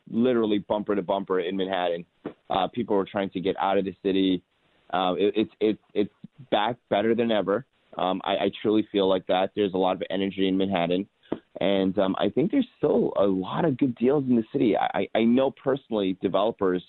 literally 0.09 0.59
bumper 0.59 0.95
to 0.95 1.01
bumper 1.01 1.39
in 1.39 1.57
Manhattan. 1.57 2.05
Uh, 2.49 2.67
people 2.67 2.95
were 2.95 3.05
trying 3.09 3.29
to 3.31 3.39
get 3.39 3.55
out 3.59 3.77
of 3.77 3.85
the 3.85 3.95
city. 4.03 4.41
Uh, 4.91 5.13
it, 5.17 5.33
it's 5.35 5.51
it's 5.59 5.83
it's 5.93 6.13
back 6.49 6.77
better 6.89 7.13
than 7.15 7.31
ever. 7.31 7.65
Um, 7.97 8.21
I, 8.23 8.31
I 8.31 8.51
truly 8.61 8.87
feel 8.91 9.07
like 9.07 9.27
that. 9.27 9.51
There's 9.55 9.73
a 9.73 9.77
lot 9.77 9.95
of 9.95 10.03
energy 10.09 10.47
in 10.47 10.57
Manhattan, 10.57 11.07
and 11.61 11.97
um, 11.99 12.15
I 12.17 12.27
think 12.27 12.49
there's 12.49 12.67
still 12.79 13.13
a 13.17 13.23
lot 13.23 13.65
of 13.65 13.77
good 13.77 13.95
deals 13.95 14.23
in 14.27 14.35
the 14.35 14.43
city. 14.51 14.75
I, 14.75 15.07
I 15.13 15.23
know 15.23 15.51
personally 15.51 16.17
developers 16.19 16.83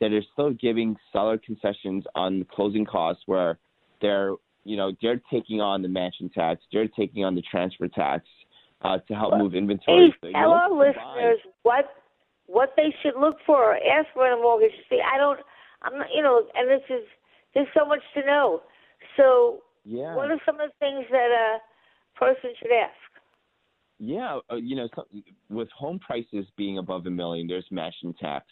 that 0.00 0.12
are 0.12 0.22
still 0.32 0.52
giving 0.52 0.96
seller 1.12 1.38
concessions 1.38 2.04
on 2.16 2.44
closing 2.52 2.84
costs 2.84 3.22
where 3.26 3.56
they're 4.02 4.32
you 4.64 4.76
know 4.76 4.92
they're 5.00 5.22
taking 5.30 5.60
on 5.60 5.80
the 5.80 5.88
mansion 5.88 6.28
tax, 6.28 6.60
they're 6.72 6.88
taking 6.88 7.24
on 7.24 7.36
the 7.36 7.42
transfer 7.42 7.86
tax 7.86 8.24
uh, 8.82 8.98
to 9.06 9.14
help 9.14 9.38
move 9.38 9.54
inventory. 9.54 10.12
Tell 10.32 10.50
our 10.50 10.72
listeners 10.72 11.38
what 11.62 11.86
what 12.46 12.74
they 12.76 12.92
should 13.02 13.14
look 13.18 13.36
for 13.46 13.74
or 13.74 13.76
ask 13.76 14.08
for 14.12 14.26
in 14.26 14.32
a 14.32 14.42
mortgage. 14.42 14.72
See, 14.90 15.00
I 15.00 15.18
don't, 15.18 15.38
I'm 15.82 15.98
not, 15.98 16.08
you 16.14 16.22
know, 16.22 16.42
and 16.54 16.68
this 16.68 16.82
is 16.90 17.04
there's 17.54 17.68
so 17.78 17.86
much 17.86 18.02
to 18.14 18.26
know. 18.26 18.62
So, 19.16 19.62
Yeah. 19.84 20.16
what 20.16 20.30
are 20.32 20.40
some 20.44 20.60
of 20.60 20.70
the 20.70 20.74
things 20.80 21.06
that 21.12 21.30
a 21.30 22.18
person 22.18 22.50
should 22.58 22.72
ask? 22.72 23.05
Yeah, 23.98 24.38
uh, 24.50 24.56
you 24.56 24.76
know, 24.76 24.88
with 25.48 25.68
home 25.70 25.98
prices 25.98 26.46
being 26.56 26.78
above 26.78 27.06
a 27.06 27.10
million, 27.10 27.46
there's 27.46 27.64
mansion 27.70 28.14
tax. 28.20 28.46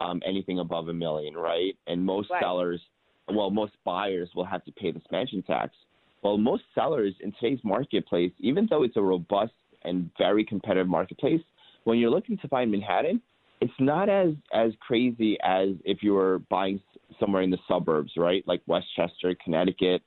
Um, 0.00 0.20
anything 0.26 0.58
above 0.58 0.88
a 0.88 0.92
million, 0.92 1.34
right? 1.36 1.76
And 1.86 2.04
most 2.04 2.28
Right. 2.30 2.42
sellers, 2.42 2.80
well, 3.28 3.50
most 3.50 3.74
buyers 3.84 4.28
will 4.34 4.44
have 4.44 4.64
to 4.64 4.72
pay 4.72 4.90
this 4.90 5.04
mansion 5.12 5.42
tax. 5.42 5.76
Well, 6.22 6.36
most 6.36 6.64
sellers 6.74 7.14
in 7.20 7.32
today's 7.32 7.62
marketplace, 7.62 8.32
even 8.40 8.66
though 8.66 8.82
it's 8.82 8.96
a 8.96 9.02
robust 9.02 9.52
and 9.82 10.10
very 10.18 10.44
competitive 10.44 10.88
marketplace, 10.88 11.42
when 11.84 11.98
you're 11.98 12.10
looking 12.10 12.38
to 12.38 12.48
buy 12.48 12.62
in 12.62 12.70
Manhattan, 12.72 13.22
it's 13.60 13.78
not 13.78 14.08
as 14.08 14.34
as 14.52 14.72
crazy 14.80 15.38
as 15.42 15.70
if 15.84 16.02
you 16.02 16.14
were 16.14 16.40
buying 16.50 16.80
somewhere 17.20 17.42
in 17.42 17.50
the 17.50 17.58
suburbs, 17.68 18.12
right? 18.16 18.46
Like 18.48 18.62
Westchester, 18.66 19.34
Connecticut, 19.42 20.02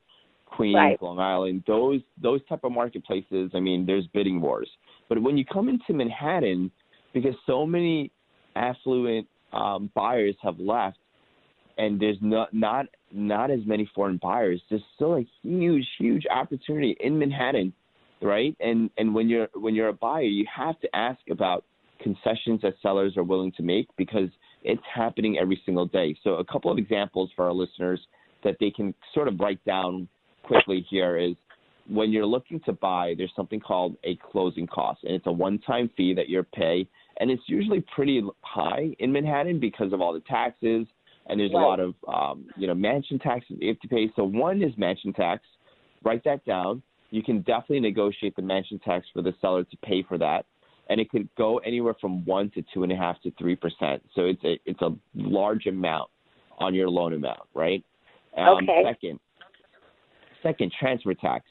Queens, 0.58 0.76
Right. 0.76 1.02
Long 1.02 1.20
Island, 1.20 1.64
those 1.68 2.02
those 2.22 2.42
type 2.50 2.64
of 2.64 2.72
marketplaces. 2.72 3.52
I 3.54 3.60
mean, 3.60 3.86
there's 3.86 4.08
bidding 4.08 4.42
wars. 4.42 4.70
But 5.08 5.22
when 5.22 5.38
you 5.38 5.46
come 5.46 5.70
into 5.70 5.94
Manhattan, 5.94 6.72
because 7.14 7.36
so 7.46 7.66
many 7.66 8.12
affluent 8.56 9.28
um, 9.54 9.92
buyers 9.96 10.36
have 10.42 10.60
left, 10.60 10.98
and 11.78 12.00
there's 12.00 12.18
not 12.22 12.54
not 12.54 12.88
not 13.12 13.52
as 13.52 13.60
many 13.66 13.90
foreign 13.94 14.18
buyers, 14.18 14.60
there's 14.70 14.82
still 14.96 15.16
a 15.18 15.26
huge 15.44 15.88
huge 16.00 16.26
opportunity 16.30 16.98
in 17.00 17.18
Manhattan, 17.20 17.72
right? 18.22 18.56
And 18.60 18.90
and 18.98 19.14
when 19.14 19.30
you're 19.30 19.50
when 19.54 19.76
you're 19.76 19.90
a 19.90 19.94
buyer, 19.94 20.24
you 20.24 20.46
have 20.54 20.80
to 20.82 20.96
ask 20.96 21.20
about 21.30 21.66
concessions 22.02 22.62
that 22.62 22.74
sellers 22.82 23.16
are 23.16 23.24
willing 23.24 23.52
to 23.54 23.64
make 23.64 23.88
because 23.96 24.30
it's 24.64 24.82
happening 24.94 25.38
every 25.38 25.62
single 25.66 25.86
day. 25.86 26.16
So 26.24 26.36
a 26.36 26.46
couple 26.46 26.72
of 26.72 26.78
examples 26.78 27.30
for 27.36 27.46
our 27.46 27.54
listeners 27.54 28.00
that 28.44 28.56
they 28.60 28.72
can 28.72 28.94
sort 29.14 29.28
of 29.28 29.40
write 29.40 29.64
down 29.66 30.08
quickly 30.48 30.86
here 30.90 31.18
is 31.18 31.36
when 31.90 32.12
you're 32.12 32.26
looking 32.26 32.60
to 32.62 32.74
buy, 32.74 33.14
there's 33.18 33.32
something 33.36 33.60
called 33.60 33.96
a 34.04 34.18
closing 34.32 34.68
cost, 34.68 35.04
and 35.04 35.14
it's 35.14 35.28
a 35.28 35.32
one-time 35.32 35.90
fee 35.96 36.14
that 36.14 36.28
you 36.28 36.44
pay, 36.54 36.88
and 37.20 37.32
it's 37.32 37.44
usually 37.48 37.84
pretty 37.96 38.22
high 38.42 38.96
in 39.00 39.12
Manhattan 39.12 39.60
because 39.60 39.94
of 39.94 40.02
all 40.02 40.14
the 40.14 40.20
taxes, 40.22 40.86
and 41.28 41.40
there's 41.40 41.52
a 41.52 41.56
lot 41.56 41.80
of 41.80 41.94
um, 42.08 42.46
you 42.56 42.68
know 42.68 42.74
mansion 42.74 43.20
taxes 43.20 43.58
you 43.60 43.70
have 43.70 43.80
to 43.80 43.88
pay. 43.88 44.12
So 44.16 44.24
one 44.24 44.62
is 44.62 44.72
mansion 44.78 45.14
tax. 45.14 45.44
Write 46.04 46.24
that 46.24 46.46
down. 46.46 46.82
You 47.10 47.24
can 47.24 47.40
definitely 47.40 47.82
negotiate 47.82 48.36
the 48.36 48.42
mansion 48.42 48.80
tax 48.80 49.06
for 49.14 49.22
the 49.22 49.34
seller 49.42 49.64
to 49.64 49.78
pay 49.78 50.04
for 50.04 50.18
that, 50.18 50.46
and 50.90 51.00
it 51.00 51.10
could 51.10 51.28
go 51.38 51.58
anywhere 51.60 51.96
from 52.00 52.24
one 52.26 52.50
to 52.52 52.64
two 52.74 52.84
and 52.84 52.92
a 52.92 52.96
half 52.96 53.22
to 53.24 53.32
three 53.38 53.56
percent. 53.56 54.04
So 54.16 54.26
it's 54.26 54.44
a 54.44 54.60
it's 54.66 54.82
a 54.82 54.96
large 55.16 55.66
amount 55.66 56.10
on 56.60 56.74
your 56.74 56.90
loan 56.90 57.14
amount, 57.14 57.42
right? 57.54 57.84
Um, 58.38 58.58
Okay. 58.64 58.84
Second, 58.84 59.20
second 60.48 60.72
transfer 60.80 61.14
tax. 61.14 61.46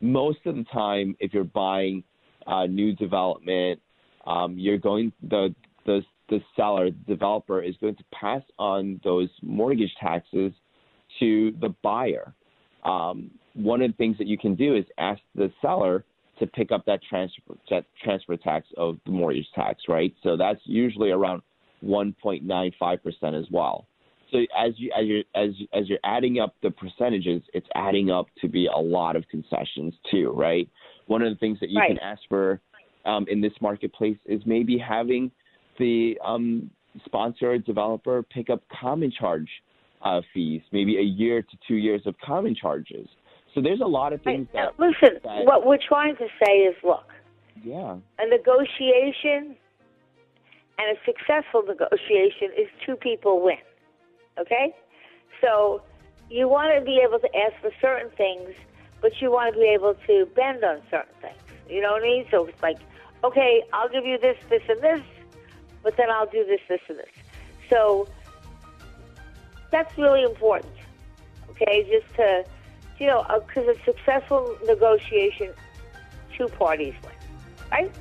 Most 0.00 0.38
of 0.46 0.56
the 0.56 0.64
time, 0.72 1.16
if 1.20 1.32
you're 1.32 1.44
buying 1.44 2.02
uh, 2.46 2.66
new 2.66 2.94
development, 2.94 3.80
um, 4.26 4.58
you're 4.58 4.78
going 4.78 5.12
the 5.28 5.54
the 5.86 6.02
the 6.28 6.40
seller, 6.56 6.90
the 6.90 7.14
developer, 7.14 7.62
is 7.62 7.74
going 7.80 7.96
to 7.96 8.04
pass 8.12 8.42
on 8.58 9.00
those 9.04 9.28
mortgage 9.42 9.92
taxes 10.00 10.52
to 11.20 11.52
the 11.60 11.74
buyer. 11.82 12.34
Um, 12.84 13.30
one 13.54 13.82
of 13.82 13.90
the 13.90 13.96
things 13.96 14.16
that 14.18 14.26
you 14.26 14.38
can 14.38 14.54
do 14.54 14.74
is 14.74 14.84
ask 14.98 15.20
the 15.34 15.52
seller 15.60 16.04
to 16.38 16.46
pick 16.46 16.72
up 16.72 16.84
that 16.86 17.00
transfer 17.08 17.54
that 17.70 17.84
transfer 18.02 18.36
tax 18.36 18.66
of 18.76 18.98
the 19.04 19.12
mortgage 19.12 19.46
tax, 19.54 19.82
right? 19.88 20.12
So 20.22 20.36
that's 20.36 20.60
usually 20.64 21.10
around 21.10 21.42
1.95 21.84 23.02
percent 23.02 23.36
as 23.36 23.46
well. 23.50 23.86
So 24.32 24.38
as 24.56 24.72
you 24.76 24.90
as 24.98 25.06
you 25.06 25.24
as 25.34 25.50
as 25.74 25.88
you're 25.88 25.98
adding 26.04 26.40
up 26.40 26.54
the 26.62 26.70
percentages, 26.70 27.42
it's 27.52 27.66
adding 27.74 28.10
up 28.10 28.26
to 28.40 28.48
be 28.48 28.66
a 28.66 28.78
lot 28.78 29.14
of 29.14 29.28
concessions 29.28 29.94
too, 30.10 30.32
right? 30.34 30.68
One 31.06 31.22
of 31.22 31.32
the 31.32 31.38
things 31.38 31.60
that 31.60 31.68
you 31.68 31.80
can 31.86 31.98
ask 31.98 32.22
for 32.28 32.60
um, 33.04 33.26
in 33.28 33.40
this 33.40 33.52
marketplace 33.60 34.16
is 34.24 34.40
maybe 34.46 34.78
having 34.78 35.30
the 35.78 36.18
um, 36.24 36.70
sponsor 37.04 37.52
or 37.52 37.58
developer 37.58 38.22
pick 38.22 38.48
up 38.48 38.62
common 38.80 39.12
charge 39.12 39.48
uh, 40.02 40.20
fees, 40.32 40.62
maybe 40.72 40.96
a 40.96 41.02
year 41.02 41.42
to 41.42 41.56
two 41.68 41.74
years 41.74 42.02
of 42.06 42.14
common 42.24 42.54
charges. 42.54 43.08
So 43.54 43.60
there's 43.60 43.80
a 43.80 43.86
lot 43.86 44.12
of 44.12 44.22
things 44.22 44.48
that 44.54 44.78
Listen, 44.78 45.18
that- 45.24 45.44
what 45.44 45.66
we're 45.66 45.78
trying 45.86 46.16
to 46.16 46.26
say 46.44 46.52
is, 46.52 46.74
look, 46.82 47.04
yeah. 47.62 47.96
a 48.18 48.26
negotiation 48.26 49.56
and 50.78 50.96
a 50.96 51.00
successful 51.04 51.62
negotiation 51.66 52.48
is 52.56 52.68
two 52.86 52.96
people 52.96 53.42
win. 53.42 53.56
Okay? 54.38 54.74
So 55.40 55.82
you 56.30 56.48
want 56.48 56.74
to 56.78 56.84
be 56.84 57.00
able 57.06 57.18
to 57.18 57.36
ask 57.36 57.54
for 57.60 57.70
certain 57.80 58.10
things, 58.16 58.50
but 59.00 59.20
you 59.20 59.30
want 59.30 59.54
to 59.54 59.60
be 59.60 59.66
able 59.66 59.94
to 60.06 60.26
bend 60.34 60.64
on 60.64 60.80
certain 60.90 61.14
things. 61.20 61.36
You 61.68 61.82
know 61.82 61.92
what 61.92 62.02
I 62.02 62.06
mean? 62.06 62.26
So 62.30 62.46
it's 62.46 62.62
like, 62.62 62.78
okay, 63.24 63.62
I'll 63.72 63.88
give 63.88 64.04
you 64.04 64.18
this, 64.18 64.36
this, 64.48 64.62
and 64.68 64.80
this, 64.80 65.00
but 65.82 65.96
then 65.96 66.10
I'll 66.10 66.26
do 66.26 66.44
this, 66.44 66.60
this, 66.68 66.80
and 66.88 66.98
this. 66.98 67.10
So 67.68 68.08
that's 69.70 69.96
really 69.98 70.22
important. 70.22 70.72
Okay? 71.50 71.86
Just 71.90 72.14
to, 72.16 72.44
you 72.98 73.06
know, 73.06 73.20
uh, 73.28 73.40
because 73.40 73.76
a 73.76 73.84
successful 73.84 74.56
negotiation, 74.64 75.52
two 76.36 76.48
parties 76.48 76.94
win. 77.02 77.12
Right? 77.70 77.92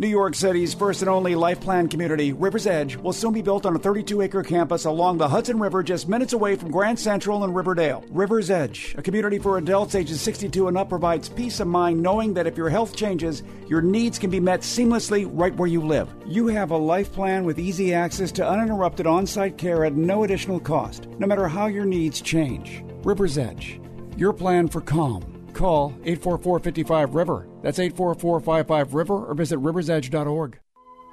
New 0.00 0.06
York 0.06 0.36
City's 0.36 0.74
first 0.74 1.02
and 1.02 1.08
only 1.08 1.34
life 1.34 1.60
plan 1.60 1.88
community, 1.88 2.32
River's 2.32 2.68
Edge, 2.68 2.94
will 2.94 3.12
soon 3.12 3.32
be 3.32 3.42
built 3.42 3.66
on 3.66 3.74
a 3.74 3.80
32 3.80 4.22
acre 4.22 4.44
campus 4.44 4.84
along 4.84 5.18
the 5.18 5.28
Hudson 5.28 5.58
River 5.58 5.82
just 5.82 6.08
minutes 6.08 6.32
away 6.32 6.54
from 6.54 6.70
Grand 6.70 6.96
Central 7.00 7.42
and 7.42 7.52
Riverdale. 7.52 8.04
River's 8.08 8.48
Edge, 8.48 8.94
a 8.96 9.02
community 9.02 9.40
for 9.40 9.58
adults 9.58 9.96
ages 9.96 10.20
62 10.20 10.68
and 10.68 10.78
up, 10.78 10.88
provides 10.88 11.28
peace 11.28 11.58
of 11.58 11.66
mind 11.66 12.00
knowing 12.00 12.32
that 12.34 12.46
if 12.46 12.56
your 12.56 12.68
health 12.68 12.94
changes, 12.94 13.42
your 13.66 13.82
needs 13.82 14.20
can 14.20 14.30
be 14.30 14.38
met 14.38 14.60
seamlessly 14.60 15.28
right 15.32 15.56
where 15.56 15.66
you 15.66 15.84
live. 15.84 16.08
You 16.24 16.46
have 16.46 16.70
a 16.70 16.76
life 16.76 17.12
plan 17.12 17.44
with 17.44 17.58
easy 17.58 17.92
access 17.92 18.30
to 18.32 18.48
uninterrupted 18.48 19.08
on 19.08 19.26
site 19.26 19.58
care 19.58 19.84
at 19.84 19.96
no 19.96 20.22
additional 20.22 20.60
cost, 20.60 21.08
no 21.18 21.26
matter 21.26 21.48
how 21.48 21.66
your 21.66 21.84
needs 21.84 22.20
change. 22.20 22.84
River's 23.02 23.36
Edge, 23.36 23.80
your 24.16 24.32
plan 24.32 24.68
for 24.68 24.80
calm. 24.80 25.37
Call 25.58 25.88
844 26.04 26.60
55 26.60 27.14
River. 27.16 27.48
That's 27.62 27.80
844 27.80 28.40
55 28.40 28.94
River 28.94 29.26
or 29.26 29.34
visit 29.34 29.58
riversedge.org. 29.58 30.56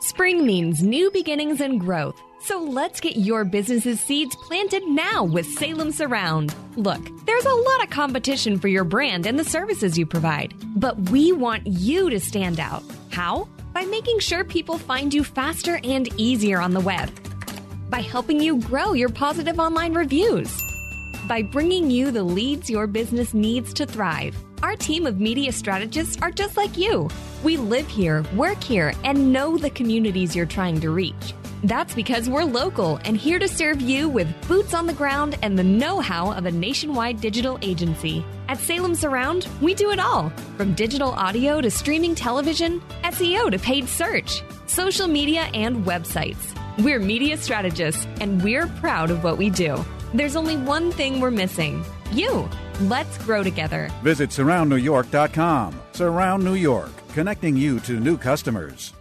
Spring 0.02 0.46
means 0.46 0.84
new 0.84 1.10
beginnings 1.10 1.62
and 1.62 1.80
growth. 1.80 2.22
So 2.42 2.60
let's 2.62 3.00
get 3.00 3.18
your 3.18 3.44
business's 3.44 4.00
seeds 4.00 4.36
planted 4.36 4.84
now 4.86 5.24
with 5.24 5.48
Salem 5.48 5.92
Surround. 5.92 6.54
Look, 6.76 7.02
there's 7.26 7.46
a 7.46 7.56
lot 7.56 7.84
of 7.84 7.90
competition 7.90 8.60
for 8.60 8.68
your 8.68 8.84
brand 8.84 9.26
and 9.26 9.40
the 9.40 9.44
services 9.44 9.98
you 9.98 10.06
provide, 10.06 10.54
but 10.76 11.10
we 11.10 11.32
want 11.32 11.66
you 11.66 12.12
to 12.12 12.20
stand 12.20 12.60
out. 12.60 12.84
How? 13.10 13.48
By 13.74 13.86
making 13.86 14.20
sure 14.20 14.44
people 14.44 14.78
find 14.78 15.12
you 15.12 15.24
faster 15.24 15.80
and 15.84 16.08
easier 16.20 16.62
on 16.62 16.76
the 16.76 16.82
web. 16.82 17.10
By 17.90 18.02
helping 18.02 18.40
you 18.40 18.60
grow 18.62 18.94
your 18.94 19.10
positive 19.10 19.60
online 19.60 19.96
reviews 19.96 20.62
by 21.28 21.42
bringing 21.42 21.90
you 21.90 22.12
the 22.12 22.24
leads 22.24 22.70
your 22.70 22.88
business 22.88 23.34
needs 23.34 23.74
to 23.74 23.86
thrive. 23.86 24.36
Our 24.64 24.76
team 24.76 25.06
of 25.06 25.20
media 25.20 25.52
strategists 25.52 26.18
are 26.22 26.32
just 26.32 26.58
like 26.58 26.78
you. 26.78 27.10
We 27.44 27.58
live 27.58 27.88
here, 27.88 28.24
work 28.36 28.64
here, 28.64 28.94
and 29.04 29.32
know 29.32 29.58
the 29.58 29.70
communities 29.70 30.36
you're 30.36 30.46
trying 30.46 30.80
to 30.82 30.90
reach. 30.90 31.34
That's 31.64 31.96
because 31.96 32.30
we're 32.30 32.44
local 32.44 33.00
and 33.06 33.18
here 33.18 33.40
to 33.40 33.48
serve 33.48 33.82
you 33.82 34.08
with 34.08 34.28
boots 34.48 34.74
on 34.74 34.86
the 34.86 34.94
ground 34.94 35.38
and 35.42 35.58
the 35.58 35.64
know 35.64 36.00
how 36.00 36.32
of 36.32 36.46
a 36.46 36.52
nationwide 36.52 37.22
digital 37.22 37.58
agency. 37.62 38.24
At 38.48 38.60
Salem 38.60 38.94
Surround, 38.94 39.48
we 39.62 39.74
do 39.74 39.92
it 39.92 40.00
all 40.00 40.30
from 40.58 40.76
digital 40.76 41.10
audio 41.10 41.62
to 41.62 41.72
streaming 41.72 42.14
television, 42.14 42.82
SEO 43.04 43.50
to 43.50 43.58
paid 43.58 43.88
search, 43.88 44.44
social 44.68 45.08
media, 45.08 45.50
and 45.54 45.86
websites. 45.86 46.56
We're 46.84 47.00
media 47.00 47.38
strategists 47.38 48.06
and 48.22 48.44
we're 48.44 48.68
proud 48.68 49.10
of 49.10 49.24
what 49.24 49.38
we 49.38 49.50
do. 49.50 49.84
There's 50.16 50.38
only 50.38 50.56
one 50.56 50.94
thing 50.94 51.20
we're 51.20 51.30
missing 51.30 51.84
you. 52.14 52.50
Let's 52.82 53.18
grow 53.18 53.44
together. 53.44 53.92
Visit 54.02 54.30
surroundnewyork.com. 54.30 55.82
Surround 55.92 56.46
New 56.46 56.56
York, 56.56 56.92
connecting 57.14 57.58
you 57.58 57.82
to 57.82 58.00
new 58.00 58.18
customers. 58.18 58.94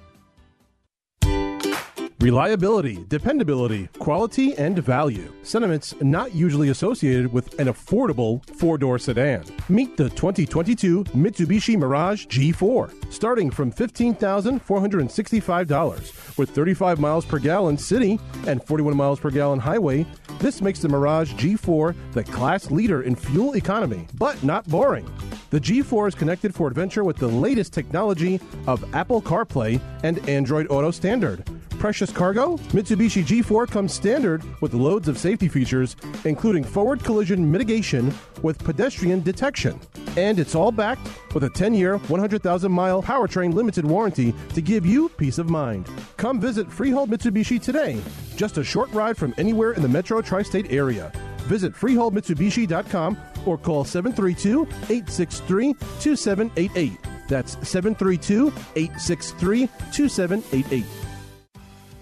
Reliability, 2.25 3.05
dependability, 3.09 3.89
quality, 3.99 4.57
and 4.57 4.79
value. 4.79 5.31
Sentiments 5.43 5.95
not 6.01 6.35
usually 6.35 6.71
associated 6.71 7.31
with 7.31 7.61
an 7.61 7.67
affordable 7.67 8.43
four 8.57 8.79
door 8.79 8.99
sedan. 8.99 9.45
Meet 9.69 9.99
the 9.99 10.09
2022 10.09 11.05
Mitsubishi 11.05 11.77
Mirage 11.77 12.25
G4, 12.29 13.13
starting 13.13 13.51
from 13.51 13.71
$15,465 13.71 16.39
with 16.39 16.49
35 16.49 16.99
miles 16.99 17.27
per 17.27 17.39
gallon 17.39 17.77
city 17.77 18.19
and 18.47 18.65
41 18.65 18.97
miles 18.97 19.21
per 19.21 19.29
gallon 19.29 19.59
highway. 19.59 20.07
This 20.39 20.63
makes 20.63 20.79
the 20.79 20.89
Mirage 20.89 21.35
G4 21.35 21.95
the 22.15 22.25
class 22.25 22.71
leader 22.71 23.03
in 23.03 23.17
fuel 23.17 23.55
economy, 23.55 24.09
but 24.15 24.43
not 24.43 24.67
boring. 24.71 25.07
The 25.51 25.61
G4 25.61 26.09
is 26.09 26.15
connected 26.15 26.55
for 26.55 26.69
adventure 26.69 27.05
with 27.05 27.19
the 27.19 27.29
latest 27.29 27.75
technology 27.75 28.41
of 28.67 28.83
Apple 28.95 29.21
CarPlay 29.21 29.79
and 30.03 30.27
Android 30.27 30.69
Auto 30.71 30.91
Standard 30.91 31.45
precious 31.85 32.11
cargo? 32.11 32.57
Mitsubishi 32.73 33.23
G4 33.23 33.71
comes 33.71 33.93
standard 33.93 34.43
with 34.63 34.73
loads 34.73 35.07
of 35.07 35.19
safety 35.19 35.49
features, 35.49 35.97
including 36.25 36.65
forward 36.65 37.05
collision 37.05 37.53
mitigation 37.53 38.11
with 38.41 38.59
pedestrian 38.65 39.21
detection. 39.21 39.79
And 40.17 40.39
it's 40.39 40.55
all 40.55 40.73
backed 40.73 41.07
with 41.35 41.45
a 41.45 41.51
10 41.51 41.75
year, 41.75 41.99
100,000 41.99 42.73
mile 42.73 43.03
powertrain 43.03 43.53
limited 43.53 43.85
warranty 43.85 44.33
to 44.55 44.63
give 44.63 44.87
you 44.87 45.11
peace 45.11 45.37
of 45.37 45.51
mind. 45.51 45.87
Come 46.17 46.41
visit 46.41 46.73
Freehold 46.73 47.11
Mitsubishi 47.11 47.61
today, 47.61 48.01
just 48.35 48.57
a 48.57 48.65
short 48.65 48.91
ride 48.95 49.19
from 49.19 49.35
anywhere 49.37 49.73
in 49.73 49.83
the 49.83 49.89
metro 49.89 50.23
tri 50.23 50.43
state 50.43 50.73
area. 50.73 51.13
Visit 51.41 51.75
freeholdmitsubishi.com 51.75 53.19
or 53.45 53.59
call 53.59 53.85
732 53.85 54.63
863 54.89 55.75
2788. 55.75 56.93
That's 57.29 57.53
732 57.69 58.47
863 58.75 59.67
2788. 59.93 61.04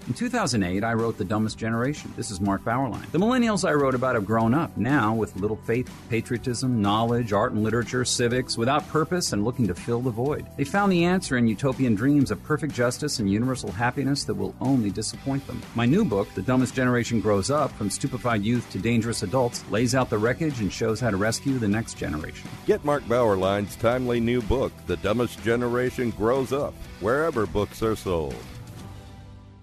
In 0.09 0.15
2008, 0.15 0.83
I 0.83 0.95
wrote 0.95 1.17
The 1.17 1.25
Dumbest 1.25 1.57
Generation. 1.57 2.13
This 2.17 2.33
is 2.33 2.41
Mark 2.41 2.65
Bauerlein. 2.65 3.09
The 3.13 3.19
millennials 3.19 3.67
I 3.67 3.73
wrote 3.73 3.95
about 3.95 4.17
have 4.17 4.27
grown 4.27 4.53
up 4.53 4.77
now 4.77 5.15
with 5.15 5.37
little 5.37 5.59
faith, 5.59 5.89
patriotism, 6.11 6.83
knowledge, 6.83 7.33
art 7.33 7.53
and 7.53 7.63
literature, 7.63 8.05
civics, 8.05 8.59
without 8.59 8.89
purpose 8.89 9.33
and 9.33 9.45
looking 9.45 9.69
to 9.69 9.77
fill 9.77 10.01
the 10.01 10.11
void. 10.11 10.45
They 10.57 10.65
found 10.65 10.91
the 10.91 11.05
answer 11.05 11.37
in 11.37 11.47
utopian 11.47 11.95
dreams 11.95 12.33
of 12.33 12.43
perfect 12.43 12.75
justice 12.75 13.21
and 13.21 13.31
universal 13.31 13.71
happiness 13.71 14.25
that 14.25 14.35
will 14.35 14.57
only 14.61 14.91
disappoint 14.91 15.47
them. 15.47 15.63
My 15.77 15.87
new 15.87 16.05
book, 16.05 16.29
The 16.35 16.43
Dumbest 16.43 16.75
Generation 16.75 17.21
Grows 17.21 17.49
Up 17.49 17.71
From 17.73 17.89
Stupefied 17.89 18.43
Youth 18.43 18.69
to 18.73 18.79
Dangerous 18.79 19.23
Adults, 19.23 19.65
lays 19.71 19.95
out 19.95 20.11
the 20.11 20.19
wreckage 20.19 20.59
and 20.61 20.73
shows 20.73 20.99
how 20.99 21.11
to 21.11 21.17
rescue 21.17 21.59
the 21.59 21.69
next 21.69 21.95
generation. 21.95 22.51
Get 22.67 22.85
Mark 22.85 23.05
Bauerlein's 23.05 23.77
timely 23.77 24.19
new 24.19 24.43
book, 24.43 24.73
The 24.89 24.97
Dumbest 24.97 25.41
Generation 25.45 26.11
Grows 26.11 26.53
Up, 26.53 26.75
wherever 27.01 27.47
books 27.47 27.85
are 27.85 27.95
sold. 27.95 28.35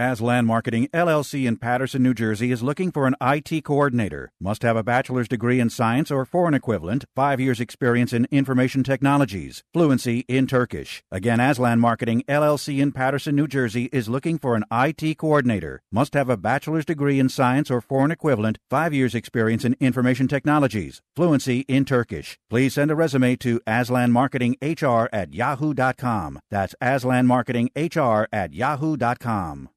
Aslan 0.00 0.46
Marketing 0.46 0.88
LLC 0.94 1.46
in 1.46 1.58
Paterson, 1.58 2.02
New 2.02 2.14
Jersey 2.14 2.50
is 2.50 2.62
looking 2.62 2.90
for 2.90 3.06
an 3.06 3.14
IT 3.20 3.62
coordinator. 3.64 4.32
Must 4.40 4.62
have 4.62 4.74
a 4.74 4.82
bachelor's 4.82 5.28
degree 5.28 5.60
in 5.60 5.68
science 5.68 6.10
or 6.10 6.24
foreign 6.24 6.54
equivalent, 6.54 7.04
five 7.14 7.38
years 7.38 7.60
experience 7.60 8.14
in 8.14 8.26
information 8.30 8.82
technologies, 8.82 9.62
fluency 9.74 10.20
in 10.20 10.46
Turkish. 10.46 11.02
Again, 11.12 11.38
Aslan 11.38 11.80
Marketing 11.80 12.24
LLC 12.26 12.80
in 12.80 12.92
Paterson, 12.92 13.36
New 13.36 13.46
Jersey 13.46 13.90
is 13.92 14.08
looking 14.08 14.38
for 14.38 14.56
an 14.56 14.64
IT 14.72 15.18
coordinator. 15.18 15.82
Must 15.92 16.14
have 16.14 16.30
a 16.30 16.36
bachelor's 16.38 16.86
degree 16.86 17.20
in 17.20 17.28
science 17.28 17.70
or 17.70 17.82
foreign 17.82 18.10
equivalent, 18.10 18.56
five 18.70 18.94
years 18.94 19.14
experience 19.14 19.66
in 19.66 19.76
information 19.80 20.28
technologies, 20.28 21.02
fluency 21.14 21.60
in 21.68 21.84
Turkish. 21.84 22.38
Please 22.48 22.72
send 22.72 22.90
a 22.90 22.94
resume 22.94 23.36
to 23.36 23.60
aslanmarketinghr 23.66 25.08
at 25.12 25.34
yahoo.com. 25.34 26.40
That's 26.50 26.74
aslanmarketinghr 26.80 28.26
at 28.32 28.54
yahoo.com. 28.54 29.68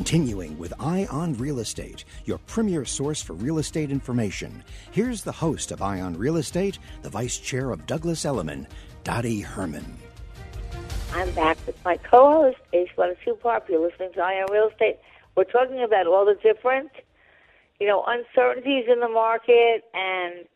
Continuing 0.00 0.58
with 0.58 0.72
Eye 0.80 1.06
on 1.10 1.34
Real 1.34 1.58
Estate, 1.58 2.06
your 2.24 2.38
premier 2.46 2.86
source 2.86 3.20
for 3.20 3.34
real 3.34 3.58
estate 3.58 3.90
information. 3.90 4.64
Here's 4.92 5.22
the 5.22 5.30
host 5.30 5.72
of 5.72 5.82
Eye 5.82 6.00
on 6.00 6.16
Real 6.16 6.38
Estate, 6.38 6.78
the 7.02 7.10
vice 7.10 7.36
chair 7.36 7.70
of 7.70 7.84
Douglas 7.84 8.24
Elliman, 8.24 8.66
Dottie 9.04 9.40
Herman. 9.40 9.84
I'm 11.12 11.30
back 11.32 11.58
with 11.66 11.76
my 11.84 11.98
co-host, 11.98 12.56
Ace 12.72 12.88
Watanasuparp. 12.96 13.68
You're 13.68 13.86
listening 13.86 14.14
to 14.14 14.20
Eye 14.20 14.40
on 14.40 14.50
Real 14.50 14.70
Estate. 14.70 14.96
We're 15.36 15.44
talking 15.44 15.82
about 15.82 16.06
all 16.06 16.24
the 16.24 16.38
different, 16.42 16.90
you 17.78 17.86
know, 17.86 18.02
uncertainties 18.06 18.86
in 18.90 19.00
the 19.00 19.08
market 19.08 19.84
and 19.92 20.46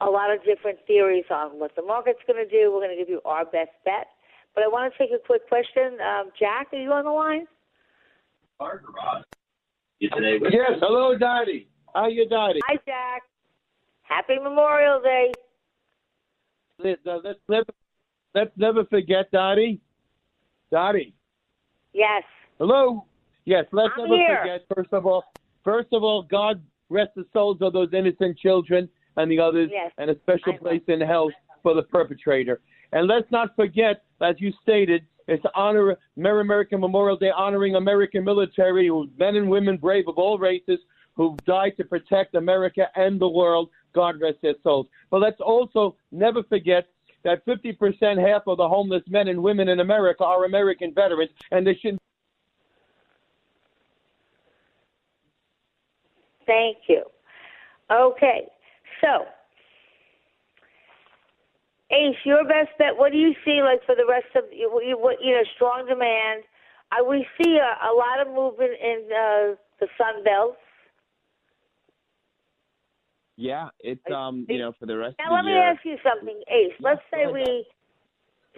a 0.00 0.10
lot 0.10 0.34
of 0.34 0.42
different 0.42 0.80
theories 0.88 1.26
on 1.30 1.60
what 1.60 1.76
the 1.76 1.82
market's 1.82 2.22
going 2.26 2.44
to 2.44 2.50
do. 2.50 2.72
We're 2.72 2.80
going 2.80 2.96
to 2.98 3.00
give 3.00 3.08
you 3.08 3.20
our 3.24 3.44
best 3.44 3.70
bet. 3.84 4.08
But 4.56 4.64
I 4.64 4.66
want 4.66 4.92
to 4.92 4.98
take 4.98 5.14
a 5.14 5.24
quick 5.24 5.48
question. 5.48 5.98
Um, 6.00 6.30
Jack, 6.36 6.72
are 6.72 6.82
you 6.82 6.90
on 6.90 7.04
the 7.04 7.12
line? 7.12 7.46
You 9.98 10.08
today 10.10 10.38
with 10.40 10.52
yes, 10.52 10.72
hello, 10.80 11.16
Dottie. 11.16 11.68
How 11.94 12.08
you, 12.08 12.28
Dottie? 12.28 12.60
Hi, 12.66 12.76
Jack. 12.86 13.22
Happy 14.02 14.34
Memorial 14.42 15.00
Day. 15.00 15.32
Let, 16.78 16.98
uh, 17.06 17.18
let's 17.24 17.38
never 17.48 17.72
let's 18.34 18.50
never 18.56 18.84
forget, 18.86 19.30
Dottie. 19.30 19.80
Dottie. 20.70 21.14
Yes. 21.92 22.22
Hello. 22.58 23.04
Yes, 23.44 23.64
let's 23.72 23.92
I'm 23.96 24.04
never 24.04 24.16
here. 24.16 24.38
forget. 24.42 24.64
First 24.74 24.92
of 24.92 25.06
all, 25.06 25.24
first 25.64 25.88
of 25.92 26.02
all, 26.02 26.22
God 26.22 26.62
rest 26.88 27.10
the 27.16 27.26
souls 27.32 27.58
of 27.60 27.72
those 27.72 27.88
innocent 27.92 28.38
children 28.38 28.88
and 29.16 29.30
the 29.30 29.38
others, 29.38 29.70
Yes. 29.72 29.92
and 29.98 30.10
a 30.10 30.16
special 30.20 30.56
place 30.58 30.82
in 30.88 31.00
hell 31.00 31.30
for 31.62 31.74
the 31.74 31.82
perpetrator. 31.82 32.60
And 32.92 33.06
let's 33.06 33.30
not 33.30 33.54
forget, 33.56 34.04
as 34.20 34.36
you 34.38 34.52
stated, 34.62 35.04
it's 35.32 35.44
honor 35.54 35.96
Merry 36.16 36.40
American 36.40 36.80
Memorial 36.80 37.16
Day, 37.16 37.30
honoring 37.30 37.76
American 37.76 38.24
military, 38.24 38.90
men 39.18 39.36
and 39.36 39.48
women 39.48 39.76
brave 39.76 40.08
of 40.08 40.18
all 40.18 40.38
races, 40.38 40.78
who 41.14 41.36
died 41.44 41.76
to 41.76 41.84
protect 41.84 42.34
America 42.34 42.88
and 42.96 43.20
the 43.20 43.28
world. 43.28 43.70
God 43.94 44.20
rest 44.20 44.38
their 44.42 44.54
souls. 44.62 44.86
But 45.10 45.20
let's 45.20 45.40
also 45.40 45.96
never 46.10 46.42
forget 46.42 46.86
that 47.24 47.44
50%, 47.46 48.26
half 48.26 48.42
of 48.46 48.56
the 48.56 48.68
homeless 48.68 49.02
men 49.08 49.28
and 49.28 49.42
women 49.42 49.68
in 49.68 49.80
America 49.80 50.24
are 50.24 50.44
American 50.44 50.92
veterans, 50.94 51.30
and 51.50 51.66
they 51.66 51.74
shouldn't. 51.74 52.00
Thank 56.46 56.78
you. 56.88 57.04
Okay, 57.90 58.48
so 59.00 59.26
Ace, 61.92 62.16
your 62.24 62.44
best 62.44 62.70
bet. 62.78 62.96
What 62.96 63.12
do 63.12 63.18
you 63.18 63.34
see 63.44 63.60
like 63.62 63.84
for 63.84 63.94
the 63.94 64.06
rest 64.08 64.28
of 64.34 64.44
you? 64.52 64.70
You, 64.84 64.98
what- 64.98 65.22
you 65.22 65.32
know, 65.32 65.42
strong 65.56 65.86
demand. 65.86 66.44
I 66.90 67.00
we 67.02 67.26
see 67.40 67.56
a, 67.58 67.86
a 67.88 67.92
lot 67.94 68.20
of 68.26 68.34
movement 68.34 68.72
in 68.82 69.04
uh, 69.10 69.54
the 69.80 69.88
Sun 69.96 70.24
Belt. 70.24 70.56
Yeah, 73.36 73.68
it's 73.80 74.02
um, 74.14 74.46
you 74.48 74.58
know, 74.58 74.72
for 74.78 74.86
the 74.86 74.96
rest 74.96 75.16
Now 75.18 75.24
of 75.26 75.30
the 75.30 75.34
let 75.36 75.42
the 75.42 75.46
me 75.48 75.52
year. 75.54 75.70
ask 75.72 75.80
you 75.84 75.96
something, 76.04 76.42
Ace. 76.48 76.72
Let's 76.80 77.00
say 77.10 77.26
we 77.32 77.64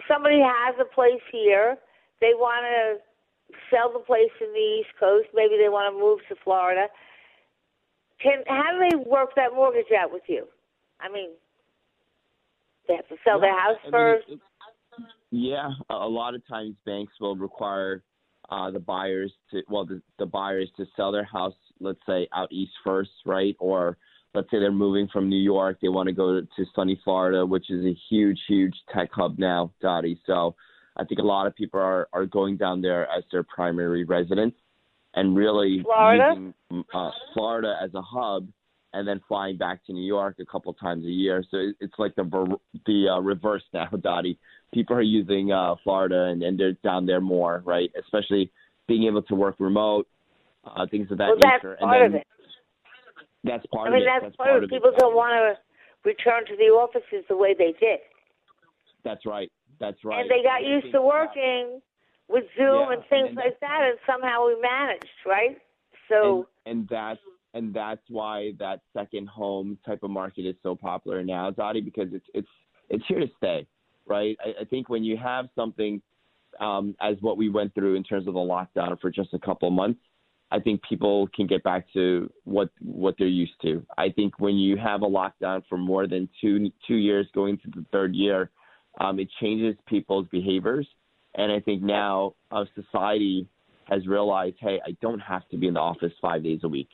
somebody 0.07 0.39
has 0.43 0.75
a 0.79 0.85
place 0.93 1.21
here. 1.31 1.77
They 2.19 2.31
want 2.35 2.65
to 2.67 3.55
sell 3.71 3.91
the 3.91 3.99
place 4.03 4.31
in 4.41 4.51
the 4.51 4.59
East 4.81 4.89
Coast. 4.99 5.27
Maybe 5.33 5.55
they 5.57 5.69
want 5.69 5.93
to 5.93 5.99
move 5.99 6.19
to 6.29 6.35
Florida. 6.43 6.87
Can 8.21 8.43
how 8.47 8.71
do 8.73 8.79
they 8.89 8.95
work 9.09 9.29
that 9.35 9.53
mortgage 9.55 9.91
out 9.97 10.11
with 10.11 10.23
you? 10.27 10.45
I 10.99 11.09
mean, 11.09 11.29
they 12.87 12.95
have 12.95 13.07
to 13.09 13.15
sell 13.23 13.39
their 13.39 13.57
house 13.57 13.77
I 13.87 13.91
first. 13.91 14.25
it- 14.29 14.39
Yeah, 15.31 15.69
a 15.89 16.07
lot 16.07 16.35
of 16.35 16.47
times 16.47 16.75
banks 16.85 17.13
will 17.19 17.35
require 17.35 18.03
uh, 18.49 18.71
the 18.71 18.79
buyers 18.79 19.31
to, 19.51 19.61
well, 19.69 19.85
the, 19.85 20.01
the 20.19 20.25
buyers 20.25 20.69
to 20.77 20.85
sell 20.95 21.11
their 21.11 21.23
house, 21.25 21.55
let's 21.79 21.99
say 22.07 22.27
out 22.33 22.51
east 22.51 22.71
first, 22.83 23.09
right? 23.25 23.55
Or 23.59 23.97
let's 24.33 24.49
say 24.51 24.59
they're 24.59 24.71
moving 24.71 25.07
from 25.11 25.29
New 25.29 25.41
York, 25.41 25.79
they 25.81 25.87
want 25.89 26.07
to 26.07 26.13
go 26.13 26.39
to, 26.39 26.41
to 26.41 26.65
sunny 26.75 26.99
Florida, 27.03 27.45
which 27.45 27.69
is 27.71 27.85
a 27.85 27.97
huge, 28.09 28.39
huge 28.47 28.75
tech 28.93 29.09
hub 29.11 29.39
now, 29.39 29.71
Dottie. 29.81 30.19
So 30.25 30.55
I 30.97 31.03
think 31.05 31.19
a 31.19 31.23
lot 31.23 31.47
of 31.47 31.55
people 31.55 31.79
are, 31.79 32.07
are 32.13 32.25
going 32.25 32.57
down 32.57 32.81
there 32.81 33.09
as 33.11 33.23
their 33.31 33.43
primary 33.43 34.03
residence 34.03 34.55
and 35.15 35.35
really 35.35 35.81
Florida? 35.83 36.35
using 36.35 36.85
uh, 36.93 37.11
Florida 37.33 37.77
as 37.81 37.93
a 37.95 38.01
hub 38.01 38.47
and 38.95 39.07
then 39.07 39.21
flying 39.27 39.57
back 39.57 39.85
to 39.85 39.93
New 39.93 40.05
York 40.05 40.37
a 40.39 40.45
couple 40.45 40.73
times 40.73 41.05
a 41.05 41.09
year. 41.09 41.43
So 41.51 41.57
it- 41.57 41.75
it's 41.81 41.93
like 41.99 42.15
the 42.15 42.57
the 42.85 43.09
uh, 43.09 43.19
reverse 43.19 43.63
now, 43.73 43.87
Dottie. 44.01 44.39
People 44.73 44.95
are 44.95 45.01
using 45.01 45.51
uh, 45.51 45.75
Florida 45.83 46.23
and, 46.25 46.41
and 46.41 46.59
they're 46.59 46.73
down 46.83 47.05
there 47.05 47.21
more, 47.21 47.61
right? 47.65 47.91
Especially 47.99 48.51
being 48.87 49.03
able 49.03 49.21
to 49.23 49.35
work 49.35 49.55
remote, 49.59 50.07
uh, 50.63 50.85
things 50.89 51.11
of 51.11 51.17
that 51.17 51.27
well, 51.27 51.37
that's 51.41 51.63
nature. 51.63 51.77
part 51.79 51.95
and 51.97 52.05
of 52.05 52.11
then 52.13 52.21
it. 52.21 52.27
That's 53.43 53.65
part 53.67 53.87
I 53.87 53.91
mean, 53.91 54.01
of 54.01 54.07
it. 54.07 54.21
that's, 54.23 54.35
part, 54.37 54.57
of 54.57 54.63
it. 54.63 54.69
People 54.69 54.91
don't 54.97 55.15
want 55.15 55.33
to 55.33 56.09
return 56.09 56.45
to 56.47 56.55
the 56.55 56.65
offices 56.73 57.23
the 57.29 57.37
way 57.37 57.53
they 57.57 57.73
did, 57.79 57.99
That's 59.03 59.25
right. 59.25 59.51
That's 59.79 60.03
right. 60.03 60.21
and 60.21 60.29
they 60.31 60.41
got 60.41 60.63
I 60.63 60.67
used 60.67 60.91
to 60.93 61.01
working 61.01 61.81
with 62.27 62.45
Zoom 62.57 62.89
Yeah, 62.89 62.93
and 62.93 63.03
things 63.09 63.27
and 63.27 63.35
like 63.35 63.59
that, 63.59 63.81
and 63.83 63.97
somehow 64.07 64.47
we 64.47 64.55
managed, 64.61 65.05
right? 65.25 65.57
So. 66.09 66.47
and, 66.65 66.79
and 66.79 66.89
that's 66.89 67.19
and 67.55 67.73
that's 67.73 68.01
why 68.09 68.51
that 68.59 68.81
second 68.93 69.29
home 69.29 69.77
type 69.85 70.03
of 70.03 70.11
market 70.11 70.45
is 70.45 70.55
so 70.61 70.75
popular 70.75 71.23
now, 71.23 71.49
Dottie, 71.49 71.81
because 71.81 72.09
it's 72.11 72.25
it's 72.33 72.47
it's 72.89 73.03
here 73.07 73.21
to 73.21 73.27
stay, 73.37 73.65
right? 74.05 74.37
I, 74.45 74.61
I 74.61 74.65
think 74.65 74.89
when 74.89 75.03
you 75.03 75.17
have 75.17 75.45
something 75.55 76.01
um, 76.59 76.95
as 77.01 77.15
what 77.21 77.37
we 77.37 77.49
went 77.49 77.73
through 77.73 77.95
in 77.95 78.03
terms 78.03 78.27
of 78.27 78.33
the 78.33 78.39
lockdown 78.39 78.99
for 78.99 79.09
just 79.09 79.33
a 79.33 79.39
couple 79.39 79.71
months, 79.71 80.01
I 80.51 80.59
think 80.59 80.81
people 80.87 81.27
can 81.33 81.47
get 81.47 81.63
back 81.63 81.91
to 81.93 82.29
what 82.43 82.69
what 82.81 83.15
they're 83.17 83.27
used 83.27 83.59
to. 83.61 83.85
I 83.97 84.09
think 84.09 84.37
when 84.37 84.55
you 84.55 84.75
have 84.77 85.01
a 85.01 85.07
lockdown 85.07 85.63
for 85.69 85.77
more 85.77 86.07
than 86.07 86.27
two 86.41 86.69
two 86.85 86.97
years, 86.97 87.25
going 87.33 87.57
to 87.59 87.71
the 87.73 87.85
third 87.93 88.13
year, 88.13 88.51
um, 88.99 89.17
it 89.17 89.29
changes 89.39 89.75
people's 89.87 90.27
behaviors, 90.27 90.87
and 91.35 91.53
I 91.53 91.61
think 91.61 91.81
now 91.81 92.35
uh, 92.51 92.65
society 92.75 93.47
has 93.85 94.05
realized, 94.07 94.57
hey, 94.59 94.81
I 94.85 94.97
don't 95.01 95.19
have 95.19 95.47
to 95.49 95.57
be 95.57 95.67
in 95.67 95.75
the 95.75 95.79
office 95.79 96.11
five 96.21 96.43
days 96.43 96.59
a 96.63 96.67
week. 96.67 96.89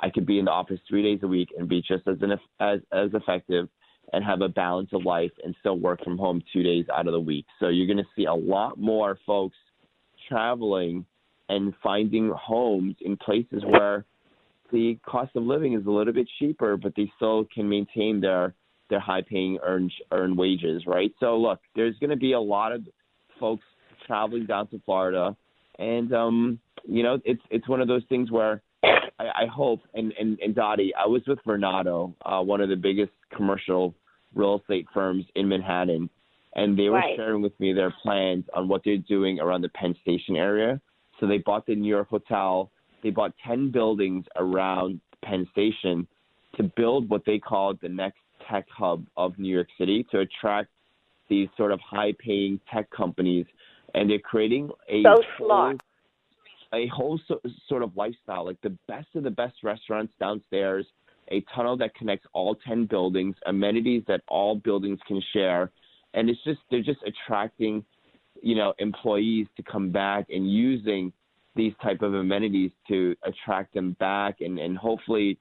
I 0.00 0.10
could 0.10 0.26
be 0.26 0.38
in 0.38 0.44
the 0.44 0.50
office 0.50 0.80
three 0.88 1.02
days 1.02 1.20
a 1.22 1.26
week 1.26 1.48
and 1.56 1.68
be 1.68 1.80
just 1.80 2.06
as 2.06 2.16
an, 2.20 2.32
as 2.60 2.80
as 2.92 3.10
effective 3.14 3.68
and 4.12 4.24
have 4.24 4.40
a 4.40 4.48
balance 4.48 4.90
of 4.92 5.04
life 5.04 5.32
and 5.42 5.54
still 5.60 5.78
work 5.78 6.02
from 6.04 6.16
home 6.16 6.42
two 6.52 6.62
days 6.62 6.86
out 6.94 7.06
of 7.06 7.12
the 7.12 7.20
week. 7.20 7.44
So 7.58 7.68
you're 7.68 7.86
going 7.86 7.96
to 7.96 8.04
see 8.14 8.26
a 8.26 8.34
lot 8.34 8.78
more 8.78 9.18
folks 9.26 9.56
traveling 10.28 11.04
and 11.48 11.74
finding 11.82 12.30
homes 12.30 12.96
in 13.00 13.16
places 13.16 13.62
where 13.64 14.04
the 14.72 14.98
cost 15.06 15.34
of 15.36 15.44
living 15.44 15.74
is 15.74 15.86
a 15.86 15.90
little 15.90 16.12
bit 16.12 16.28
cheaper, 16.38 16.76
but 16.76 16.92
they 16.96 17.10
still 17.16 17.46
can 17.54 17.68
maintain 17.68 18.20
their 18.20 18.54
their 18.88 19.00
high 19.00 19.22
paying 19.22 19.58
earned 19.64 19.92
earned 20.12 20.36
wages, 20.36 20.84
right? 20.86 21.12
So 21.18 21.36
look, 21.36 21.60
there's 21.74 21.96
going 21.98 22.10
to 22.10 22.16
be 22.16 22.32
a 22.32 22.40
lot 22.40 22.72
of 22.72 22.82
folks 23.40 23.64
traveling 24.06 24.46
down 24.46 24.68
to 24.68 24.80
Florida, 24.84 25.36
and 25.78 26.12
um, 26.12 26.60
you 26.86 27.02
know, 27.02 27.20
it's 27.24 27.42
it's 27.50 27.68
one 27.68 27.80
of 27.80 27.88
those 27.88 28.02
things 28.08 28.30
where 28.30 28.62
I, 29.18 29.24
I 29.24 29.46
hope 29.46 29.80
and, 29.94 30.12
and 30.18 30.38
and 30.40 30.54
Dottie, 30.54 30.92
I 30.94 31.06
was 31.06 31.22
with 31.26 31.38
Vornado, 31.46 32.14
uh, 32.24 32.42
one 32.42 32.60
of 32.60 32.68
the 32.68 32.76
biggest 32.76 33.12
commercial 33.34 33.94
real 34.34 34.58
estate 34.60 34.86
firms 34.92 35.24
in 35.34 35.48
Manhattan, 35.48 36.10
and 36.54 36.78
they 36.78 36.88
were 36.88 36.96
Right. 36.96 37.16
sharing 37.16 37.42
with 37.42 37.58
me 37.58 37.72
their 37.72 37.92
plans 38.02 38.44
on 38.54 38.68
what 38.68 38.82
they're 38.84 38.96
doing 38.98 39.40
around 39.40 39.62
the 39.62 39.68
Penn 39.70 39.94
Station 40.02 40.36
area. 40.36 40.80
So 41.18 41.26
they 41.26 41.38
bought 41.38 41.64
the 41.66 41.74
New 41.74 41.88
York 41.88 42.08
Hotel. 42.08 42.70
They 43.02 43.10
bought 43.10 43.32
10 43.46 43.70
buildings 43.70 44.26
around 44.36 45.00
Penn 45.22 45.48
Station 45.52 46.06
to 46.56 46.64
build 46.76 47.08
what 47.08 47.22
they 47.24 47.38
called 47.38 47.78
the 47.80 47.88
next 47.88 48.18
tech 48.50 48.66
hub 48.68 49.06
of 49.16 49.38
New 49.38 49.52
York 49.52 49.68
City 49.78 50.06
to 50.10 50.20
attract 50.20 50.68
these 51.28 51.48
sort 51.56 51.72
of 51.72 51.80
high 51.80 52.12
paying 52.18 52.60
tech 52.72 52.90
companies. 52.90 53.46
And 53.94 54.10
they're 54.10 54.18
creating 54.18 54.70
a 54.88 55.02
So 55.02 55.22
smart. 55.38 55.80
A 56.72 56.86
whole 56.88 57.18
so, 57.28 57.40
sort 57.68 57.82
of 57.82 57.96
lifestyle, 57.96 58.44
like 58.44 58.60
the 58.62 58.76
best 58.88 59.08
of 59.14 59.22
the 59.22 59.30
best 59.30 59.54
restaurants 59.62 60.12
downstairs, 60.18 60.86
a 61.30 61.44
tunnel 61.54 61.76
that 61.78 61.94
connects 61.94 62.26
all 62.32 62.54
10 62.54 62.86
buildings, 62.86 63.36
amenities 63.46 64.02
that 64.08 64.20
all 64.28 64.56
buildings 64.56 64.98
can 65.06 65.22
share. 65.32 65.70
And 66.14 66.30
it's 66.30 66.42
just, 66.44 66.60
they're 66.70 66.82
just 66.82 67.00
attracting 67.04 67.84
you 68.42 68.54
know 68.54 68.74
employees 68.78 69.46
to 69.56 69.62
come 69.62 69.90
back 69.90 70.26
and 70.30 70.50
using 70.50 71.12
these 71.54 71.72
type 71.82 72.02
of 72.02 72.14
amenities 72.14 72.70
to 72.88 73.14
attract 73.24 73.74
them 73.74 73.96
back 73.98 74.40
and 74.40 74.58
and 74.58 74.76
hopefully 74.76 75.38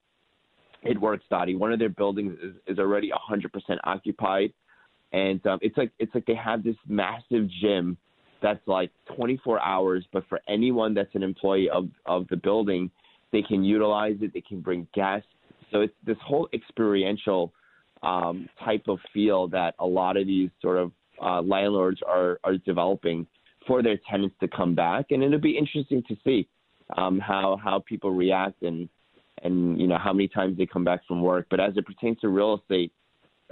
it 0.84 1.00
works 1.00 1.24
Dottie. 1.30 1.56
one 1.56 1.74
of 1.74 1.80
their 1.80 1.90
buildings 1.90 2.38
is, 2.44 2.56
is 2.68 2.80
already 2.80 3.12
100% 3.12 3.50
occupied 3.84 4.54
and 5.12 5.46
um, 5.48 5.60
it's 5.62 5.78
like 5.78 5.92
it's 6.00 6.14
like 6.14 6.26
they 6.26 6.36
have 6.36 6.64
this 6.64 6.76
massive 6.88 7.50
gym 7.62 7.98
that's 8.46 8.66
like 8.68 8.92
24 9.16 9.60
hours 9.62 10.06
but 10.14 10.24
for 10.30 10.40
anyone 10.48 10.94
that's 10.94 11.14
an 11.16 11.24
employee 11.24 11.70
of 11.70 11.90
of 12.06 12.28
the 12.30 12.38
building 12.38 12.90
they 13.32 13.42
can 13.42 13.64
utilize 13.64 14.18
it 14.22 14.32
they 14.34 14.42
can 14.42 14.62
bring 14.62 14.88
guests 14.94 15.28
so 15.72 15.82
it's 15.82 15.94
this 16.06 16.18
whole 16.24 16.48
experiential 16.54 17.52
um, 18.04 18.48
type 18.64 18.84
of 18.88 19.00
feel 19.14 19.48
that 19.50 19.74
a 19.80 19.86
lot 19.86 20.16
of 20.18 20.28
these 20.28 20.50
sort 20.62 20.78
of 20.78 20.92
uh, 21.22 21.42
landlords 21.42 22.02
are 22.08 22.40
are 22.44 22.58
developing 22.58 23.26
for 23.68 23.82
their 23.82 24.00
tenants 24.10 24.36
to 24.40 24.48
come 24.48 24.76
back, 24.76 25.08
and 25.10 25.24
it'll 25.24 25.40
be 25.40 25.58
interesting 25.58 26.04
to 26.08 26.16
see 26.24 26.48
um, 26.98 27.20
how 27.20 27.60
how 27.64 27.84
people 27.88 28.12
react 28.12 28.62
and 28.62 28.88
and 29.44 29.80
you 29.80 29.88
know 29.88 29.98
how 29.98 30.14
many 30.14 30.28
times 30.28 30.58
they 30.58 30.66
come 30.66 30.84
back 30.84 31.02
from 31.08 31.22
work. 31.22 31.48
But 31.50 31.60
as 31.60 31.76
it 31.78 31.86
pertains 31.86 32.20
to 32.22 32.30
real 32.30 32.60
estate, 32.60 32.92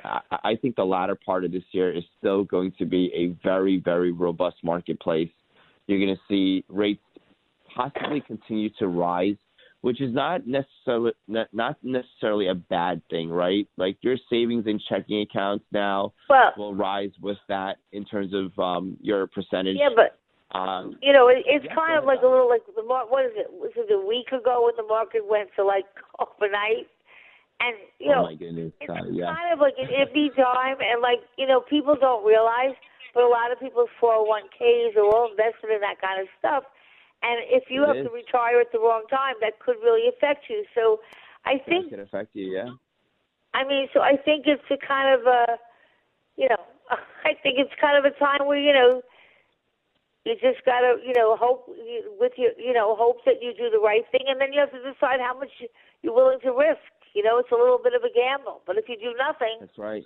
I, 0.03 0.21
I 0.31 0.55
think 0.55 0.75
the 0.75 0.85
latter 0.85 1.15
part 1.15 1.45
of 1.45 1.51
this 1.51 1.63
year 1.71 1.95
is 1.95 2.03
still 2.17 2.43
going 2.43 2.73
to 2.79 2.85
be 2.85 3.11
a 3.13 3.37
very 3.43 3.79
very 3.79 4.11
robust 4.11 4.57
marketplace. 4.63 5.29
You're 5.87 5.99
going 5.99 6.15
to 6.15 6.21
see 6.27 6.63
rates 6.69 7.01
possibly 7.75 8.21
continue 8.21 8.69
to 8.79 8.87
rise, 8.87 9.35
which 9.81 10.01
is 10.01 10.13
not 10.13 10.47
necessarily 10.47 11.11
not, 11.27 11.47
not 11.53 11.77
necessarily 11.83 12.47
a 12.47 12.55
bad 12.55 13.01
thing, 13.09 13.29
right? 13.29 13.67
Like 13.77 13.97
your 14.01 14.17
savings 14.29 14.65
and 14.67 14.81
checking 14.89 15.21
accounts 15.21 15.65
now 15.71 16.13
Well- 16.29 16.53
will 16.57 16.75
rise 16.75 17.11
with 17.21 17.37
that 17.49 17.77
in 17.91 18.05
terms 18.05 18.33
of 18.33 18.57
um, 18.59 18.97
your 19.01 19.27
percentage. 19.27 19.77
Yeah, 19.79 19.89
but 19.95 20.19
um, 20.57 20.97
you 21.01 21.13
know, 21.13 21.29
it, 21.29 21.43
it's 21.47 21.65
kind 21.73 21.97
of 21.97 22.05
like 22.05 22.21
a 22.21 22.27
little 22.27 22.47
like 22.47 22.61
the 22.75 22.83
what 22.83 23.25
is 23.25 23.31
it? 23.35 23.51
Was 23.51 23.71
it 23.75 23.91
a 23.91 24.07
week 24.07 24.27
ago 24.27 24.65
when 24.65 24.75
the 24.77 24.87
market 24.87 25.27
went 25.27 25.49
to 25.55 25.63
like 25.65 25.85
overnight? 26.19 26.87
And 27.59 27.75
you 27.99 28.11
oh 28.11 28.15
know, 28.15 28.23
my 28.23 28.35
goodness, 28.35 28.73
it's 28.81 28.89
uh, 28.89 29.05
yeah. 29.11 29.33
kind 29.33 29.53
of 29.53 29.59
like 29.59 29.75
an 29.77 29.87
iffy 29.87 30.35
time, 30.35 30.77
and 30.81 31.01
like 31.01 31.19
you 31.37 31.47
know, 31.47 31.61
people 31.61 31.95
don't 31.95 32.25
realize, 32.25 32.75
but 33.13 33.23
a 33.23 33.27
lot 33.27 33.51
of 33.51 33.59
people's 33.59 33.89
401ks 34.01 34.95
are 34.97 35.05
all 35.05 35.29
invested 35.31 35.69
in 35.71 35.79
that 35.81 36.01
kind 36.01 36.21
of 36.21 36.27
stuff. 36.39 36.63
And 37.21 37.39
if 37.47 37.69
you 37.69 37.83
It 37.83 37.87
have 37.87 37.97
is. 37.97 38.05
to 38.07 38.11
retire 38.11 38.59
at 38.59 38.71
the 38.73 38.79
wrong 38.79 39.03
time, 39.09 39.35
that 39.39 39.59
could 39.59 39.77
really 39.81 40.09
affect 40.09 40.49
you. 40.49 40.65
So, 40.75 40.99
I 41.45 41.55
That 41.55 41.65
think 41.65 41.89
could 41.89 41.99
affect 41.99 42.35
you, 42.35 42.51
yeah. 42.51 42.69
I 43.53 43.63
mean, 43.63 43.87
so 43.93 44.01
I 44.01 44.17
think 44.17 44.45
it's 44.47 44.63
a 44.71 44.77
kind 44.77 45.13
of 45.19 45.25
a, 45.27 45.57
you 46.35 46.49
know, 46.49 46.57
I 47.23 47.33
think 47.41 47.59
it's 47.59 47.71
kind 47.79 47.97
of 47.97 48.03
a 48.03 48.17
time 48.17 48.45
where 48.45 48.59
you 48.59 48.73
know, 48.73 49.01
you 50.25 50.35
just 50.35 50.65
gotta, 50.65 50.97
you 51.05 51.13
know, 51.13 51.37
hope 51.37 51.67
with 52.19 52.33
your, 52.37 52.51
you 52.57 52.73
know, 52.73 52.95
hope 52.95 53.23
that 53.25 53.41
you 53.41 53.53
do 53.53 53.69
the 53.69 53.79
right 53.79 54.03
thing, 54.11 54.25
and 54.27 54.41
then 54.41 54.51
you 54.51 54.59
have 54.59 54.71
to 54.71 54.79
decide 54.83 55.19
how 55.21 55.37
much 55.37 55.51
you're 56.01 56.13
willing 56.15 56.39
to 56.41 56.51
risk. 56.51 56.79
You 57.13 57.23
know, 57.23 57.37
it's 57.37 57.51
a 57.51 57.55
little 57.55 57.79
bit 57.81 57.93
of 57.93 58.01
a 58.01 58.11
gamble, 58.13 58.61
but 58.65 58.77
if 58.77 58.89
you 58.89 58.97
do 58.97 59.13
nothing, 59.17 59.57
That's 59.61 59.77
right. 59.77 60.03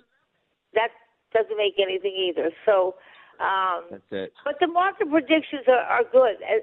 that 0.74 0.90
doesn't 1.32 1.56
make 1.56 1.80
anything 1.80 2.12
either. 2.12 2.50
So, 2.66 2.96
um, 3.40 3.88
That's 3.90 4.12
it. 4.12 4.32
but 4.44 4.56
the 4.60 4.66
market 4.66 5.08
predictions 5.08 5.64
are, 5.68 5.84
are 5.88 6.04
good, 6.04 6.36
as, 6.44 6.60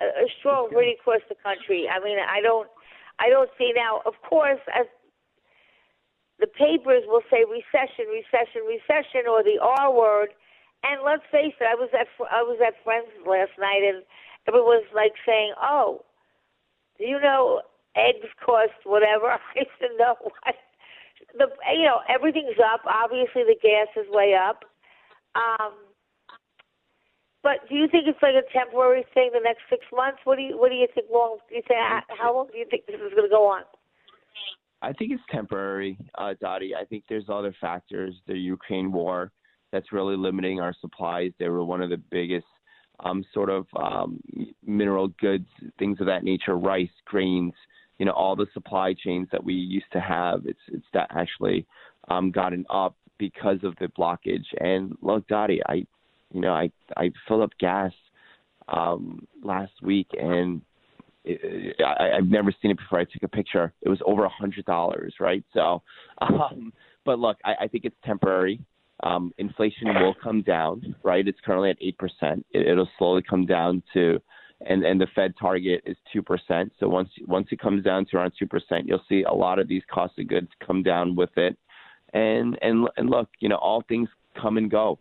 as, 0.00 0.28
strong 0.38 0.70
really 0.72 0.96
across 0.98 1.22
the 1.28 1.36
country. 1.38 1.86
I 1.86 2.02
mean, 2.02 2.18
I 2.18 2.40
don't, 2.40 2.68
I 3.20 3.28
don't 3.28 3.50
see 3.58 3.72
now. 3.76 4.02
Of 4.06 4.14
course, 4.26 4.60
as 4.74 4.86
the 6.40 6.48
papers 6.48 7.04
will 7.06 7.22
say 7.30 7.44
recession, 7.44 8.08
recession, 8.08 8.64
recession, 8.66 9.28
or 9.28 9.44
the 9.44 9.60
R 9.60 9.92
word. 9.92 10.30
And 10.82 11.04
let's 11.04 11.22
face 11.30 11.52
it, 11.60 11.68
I 11.68 11.76
was 11.76 11.90
at 11.92 12.08
I 12.32 12.40
was 12.42 12.58
at 12.64 12.72
Friends 12.82 13.12
last 13.28 13.52
night, 13.60 13.84
and 13.84 14.02
everyone 14.48 14.80
was 14.80 14.88
like 14.94 15.12
saying, 15.26 15.52
"Oh, 15.60 16.00
do 16.96 17.04
you 17.04 17.20
know 17.20 17.60
eggs 17.96 18.28
cost 18.44 18.76
whatever?" 18.84 19.30
I 19.56 19.64
said, 19.78 19.96
"No, 19.98 20.16
what?" 20.20 20.54
The 21.36 21.46
you 21.74 21.84
know 21.84 22.00
everything's 22.08 22.58
up. 22.58 22.80
Obviously, 22.86 23.44
the 23.44 23.56
gas 23.62 23.88
is 23.96 24.10
way 24.10 24.34
up. 24.34 24.64
Um, 25.34 25.74
but 27.42 27.68
do 27.68 27.74
you 27.74 27.88
think 27.88 28.04
it's 28.06 28.22
like 28.22 28.34
a 28.34 28.52
temporary 28.52 29.04
thing? 29.14 29.30
The 29.32 29.40
next 29.42 29.62
six 29.70 29.84
months? 29.94 30.18
What 30.24 30.36
do 30.36 30.42
you 30.42 30.58
What 30.58 30.70
do 30.70 30.76
you 30.76 30.88
think? 30.94 31.06
Long? 31.10 31.38
Do 31.48 31.54
you 31.54 31.62
think 31.66 31.78
how 32.18 32.34
long 32.34 32.48
do 32.52 32.58
you 32.58 32.66
think 32.70 32.86
this 32.86 32.96
is 32.96 33.12
going 33.14 33.28
to 33.28 33.34
go 33.34 33.46
on? 33.46 33.62
I 34.82 34.92
think 34.92 35.12
it's 35.12 35.22
temporary, 35.30 35.98
uh, 36.16 36.34
Dottie. 36.40 36.74
I 36.74 36.84
think 36.84 37.04
there's 37.08 37.28
other 37.28 37.54
factors. 37.60 38.14
The 38.26 38.36
Ukraine 38.36 38.92
war 38.92 39.30
that's 39.72 39.92
really 39.92 40.16
limiting 40.16 40.60
our 40.60 40.74
supplies. 40.80 41.32
They 41.38 41.48
were 41.48 41.64
one 41.64 41.82
of 41.82 41.90
the 41.90 42.00
biggest 42.10 42.46
um, 43.00 43.24
sort 43.32 43.50
of 43.50 43.66
um, 43.76 44.20
mineral 44.64 45.08
goods, 45.20 45.46
things 45.78 46.00
of 46.00 46.06
that 46.06 46.24
nature, 46.24 46.56
rice, 46.56 46.88
grains, 47.04 47.52
you 48.00 48.06
know, 48.06 48.12
all 48.12 48.34
the 48.34 48.46
supply 48.54 48.94
chains 48.94 49.28
that 49.30 49.44
we 49.44 49.52
used 49.52 49.92
to 49.92 50.00
have. 50.00 50.46
It's 50.46 50.58
it's 50.68 50.86
that 50.94 51.08
actually 51.10 51.66
um, 52.08 52.30
gotten 52.30 52.64
up 52.70 52.96
because 53.18 53.58
of 53.62 53.76
the 53.78 53.88
blockage. 53.88 54.46
And 54.58 54.96
look, 55.02 55.28
Dottie, 55.28 55.60
I, 55.68 55.84
you 56.32 56.40
know, 56.40 56.54
I 56.54 56.72
I 56.96 57.12
filled 57.28 57.42
up 57.42 57.50
gas 57.60 57.92
um, 58.68 59.28
last 59.44 59.72
week 59.82 60.06
and 60.18 60.62
it, 61.24 61.76
I, 61.78 62.16
I've 62.16 62.30
never 62.30 62.54
seen 62.62 62.70
it 62.70 62.78
before. 62.78 63.00
I 63.00 63.04
took 63.04 63.22
a 63.22 63.28
picture. 63.28 63.70
It 63.82 63.90
was 63.90 64.00
over 64.06 64.24
a 64.24 64.30
hundred 64.30 64.64
dollars, 64.64 65.16
right? 65.20 65.44
So, 65.52 65.82
um, 66.22 66.72
but 67.04 67.18
look, 67.18 67.36
I, 67.44 67.64
I 67.64 67.68
think 67.68 67.84
it's 67.84 67.96
temporary. 68.02 68.60
Um, 69.02 69.32
inflation 69.36 69.88
will 69.88 70.14
come 70.22 70.40
down, 70.40 70.94
right? 71.02 71.28
It's 71.28 71.38
currently 71.44 71.68
at 71.68 71.76
eight 71.82 71.98
percent. 71.98 72.46
It, 72.52 72.66
it'll 72.66 72.88
slowly 72.98 73.22
come 73.28 73.44
down 73.44 73.82
to, 73.92 74.22
and 74.66 74.84
and 74.84 75.00
the 75.00 75.06
Fed 75.14 75.34
target 75.40 75.82
is 75.86 75.96
two 76.12 76.22
percent. 76.22 76.72
So 76.78 76.88
once 76.88 77.10
once 77.26 77.48
it 77.50 77.60
comes 77.60 77.84
down 77.84 78.06
to 78.06 78.16
around 78.16 78.32
two 78.38 78.46
percent, 78.46 78.86
you'll 78.86 79.04
see 79.08 79.22
a 79.22 79.32
lot 79.32 79.58
of 79.58 79.68
these 79.68 79.82
cost 79.92 80.18
of 80.18 80.28
goods 80.28 80.48
come 80.64 80.82
down 80.82 81.16
with 81.16 81.30
it. 81.36 81.56
And 82.12 82.58
and 82.62 82.88
and 82.96 83.08
look, 83.08 83.28
you 83.40 83.48
know, 83.48 83.56
all 83.56 83.82
things 83.88 84.08
come 84.40 84.56
and 84.56 84.70
go. 84.70 84.98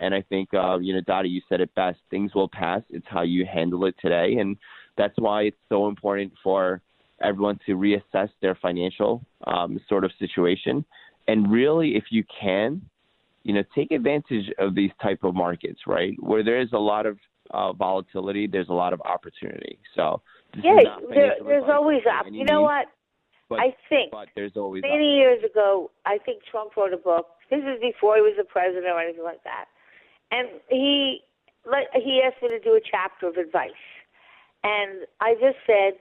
And 0.00 0.14
I 0.14 0.22
think, 0.22 0.48
uh, 0.52 0.78
you 0.80 0.94
know, 0.94 1.00
Dottie, 1.00 1.28
you 1.28 1.42
said 1.48 1.60
it 1.60 1.72
best. 1.76 1.98
Things 2.10 2.34
will 2.34 2.48
pass. 2.48 2.82
It's 2.90 3.06
how 3.08 3.22
you 3.22 3.46
handle 3.46 3.84
it 3.84 3.94
today. 4.00 4.36
And 4.40 4.56
that's 4.98 5.14
why 5.16 5.42
it's 5.42 5.56
so 5.68 5.86
important 5.86 6.32
for 6.42 6.80
everyone 7.22 7.60
to 7.66 7.76
reassess 7.76 8.28
their 8.40 8.56
financial 8.56 9.24
um, 9.46 9.78
sort 9.88 10.04
of 10.04 10.10
situation. 10.18 10.84
And 11.28 11.52
really, 11.52 11.94
if 11.94 12.04
you 12.10 12.24
can, 12.40 12.82
you 13.44 13.54
know, 13.54 13.62
take 13.76 13.92
advantage 13.92 14.50
of 14.58 14.74
these 14.74 14.90
type 15.00 15.20
of 15.22 15.34
markets, 15.34 15.80
right? 15.86 16.14
Where 16.18 16.42
there 16.42 16.60
is 16.60 16.70
a 16.72 16.78
lot 16.78 17.06
of 17.06 17.18
uh, 17.52 17.72
volatility, 17.72 18.46
there's 18.46 18.68
a 18.68 18.74
lot 18.74 18.92
of 18.92 19.00
opportunity. 19.02 19.78
So 19.94 20.22
yeah, 20.62 20.98
there, 21.10 21.36
there's 21.44 21.64
always 21.68 22.02
op- 22.06 22.26
You 22.30 22.44
know 22.44 22.62
what? 22.62 22.86
But, 23.48 23.60
I 23.60 23.76
think 23.88 24.12
but 24.12 24.28
there's 24.34 24.56
always 24.56 24.82
many 24.82 25.16
years 25.16 25.44
ago. 25.44 25.90
I 26.06 26.18
think 26.18 26.42
Trump 26.50 26.76
wrote 26.76 26.94
a 26.94 26.96
book. 26.96 27.26
This 27.50 27.60
is 27.60 27.80
before 27.80 28.16
he 28.16 28.22
was 28.22 28.34
the 28.38 28.44
president 28.44 28.86
or 28.86 28.98
anything 29.00 29.24
like 29.24 29.44
that, 29.44 29.66
and 30.30 30.48
he 30.70 31.20
he 31.94 32.22
asked 32.24 32.42
me 32.42 32.48
to 32.48 32.58
do 32.58 32.74
a 32.74 32.80
chapter 32.80 33.28
of 33.28 33.36
advice. 33.36 33.70
And 34.64 35.06
I 35.20 35.34
just 35.34 35.58
said, 35.66 35.94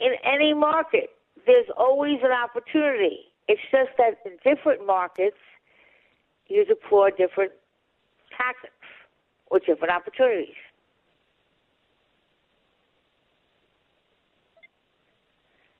in 0.00 0.12
any 0.24 0.54
market, 0.54 1.10
there's 1.46 1.66
always 1.76 2.18
an 2.22 2.32
opportunity. 2.32 3.32
It's 3.48 3.60
just 3.70 3.90
that 3.98 4.18
in 4.24 4.38
different 4.42 4.86
markets, 4.86 5.36
you 6.48 6.64
deploy 6.64 7.10
different 7.10 7.52
tactics 8.36 8.72
or 9.46 9.58
different 9.60 9.92
opportunities. 9.92 10.54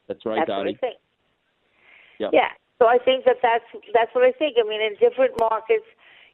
That's 0.08 0.24
right, 0.24 0.38
that's 0.38 0.48
Dottie. 0.48 0.78
What 0.80 0.84
I 0.84 0.86
think. 0.86 0.98
Yep. 2.18 2.30
Yeah. 2.32 2.50
So 2.78 2.86
I 2.86 2.98
think 2.98 3.24
that 3.24 3.36
that's 3.42 3.64
that's 3.92 4.14
what 4.14 4.24
I 4.24 4.32
think. 4.32 4.56
I 4.60 4.68
mean, 4.68 4.80
in 4.80 4.94
different 5.00 5.32
markets, 5.40 5.86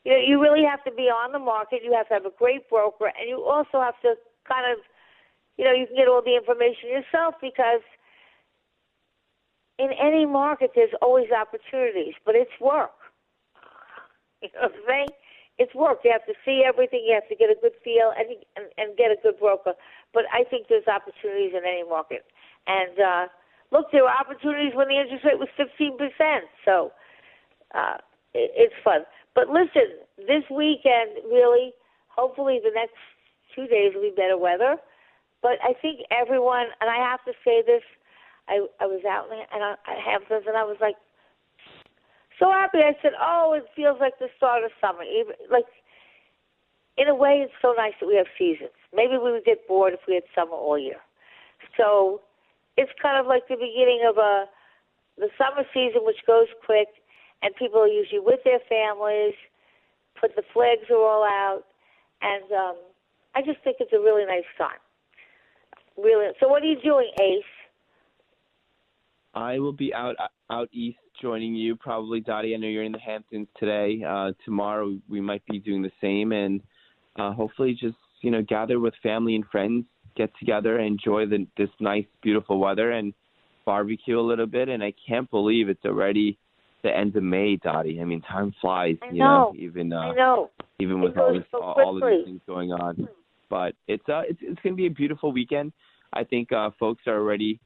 you 0.04 0.12
know, 0.12 0.18
you 0.18 0.40
really 0.40 0.64
have 0.64 0.82
to 0.84 0.92
be 0.92 1.04
on 1.08 1.32
the 1.32 1.38
market. 1.38 1.80
You 1.82 1.92
have 1.94 2.08
to 2.08 2.14
have 2.14 2.26
a 2.26 2.34
great 2.36 2.68
broker, 2.68 3.06
and 3.06 3.28
you 3.28 3.42
also 3.42 3.80
have 3.80 3.98
to 4.02 4.14
kind 4.46 4.70
of 4.70 4.78
you 5.56 5.64
know, 5.64 5.72
you 5.72 5.86
can 5.86 5.96
get 5.96 6.08
all 6.08 6.22
the 6.22 6.34
information 6.36 6.88
yourself 6.88 7.34
because 7.40 7.82
in 9.78 9.90
any 10.00 10.24
market 10.26 10.72
there's 10.74 10.94
always 11.00 11.28
opportunities, 11.30 12.14
but 12.24 12.34
it's 12.34 12.52
work. 12.60 12.90
You 14.42 14.48
know 14.56 14.62
what 14.62 14.72
I'm 14.74 14.80
saying? 14.88 15.08
It's 15.62 15.74
work. 15.74 16.02
You 16.02 16.10
have 16.10 16.26
to 16.26 16.34
see 16.44 16.66
everything. 16.66 17.06
You 17.06 17.14
have 17.14 17.28
to 17.30 17.38
get 17.38 17.50
a 17.50 17.58
good 17.60 17.78
feel 17.86 18.10
and 18.18 18.34
and, 18.58 18.66
and 18.76 18.96
get 18.98 19.14
a 19.14 19.18
good 19.22 19.38
broker. 19.38 19.78
But 20.12 20.26
I 20.34 20.42
think 20.42 20.66
there's 20.66 20.86
opportunities 20.90 21.54
in 21.54 21.62
any 21.62 21.86
market. 21.86 22.26
And 22.66 22.98
uh, 22.98 23.24
look, 23.70 23.94
there 23.94 24.02
were 24.02 24.12
opportunities 24.12 24.74
when 24.74 24.88
the 24.88 24.98
interest 24.98 25.24
rate 25.24 25.38
was 25.38 25.48
15 25.54 25.98
percent. 25.98 26.50
So 26.66 26.90
uh, 27.74 28.02
it, 28.34 28.50
it's 28.58 28.78
fun. 28.82 29.06
But 29.34 29.48
listen, 29.48 30.02
this 30.18 30.44
weekend 30.50 31.22
really, 31.30 31.72
hopefully 32.10 32.58
the 32.58 32.74
next 32.74 32.98
two 33.54 33.70
days 33.70 33.94
will 33.94 34.02
be 34.02 34.14
better 34.14 34.36
weather. 34.36 34.76
But 35.42 35.58
I 35.62 35.74
think 35.74 36.00
everyone, 36.10 36.66
and 36.80 36.90
I 36.90 36.98
have 36.98 37.22
to 37.24 37.32
say 37.44 37.62
this, 37.62 37.82
I 38.48 38.66
I 38.80 38.86
was 38.86 39.02
out 39.06 39.30
and 39.30 39.62
I, 39.62 39.72
at 39.86 39.98
Hamptons 40.02 40.44
and 40.46 40.56
I 40.56 40.64
was 40.64 40.76
like 40.80 40.96
so 42.42 42.50
happy. 42.50 42.78
I 42.78 42.96
said, 43.00 43.12
"Oh, 43.20 43.52
it 43.52 43.64
feels 43.76 44.00
like 44.00 44.18
the 44.18 44.28
start 44.36 44.64
of 44.64 44.72
summer." 44.80 45.04
Even 45.04 45.34
like 45.50 45.66
in 46.98 47.08
a 47.08 47.14
way, 47.14 47.40
it's 47.44 47.54
so 47.62 47.72
nice 47.72 47.94
that 48.00 48.06
we 48.06 48.16
have 48.16 48.26
seasons. 48.36 48.74
Maybe 48.92 49.16
we 49.16 49.30
would 49.30 49.44
get 49.44 49.66
bored 49.68 49.94
if 49.94 50.00
we 50.08 50.14
had 50.14 50.24
summer 50.34 50.52
all 50.52 50.78
year. 50.78 51.00
So 51.76 52.20
it's 52.76 52.90
kind 53.00 53.18
of 53.18 53.26
like 53.26 53.46
the 53.48 53.54
beginning 53.54 54.02
of 54.08 54.18
a 54.18 54.46
the 55.16 55.28
summer 55.38 55.64
season, 55.72 56.04
which 56.04 56.26
goes 56.26 56.48
quick, 56.66 56.88
and 57.42 57.54
people 57.54 57.80
are 57.80 57.86
usually 57.88 58.20
with 58.20 58.40
their 58.44 58.60
families. 58.68 59.34
Put 60.20 60.34
the 60.34 60.42
flags 60.52 60.90
are 60.90 60.96
all 60.96 61.24
out, 61.24 61.62
and 62.20 62.50
um, 62.52 62.76
I 63.34 63.42
just 63.42 63.62
think 63.62 63.76
it's 63.80 63.92
a 63.92 64.00
really 64.00 64.26
nice 64.26 64.50
time. 64.58 64.82
Really. 65.96 66.32
So 66.40 66.48
what 66.48 66.62
are 66.62 66.66
you 66.66 66.80
doing, 66.80 67.10
Ace? 67.20 67.44
I 69.34 69.58
will 69.58 69.72
be 69.72 69.94
out 69.94 70.16
out 70.50 70.68
east 70.72 70.98
joining 71.20 71.54
you 71.54 71.76
probably, 71.76 72.20
Dottie. 72.20 72.54
I 72.54 72.58
know 72.58 72.68
you're 72.68 72.84
in 72.84 72.92
the 72.92 72.98
Hamptons 72.98 73.48
today. 73.58 74.02
Uh, 74.06 74.32
tomorrow 74.44 74.96
we 75.08 75.20
might 75.20 75.44
be 75.46 75.58
doing 75.58 75.82
the 75.82 75.92
same, 76.00 76.32
and 76.32 76.60
uh, 77.18 77.32
hopefully 77.32 77.76
just 77.78 77.96
you 78.22 78.30
know 78.30 78.42
gather 78.42 78.80
with 78.80 78.94
family 79.02 79.34
and 79.34 79.44
friends, 79.46 79.84
get 80.16 80.30
together, 80.38 80.78
enjoy 80.78 81.26
the, 81.26 81.46
this 81.56 81.68
nice, 81.80 82.06
beautiful 82.22 82.58
weather, 82.58 82.92
and 82.92 83.14
barbecue 83.64 84.18
a 84.18 84.20
little 84.20 84.46
bit. 84.46 84.68
And 84.68 84.82
I 84.82 84.92
can't 85.06 85.30
believe 85.30 85.68
it's 85.68 85.84
already 85.84 86.38
the 86.82 86.96
end 86.96 87.16
of 87.16 87.22
May, 87.22 87.56
Dottie. 87.56 88.00
I 88.00 88.04
mean, 88.04 88.22
time 88.22 88.54
flies. 88.60 88.96
I 89.02 89.06
you 89.12 89.18
know. 89.18 89.52
know, 89.52 89.54
even 89.56 89.92
uh, 89.92 89.98
I 89.98 90.14
know. 90.14 90.50
even 90.78 91.00
with 91.00 91.16
all, 91.16 91.34
this, 91.34 91.44
so 91.50 91.62
all, 91.62 91.74
all 91.80 92.02
of 92.02 92.10
these 92.10 92.24
things 92.24 92.40
going 92.46 92.72
on. 92.72 93.08
But 93.48 93.74
it's 93.86 94.08
uh, 94.08 94.22
it's 94.28 94.38
it's 94.42 94.60
going 94.62 94.74
to 94.74 94.76
be 94.76 94.86
a 94.86 94.90
beautiful 94.90 95.32
weekend. 95.32 95.72
I 96.12 96.24
think 96.24 96.52
uh, 96.52 96.70
folks 96.78 97.02
are 97.06 97.16
already 97.16 97.60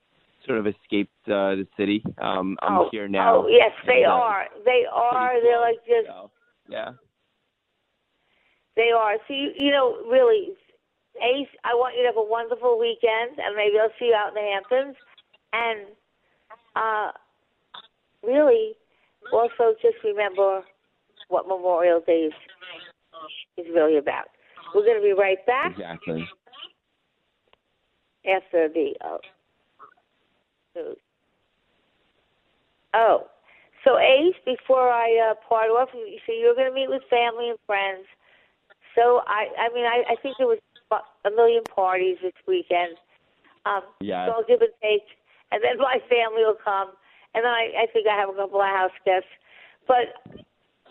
sort 0.46 0.58
of 0.58 0.66
escaped 0.66 1.12
uh, 1.26 1.56
the 1.56 1.66
city. 1.76 2.02
Um, 2.18 2.56
I'm 2.62 2.78
oh, 2.78 2.88
here 2.90 3.08
now. 3.08 3.44
Oh 3.44 3.48
yes, 3.48 3.72
they 3.86 4.02
and, 4.04 4.12
uh, 4.12 4.14
are. 4.14 4.44
They 4.64 4.84
are. 4.90 5.42
They're 5.42 5.60
like 5.60 5.78
just. 5.86 6.08
Yeah. 6.68 6.92
They 8.76 8.90
are. 8.96 9.16
So 9.26 9.34
you, 9.34 9.50
you 9.58 9.70
know, 9.70 9.96
really, 10.08 10.50
Ace. 11.16 11.48
I 11.64 11.74
want 11.74 11.94
you 11.96 12.02
to 12.02 12.08
have 12.08 12.16
a 12.16 12.22
wonderful 12.22 12.78
weekend, 12.78 13.38
and 13.38 13.56
maybe 13.56 13.78
I'll 13.80 13.92
see 13.98 14.06
you 14.06 14.14
out 14.14 14.28
in 14.28 14.34
the 14.34 14.50
Hamptons. 14.52 14.96
And 15.52 15.86
uh, 16.76 17.12
really, 18.22 18.72
also 19.32 19.74
just 19.80 19.96
remember 20.04 20.62
what 21.28 21.48
Memorial 21.48 22.00
Day 22.06 22.28
is, 22.28 22.34
is 23.56 23.66
really 23.74 23.96
about. 23.98 24.26
We're 24.74 24.84
going 24.84 25.00
to 25.00 25.02
be 25.02 25.12
right 25.12 25.44
back 25.46 25.72
Exactly. 25.72 26.28
after 28.26 28.68
the 28.68 28.92
uh, 29.02 29.18
news. 30.76 30.98
Oh, 32.94 33.26
so 33.84 33.98
Ace, 33.98 34.34
before 34.44 34.90
I 34.90 35.30
uh, 35.30 35.34
part 35.48 35.70
off, 35.70 35.88
you 35.94 36.18
so 36.26 36.32
you're 36.32 36.54
going 36.54 36.68
to 36.68 36.74
meet 36.74 36.90
with 36.90 37.02
family 37.08 37.50
and 37.50 37.58
friends. 37.66 38.06
So 38.94 39.22
I, 39.26 39.48
I 39.58 39.74
mean, 39.74 39.84
I, 39.84 40.02
I 40.10 40.16
think 40.22 40.36
there 40.38 40.46
was 40.46 40.58
a 40.90 41.30
million 41.30 41.62
parties 41.64 42.16
this 42.22 42.36
weekend. 42.46 42.96
Um, 43.66 43.82
Yeah. 44.00 44.26
So 44.26 44.32
I'll 44.32 44.48
give 44.48 44.60
and 44.62 44.72
take, 44.82 45.06
and 45.52 45.62
then 45.62 45.78
my 45.78 45.98
family 46.08 46.42
will 46.46 46.58
come, 46.58 46.94
and 47.34 47.44
then 47.44 47.52
I, 47.52 47.84
I 47.84 47.86
think 47.92 48.06
I 48.06 48.16
have 48.16 48.30
a 48.30 48.34
couple 48.34 48.60
of 48.60 48.66
house 48.66 48.96
guests. 49.04 49.28
But 49.86 50.14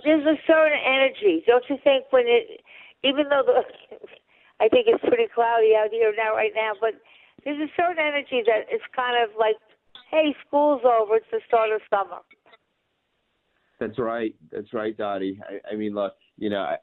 there's 0.04 0.26
a 0.26 0.38
certain 0.46 0.80
energy, 0.86 1.44
don't 1.48 1.66
you 1.70 1.78
think? 1.84 2.06
When 2.12 2.28
it, 2.28 2.62
even 3.04 3.28
though 3.30 3.44
the, 3.44 3.64
I 4.64 4.70
think 4.70 4.88
it's 4.88 5.04
pretty 5.04 5.28
cloudy 5.34 5.76
out 5.76 5.92
here 5.92 6.14
now, 6.16 6.36
right 6.36 6.54
now, 6.56 6.74
but 6.80 6.96
there's 7.44 7.60
a 7.60 7.72
certain 7.76 8.00
energy 8.00 8.44
that 8.46 8.68
it's 8.70 8.86
kind 8.96 9.18
of 9.22 9.36
like, 9.40 9.56
hey, 10.16 10.34
school's 10.48 10.82
over, 10.86 11.18
it's 11.18 11.26
the 11.32 11.42
start 11.48 11.70
of 11.72 11.82
summer. 11.90 12.22
That's 13.80 14.00
right. 14.00 14.34
That's 14.52 14.74
right, 14.74 14.98
Dottie. 14.98 15.40
I, 15.44 15.74
I 15.74 15.76
mean, 15.76 15.94
look, 15.94 16.14
you 16.38 16.50
know, 16.50 16.62
I, 16.62 16.78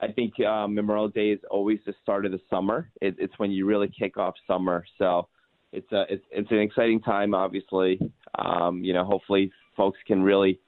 I 0.00 0.12
think 0.12 0.34
uh, 0.40 0.68
Memorial 0.68 1.08
Day 1.08 1.30
is 1.30 1.40
always 1.50 1.80
the 1.84 1.94
start 2.02 2.24
of 2.24 2.30
the 2.30 2.40
summer. 2.48 2.88
It, 3.00 3.16
it's 3.18 3.36
when 3.38 3.50
you 3.50 3.66
really 3.66 3.88
kick 3.88 4.16
off 4.16 4.34
summer. 4.46 4.84
So 4.98 5.26
it's 5.72 5.90
a 5.90 6.04
it's, 6.08 6.24
it's 6.30 6.50
an 6.52 6.60
exciting 6.60 7.00
time. 7.00 7.34
Obviously, 7.34 7.98
um, 8.38 8.84
you 8.84 8.92
know, 8.92 9.04
hopefully 9.04 9.50
folks 9.76 9.98
can 10.06 10.22
really 10.22 10.60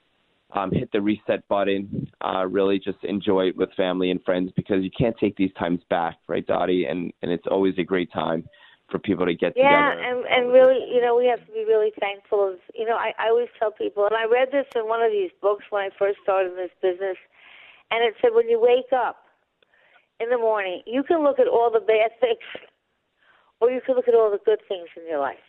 um, 0.54 0.72
hit 0.72 0.90
the 0.92 1.00
reset 1.00 1.46
button, 1.48 2.10
uh, 2.20 2.44
really 2.46 2.80
just 2.80 2.98
enjoy 3.04 3.46
it 3.46 3.56
with 3.56 3.70
family 3.76 4.10
and 4.10 4.22
friends 4.24 4.50
because 4.56 4.82
you 4.82 4.90
can't 4.98 5.16
take 5.18 5.36
these 5.36 5.52
times 5.56 5.80
back, 5.88 6.18
right, 6.26 6.46
Dottie? 6.46 6.86
And 6.86 7.12
and 7.22 7.30
it's 7.30 7.46
always 7.48 7.74
a 7.78 7.84
great 7.84 8.12
time 8.12 8.44
for 8.92 9.00
people 9.00 9.24
to 9.24 9.34
get 9.34 9.56
yeah, 9.56 9.96
together. 9.96 10.04
and 10.04 10.26
and 10.28 10.52
really, 10.52 10.84
you 10.92 11.00
know, 11.00 11.16
we 11.16 11.24
have 11.26 11.40
to 11.40 11.52
be 11.52 11.64
really 11.64 11.90
thankful 11.98 12.46
of. 12.46 12.60
You 12.76 12.84
know, 12.84 12.94
I, 12.94 13.16
I 13.18 13.32
always 13.32 13.48
tell 13.58 13.72
people, 13.72 14.04
and 14.04 14.14
I 14.14 14.28
read 14.28 14.52
this 14.52 14.68
in 14.76 14.86
one 14.86 15.00
of 15.00 15.10
these 15.10 15.32
books 15.40 15.64
when 15.70 15.82
I 15.82 15.90
first 15.98 16.20
started 16.22 16.52
in 16.52 16.56
this 16.60 16.76
business, 16.84 17.16
and 17.90 18.04
it 18.04 18.14
said 18.20 18.36
when 18.36 18.48
you 18.52 18.60
wake 18.60 18.92
up 18.92 19.24
in 20.20 20.28
the 20.28 20.36
morning, 20.36 20.82
you 20.86 21.02
can 21.02 21.24
look 21.24 21.40
at 21.40 21.48
all 21.48 21.72
the 21.72 21.80
bad 21.80 22.12
things, 22.20 22.44
or 23.60 23.72
you 23.72 23.80
can 23.80 23.96
look 23.96 24.06
at 24.06 24.14
all 24.14 24.30
the 24.30 24.44
good 24.44 24.60
things 24.68 24.92
in 24.94 25.08
your 25.08 25.18
life. 25.18 25.42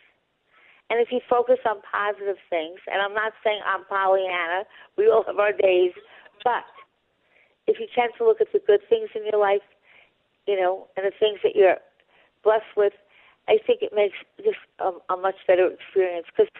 And 0.90 1.00
if 1.00 1.08
you 1.12 1.20
focus 1.28 1.60
on 1.68 1.80
positive 1.84 2.36
things, 2.48 2.80
and 2.88 3.00
I'm 3.00 3.14
not 3.14 3.32
saying 3.44 3.60
I'm 3.64 3.84
Pollyanna, 3.84 4.64
we 4.96 5.08
all 5.08 5.24
have 5.26 5.38
our 5.38 5.52
days, 5.52 5.92
but 6.44 6.64
if 7.66 7.80
you 7.80 7.86
tend 7.94 8.12
to 8.18 8.24
look 8.24 8.40
at 8.40 8.48
the 8.52 8.60
good 8.66 8.80
things 8.88 9.08
in 9.14 9.24
your 9.24 9.40
life, 9.40 9.64
you 10.46 10.56
know, 10.60 10.88
and 10.96 11.06
the 11.06 11.12
things 11.18 11.40
that 11.42 11.56
you're 11.56 11.80
blessed 12.42 12.76
with, 12.76 12.92
I 13.48 13.58
think 13.66 13.82
it 13.82 13.92
makes 13.94 14.16
just 14.38 14.60
a, 14.80 14.92
a 15.12 15.16
much 15.16 15.36
better 15.46 15.68
experience 15.68 16.26
because 16.32 16.50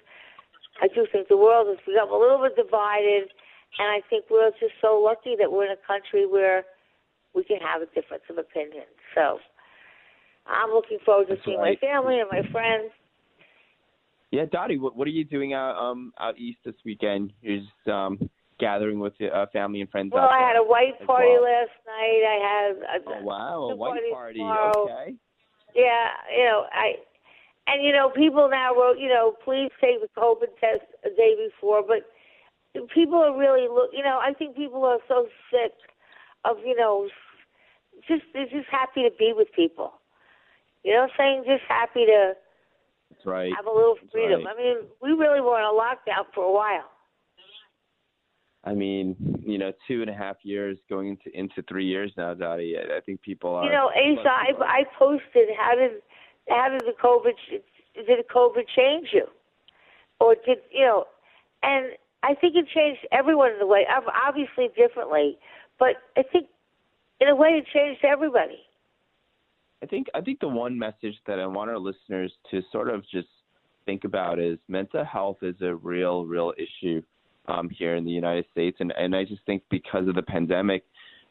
I 0.82 0.88
do 0.88 1.06
think 1.10 1.28
the 1.28 1.36
world 1.36 1.68
has 1.68 1.78
become 1.86 2.10
a 2.12 2.18
little 2.18 2.42
bit 2.42 2.56
divided, 2.56 3.30
and 3.78 3.88
I 3.88 4.00
think 4.10 4.26
we're 4.30 4.50
just 4.60 4.76
so 4.82 5.00
lucky 5.00 5.36
that 5.38 5.50
we're 5.50 5.66
in 5.66 5.72
a 5.72 5.86
country 5.86 6.26
where 6.26 6.64
we 7.34 7.44
can 7.44 7.58
have 7.58 7.82
a 7.82 7.86
difference 7.94 8.24
of 8.28 8.38
opinion. 8.38 8.84
So 9.14 9.38
I'm 10.46 10.70
looking 10.70 10.98
forward 11.04 11.28
to 11.28 11.34
That's 11.34 11.44
seeing 11.44 11.58
right. 11.58 11.78
my 11.80 11.86
family 11.86 12.20
and 12.20 12.28
my 12.30 12.42
friends. 12.52 12.92
Yeah, 14.30 14.44
Dottie, 14.50 14.78
what 14.78 14.96
what 14.96 15.06
are 15.06 15.12
you 15.12 15.24
doing 15.24 15.54
out 15.54 15.78
um 15.78 16.12
out 16.18 16.38
east 16.38 16.58
this 16.64 16.74
weekend? 16.84 17.32
You're 17.40 17.58
just 17.58 17.88
um 17.88 18.18
gathering 18.58 18.98
with 18.98 19.14
your 19.18 19.34
uh, 19.34 19.46
family 19.52 19.80
and 19.80 19.90
friends. 19.90 20.10
Well, 20.12 20.28
I 20.28 20.40
had 20.40 20.56
a 20.56 20.64
white 20.64 20.98
party 21.06 21.28
well. 21.28 21.44
last 21.44 21.70
night. 21.86 22.22
I 22.26 22.38
had 22.42 23.00
a, 23.00 23.04
Oh 23.06 23.22
wow, 23.22 23.62
a 23.64 23.74
two 23.74 23.76
white 23.78 24.00
party. 24.12 24.38
tomorrow. 24.38 24.72
Okay. 24.76 25.14
Yeah, 25.74 26.08
you 26.36 26.44
know, 26.44 26.66
I 26.72 26.94
and 27.66 27.84
you 27.84 27.92
know, 27.92 28.10
people 28.10 28.48
now 28.50 28.74
wrote, 28.74 28.98
you 28.98 29.08
know, 29.08 29.34
please 29.44 29.70
take 29.80 30.00
the 30.00 30.08
COVID 30.16 30.52
test 30.60 30.84
a 31.04 31.10
day 31.10 31.34
before, 31.34 31.82
but 31.82 32.04
people 32.94 33.18
are 33.18 33.36
really 33.36 33.68
look. 33.68 33.90
You 33.92 34.02
know, 34.02 34.20
I 34.22 34.32
think 34.34 34.56
people 34.56 34.84
are 34.84 34.98
so 35.08 35.28
sick 35.50 35.72
of 36.44 36.58
you 36.64 36.76
know, 36.76 37.08
just 38.06 38.22
they're 38.32 38.44
just 38.44 38.68
happy 38.70 39.02
to 39.02 39.10
be 39.18 39.32
with 39.34 39.48
people. 39.54 39.92
You 40.84 40.92
know, 40.92 41.00
what 41.08 41.10
I'm 41.12 41.16
saying 41.16 41.44
just 41.46 41.64
happy 41.66 42.04
to 42.06 42.34
That's 43.10 43.26
right. 43.26 43.52
have 43.56 43.66
a 43.66 43.74
little 43.74 43.96
freedom. 44.12 44.44
right. 44.44 44.54
I 44.54 44.60
mean, 44.60 44.76
we 45.00 45.12
really 45.12 45.40
were 45.40 45.58
in 45.58 45.64
a 45.64 45.72
lockdown 45.72 46.28
for 46.34 46.44
a 46.44 46.52
while. 46.52 46.90
I 48.66 48.72
mean, 48.72 49.14
you 49.44 49.58
know, 49.58 49.72
two 49.86 50.00
and 50.00 50.10
a 50.10 50.14
half 50.14 50.36
years 50.42 50.78
going 50.88 51.08
into 51.08 51.38
into 51.38 51.62
three 51.68 51.84
years 51.84 52.10
now, 52.16 52.32
Dottie. 52.32 52.76
I, 52.78 52.96
I 52.96 53.00
think 53.00 53.20
people 53.20 53.54
are. 53.54 53.64
You 53.64 53.70
know, 53.70 53.90
Asa, 53.90 54.28
I, 54.28 54.52
I 54.60 54.84
posted 54.98 55.48
how 55.58 55.74
did 55.74 55.90
how 56.48 56.70
did 56.70 56.80
the 56.82 56.94
COVID 57.02 57.34
did 58.06 58.28
COVID 58.28 58.64
change 58.74 59.08
you, 59.12 59.26
or 60.18 60.34
did 60.46 60.58
you 60.72 60.86
know? 60.86 61.04
And 61.62 61.92
I 62.22 62.34
think 62.34 62.56
it 62.56 62.66
changed 62.74 63.06
everyone 63.12 63.52
in 63.52 63.60
a 63.60 63.66
way, 63.66 63.86
obviously 64.26 64.68
differently, 64.76 65.38
but 65.78 65.96
I 66.16 66.22
think 66.22 66.48
in 67.20 67.28
a 67.28 67.36
way 67.36 67.50
it 67.50 67.66
changed 67.72 68.02
everybody. 68.02 68.60
I 69.82 69.86
think 69.86 70.06
I 70.14 70.22
think 70.22 70.40
the 70.40 70.48
one 70.48 70.78
message 70.78 71.16
that 71.26 71.38
I 71.38 71.46
want 71.46 71.70
our 71.70 71.78
listeners 71.78 72.32
to 72.50 72.62
sort 72.72 72.88
of 72.88 73.02
just 73.10 73.28
think 73.84 74.04
about 74.04 74.38
is 74.38 74.58
mental 74.68 75.04
health 75.04 75.38
is 75.42 75.56
a 75.60 75.74
real, 75.74 76.24
real 76.24 76.54
issue 76.56 77.02
um, 77.46 77.68
here 77.70 77.96
in 77.96 78.04
the 78.04 78.10
United 78.10 78.46
States, 78.52 78.76
and 78.80 78.92
and 78.96 79.14
I 79.14 79.24
just 79.24 79.44
think 79.46 79.62
because 79.70 80.08
of 80.08 80.14
the 80.14 80.22
pandemic, 80.22 80.84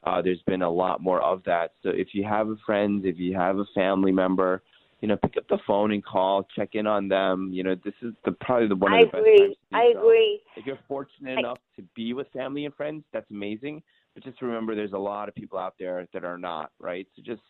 uh, 0.04 0.22
there's 0.22 0.42
been 0.48 0.62
a 0.62 0.70
lot 0.70 1.02
more 1.02 1.22
of 1.22 1.44
that. 1.46 1.74
So 1.84 1.90
if 1.90 2.10
you 2.14 2.24
have 2.24 2.50
a 2.50 2.56
friend, 2.66 3.06
if 3.06 3.18
you 3.18 3.36
have 3.36 3.58
a 3.58 3.66
family 3.74 4.12
member, 4.12 4.62
you 5.02 5.08
know, 5.08 5.18
pick 5.18 5.38
up 5.38 5.48
the 5.48 5.60
phone 5.66 5.92
and 5.92 6.04
call, 6.04 6.48
check 6.56 6.70
in 6.74 6.88
on 6.88 7.08
them. 7.08 7.50
You 7.52 7.64
know, 7.64 7.76
this 7.84 7.96
is 8.02 8.14
the 8.26 8.32
probably 8.32 8.68
the 8.68 8.76
one 8.76 8.94
I 8.94 9.00
of 9.00 9.06
the 9.08 9.12
best 9.12 9.20
agree. 9.20 9.40
times 9.40 9.56
I 9.74 9.92
so. 9.94 10.00
agree. 10.00 10.42
If 10.58 10.66
you're 10.66 10.80
fortunate 10.88 11.38
I- 11.38 11.40
enough 11.40 11.60
to 11.78 11.84
be 11.96 12.14
with 12.14 12.28
family 12.34 12.66
and 12.66 12.74
friends, 12.76 13.04
that's 13.12 13.30
amazing. 13.32 13.82
But 14.14 14.24
just 14.24 14.42
remember, 14.42 14.76
there's 14.76 14.94
a 14.94 14.98
lot 14.98 15.28
of 15.28 15.34
people 15.34 15.58
out 15.58 15.74
there 15.80 16.08
that 16.14 16.24
are 16.24 16.38
not, 16.38 16.72
right? 16.80 17.08
So 17.16 17.24
just 17.24 17.42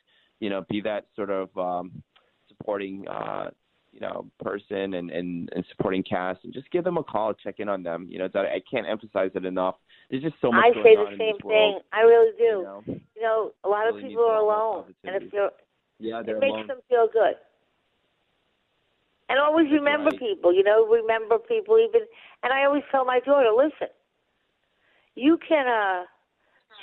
you 0.44 0.50
know, 0.50 0.66
be 0.70 0.82
that 0.82 1.06
sort 1.16 1.30
of 1.30 1.58
um, 1.58 2.04
supporting, 2.50 3.08
uh, 3.08 3.50
you 3.94 4.00
know, 4.00 4.26
person 4.44 4.96
and, 4.96 5.12
and 5.12 5.50
and 5.54 5.64
supporting 5.70 6.04
cast, 6.04 6.44
and 6.44 6.54
just 6.54 6.70
give 6.72 6.84
them 6.84 6.98
a 6.98 7.04
call, 7.04 7.34
check 7.34 7.56
in 7.60 7.70
on 7.70 7.84
them. 7.84 8.08
You 8.10 8.20
know, 8.20 8.28
that 8.34 8.46
I 8.46 8.62
can't 8.70 8.88
emphasize 8.88 9.32
it 9.36 9.46
enough. 9.46 9.76
There's 10.10 10.24
just 10.24 10.36
so 10.42 10.52
much 10.52 10.66
I 10.66 10.84
say 10.84 10.96
the 10.96 11.16
same 11.18 11.38
thing. 11.38 11.80
I 11.94 12.02
really 12.02 12.32
do. 12.38 12.44
You 12.44 12.64
know, 12.64 12.84
You 12.88 13.22
know, 13.22 13.52
a 13.64 13.70
lot 13.70 13.88
of 13.88 14.02
people 14.02 14.24
are 14.24 14.38
a 14.38 14.46
lot 14.46 14.58
more 14.58 14.74
alone, 14.74 14.96
and 15.04 15.24
if 15.24 15.32
you're 15.32 15.52
yeah, 16.00 16.22
they're 16.26 16.38
it 16.38 16.40
makes 16.40 16.52
alone. 16.52 16.68
them 16.68 16.80
feel 16.90 17.08
good. 17.12 17.36
And 19.30 19.40
always 19.40 19.72
remember 19.72 20.10
right. 20.10 20.20
people, 20.20 20.54
you 20.54 20.64
know, 20.64 20.86
remember 20.86 21.38
people 21.38 21.80
even 21.80 22.02
and 22.44 22.52
I 22.52 22.66
always 22.66 22.84
tell 22.92 23.06
my 23.06 23.20
daughter, 23.20 23.50
listen, 23.56 23.88
you 25.16 25.38
can 25.48 25.68
uh 25.68 26.04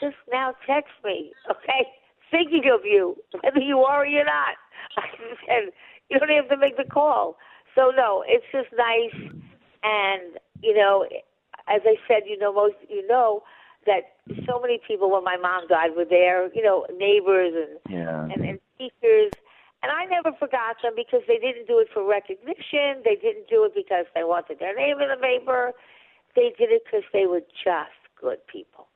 just 0.01 0.17
now 0.33 0.55
text 0.67 0.93
me, 1.05 1.33
okay? 1.51 1.87
Thinking 2.31 2.71
of 2.73 2.81
you, 2.85 3.17
whether 3.43 3.59
you 3.59 3.81
are 3.81 4.03
or 4.03 4.07
you're 4.07 4.25
not. 4.25 4.55
I 4.97 5.07
said, 5.47 5.73
you 6.15 6.19
don't 6.19 6.29
have 6.31 6.49
to 6.49 6.57
make 6.57 6.77
the 6.77 6.85
call. 6.85 7.37
So 7.75 7.93
no, 7.97 8.25
it's 8.27 8.45
just 8.53 8.69
nice 8.77 9.33
and 9.83 10.39
you 10.63 10.75
know, 10.75 11.07
as 11.69 11.81
I 11.85 11.97
said, 12.07 12.25
you 12.27 12.39
know, 12.39 12.53
most 12.53 12.75
you 12.89 13.07
know 13.07 13.43
that 13.87 14.19
so 14.47 14.61
many 14.61 14.79
people 14.87 15.11
when 15.11 15.25
my 15.25 15.37
mom 15.37 15.67
died 15.69 15.91
were 15.97 16.05
there, 16.05 16.53
you 16.55 16.63
know, 16.63 16.87
neighbors 16.97 17.55
and 17.57 17.79
Yeah. 17.89 18.23
and, 18.25 18.45
and 18.45 18.59
teachers. 18.79 19.31
And 19.83 19.91
I 19.91 20.05
never 20.05 20.37
forgot 20.37 20.77
them 20.83 20.93
because 20.95 21.23
they 21.27 21.39
didn't 21.39 21.67
do 21.67 21.79
it 21.79 21.89
for 21.95 22.05
recognition. 22.05 23.01
They 23.03 23.17
didn't 23.17 23.49
do 23.49 23.65
it 23.65 23.73
because 23.75 24.05
they 24.15 24.25
wanted 24.25 24.59
their 24.59 24.75
name 24.77 25.01
in 25.01 25.09
the 25.09 25.17
paper. 25.17 25.73
They 26.37 26.53
did 26.59 26.69
it 26.71 26.83
because 26.85 27.05
they 27.15 27.25
were 27.25 27.41
just 27.65 27.97
good 28.21 28.45
people. 28.47 28.89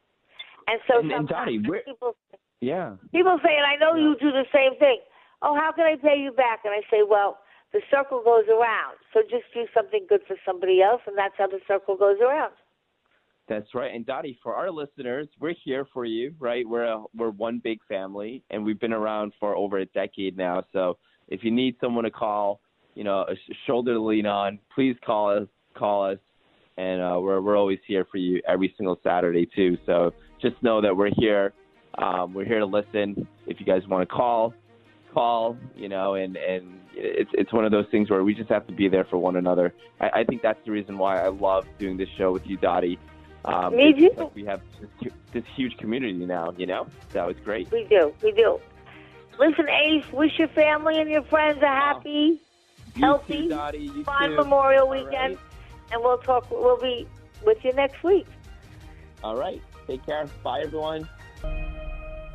And 0.68 0.80
so 0.86 0.98
And- 1.00 1.10
and 1.12 1.28
Dottie, 1.28 1.56
sometimes 1.62 1.84
people 1.84 2.16
Yeah. 2.60 2.96
people 3.12 3.38
say, 3.42 3.56
and 3.56 3.64
I 3.64 3.76
know 3.76 3.94
you 3.94 4.14
do 4.16 4.30
the 4.30 4.44
same 4.52 4.76
thing. 4.76 5.00
Oh, 5.44 5.54
how 5.54 5.72
can 5.72 5.84
I 5.84 5.96
pay 5.96 6.18
you 6.18 6.32
back? 6.32 6.60
And 6.64 6.72
I 6.72 6.80
say, 6.90 7.02
well, 7.08 7.38
the 7.72 7.80
circle 7.90 8.22
goes 8.24 8.44
around. 8.48 8.96
So 9.12 9.20
just 9.22 9.44
do 9.52 9.66
something 9.74 10.06
good 10.08 10.20
for 10.26 10.36
somebody 10.46 10.80
else, 10.80 11.02
and 11.06 11.16
that's 11.18 11.34
how 11.36 11.46
the 11.46 11.60
circle 11.68 11.96
goes 11.96 12.16
around. 12.20 12.52
That's 13.46 13.74
right. 13.74 13.94
And 13.94 14.06
Dottie, 14.06 14.38
for 14.42 14.54
our 14.54 14.70
listeners, 14.70 15.28
we're 15.38 15.54
here 15.64 15.86
for 15.92 16.06
you, 16.06 16.34
right? 16.38 16.66
We're 16.66 16.86
a, 16.86 17.04
we're 17.14 17.30
one 17.30 17.60
big 17.62 17.78
family, 17.86 18.42
and 18.50 18.64
we've 18.64 18.80
been 18.80 18.94
around 18.94 19.32
for 19.38 19.54
over 19.54 19.78
a 19.78 19.86
decade 19.86 20.36
now. 20.38 20.64
So 20.72 20.96
if 21.28 21.44
you 21.44 21.50
need 21.50 21.76
someone 21.78 22.04
to 22.04 22.10
call, 22.10 22.60
you 22.94 23.04
know, 23.04 23.26
a 23.28 23.34
shoulder 23.66 23.92
to 23.92 24.00
lean 24.00 24.24
on, 24.24 24.58
please 24.74 24.96
call 25.04 25.36
us. 25.36 25.48
Call 25.76 26.06
us, 26.08 26.18
and 26.76 27.02
uh, 27.02 27.18
we're 27.20 27.40
we're 27.40 27.56
always 27.56 27.80
here 27.84 28.06
for 28.08 28.18
you 28.18 28.40
every 28.46 28.72
single 28.76 28.96
Saturday 29.02 29.44
too. 29.56 29.76
So 29.86 30.12
just 30.40 30.54
know 30.62 30.80
that 30.80 30.96
we're 30.96 31.10
here. 31.18 31.52
Um, 31.98 32.32
we're 32.32 32.44
here 32.44 32.60
to 32.60 32.64
listen. 32.64 33.26
If 33.48 33.58
you 33.58 33.66
guys 33.66 33.82
want 33.88 34.08
to 34.08 34.14
call, 34.14 34.54
call. 35.14 35.56
You 35.76 35.88
know, 35.88 36.14
and 36.14 36.36
and 36.36 36.80
it's 36.94 37.30
it's 37.32 37.52
one 37.52 37.64
of 37.64 37.70
those 37.70 37.86
things 37.90 38.10
where 38.10 38.22
we 38.24 38.34
just 38.34 38.50
have 38.50 38.66
to 38.66 38.72
be 38.72 38.88
there 38.88 39.04
for 39.04 39.18
one 39.18 39.36
another. 39.36 39.72
I, 40.00 40.10
I 40.20 40.24
think 40.24 40.42
that's 40.42 40.62
the 40.64 40.72
reason 40.72 40.98
why 40.98 41.22
I 41.22 41.28
love 41.28 41.66
doing 41.78 41.96
this 41.96 42.08
show 42.18 42.32
with 42.32 42.46
you, 42.46 42.56
Dottie. 42.56 42.98
Um, 43.44 43.76
Me 43.76 43.92
too. 43.92 44.10
Like 44.16 44.34
we 44.34 44.44
have 44.46 44.62
this, 44.80 45.12
this 45.32 45.44
huge 45.54 45.76
community 45.76 46.14
now, 46.14 46.54
you 46.56 46.66
know? 46.66 46.86
So 47.12 47.28
it's 47.28 47.40
great. 47.40 47.70
We 47.70 47.84
do. 47.84 48.14
We 48.22 48.32
do. 48.32 48.58
Listen, 49.38 49.68
Ace, 49.68 50.04
wish 50.12 50.38
your 50.38 50.48
family 50.48 50.98
and 50.98 51.10
your 51.10 51.24
friends 51.24 51.60
a 51.60 51.66
happy, 51.66 52.40
You 52.94 53.02
healthy, 53.02 53.42
too, 53.42 53.48
Dottie. 53.48 53.88
Fun 54.04 54.30
too. 54.30 54.36
Memorial 54.36 54.88
weekend, 54.88 55.36
right. 55.36 55.38
and 55.92 56.02
we'll 56.02 56.18
talk. 56.18 56.50
We'll 56.50 56.80
be 56.80 57.06
with 57.44 57.62
you 57.64 57.72
next 57.72 58.02
week. 58.02 58.26
All 59.22 59.36
right. 59.36 59.60
Take 59.86 60.06
care. 60.06 60.26
Bye, 60.42 60.62
everyone. 60.64 61.08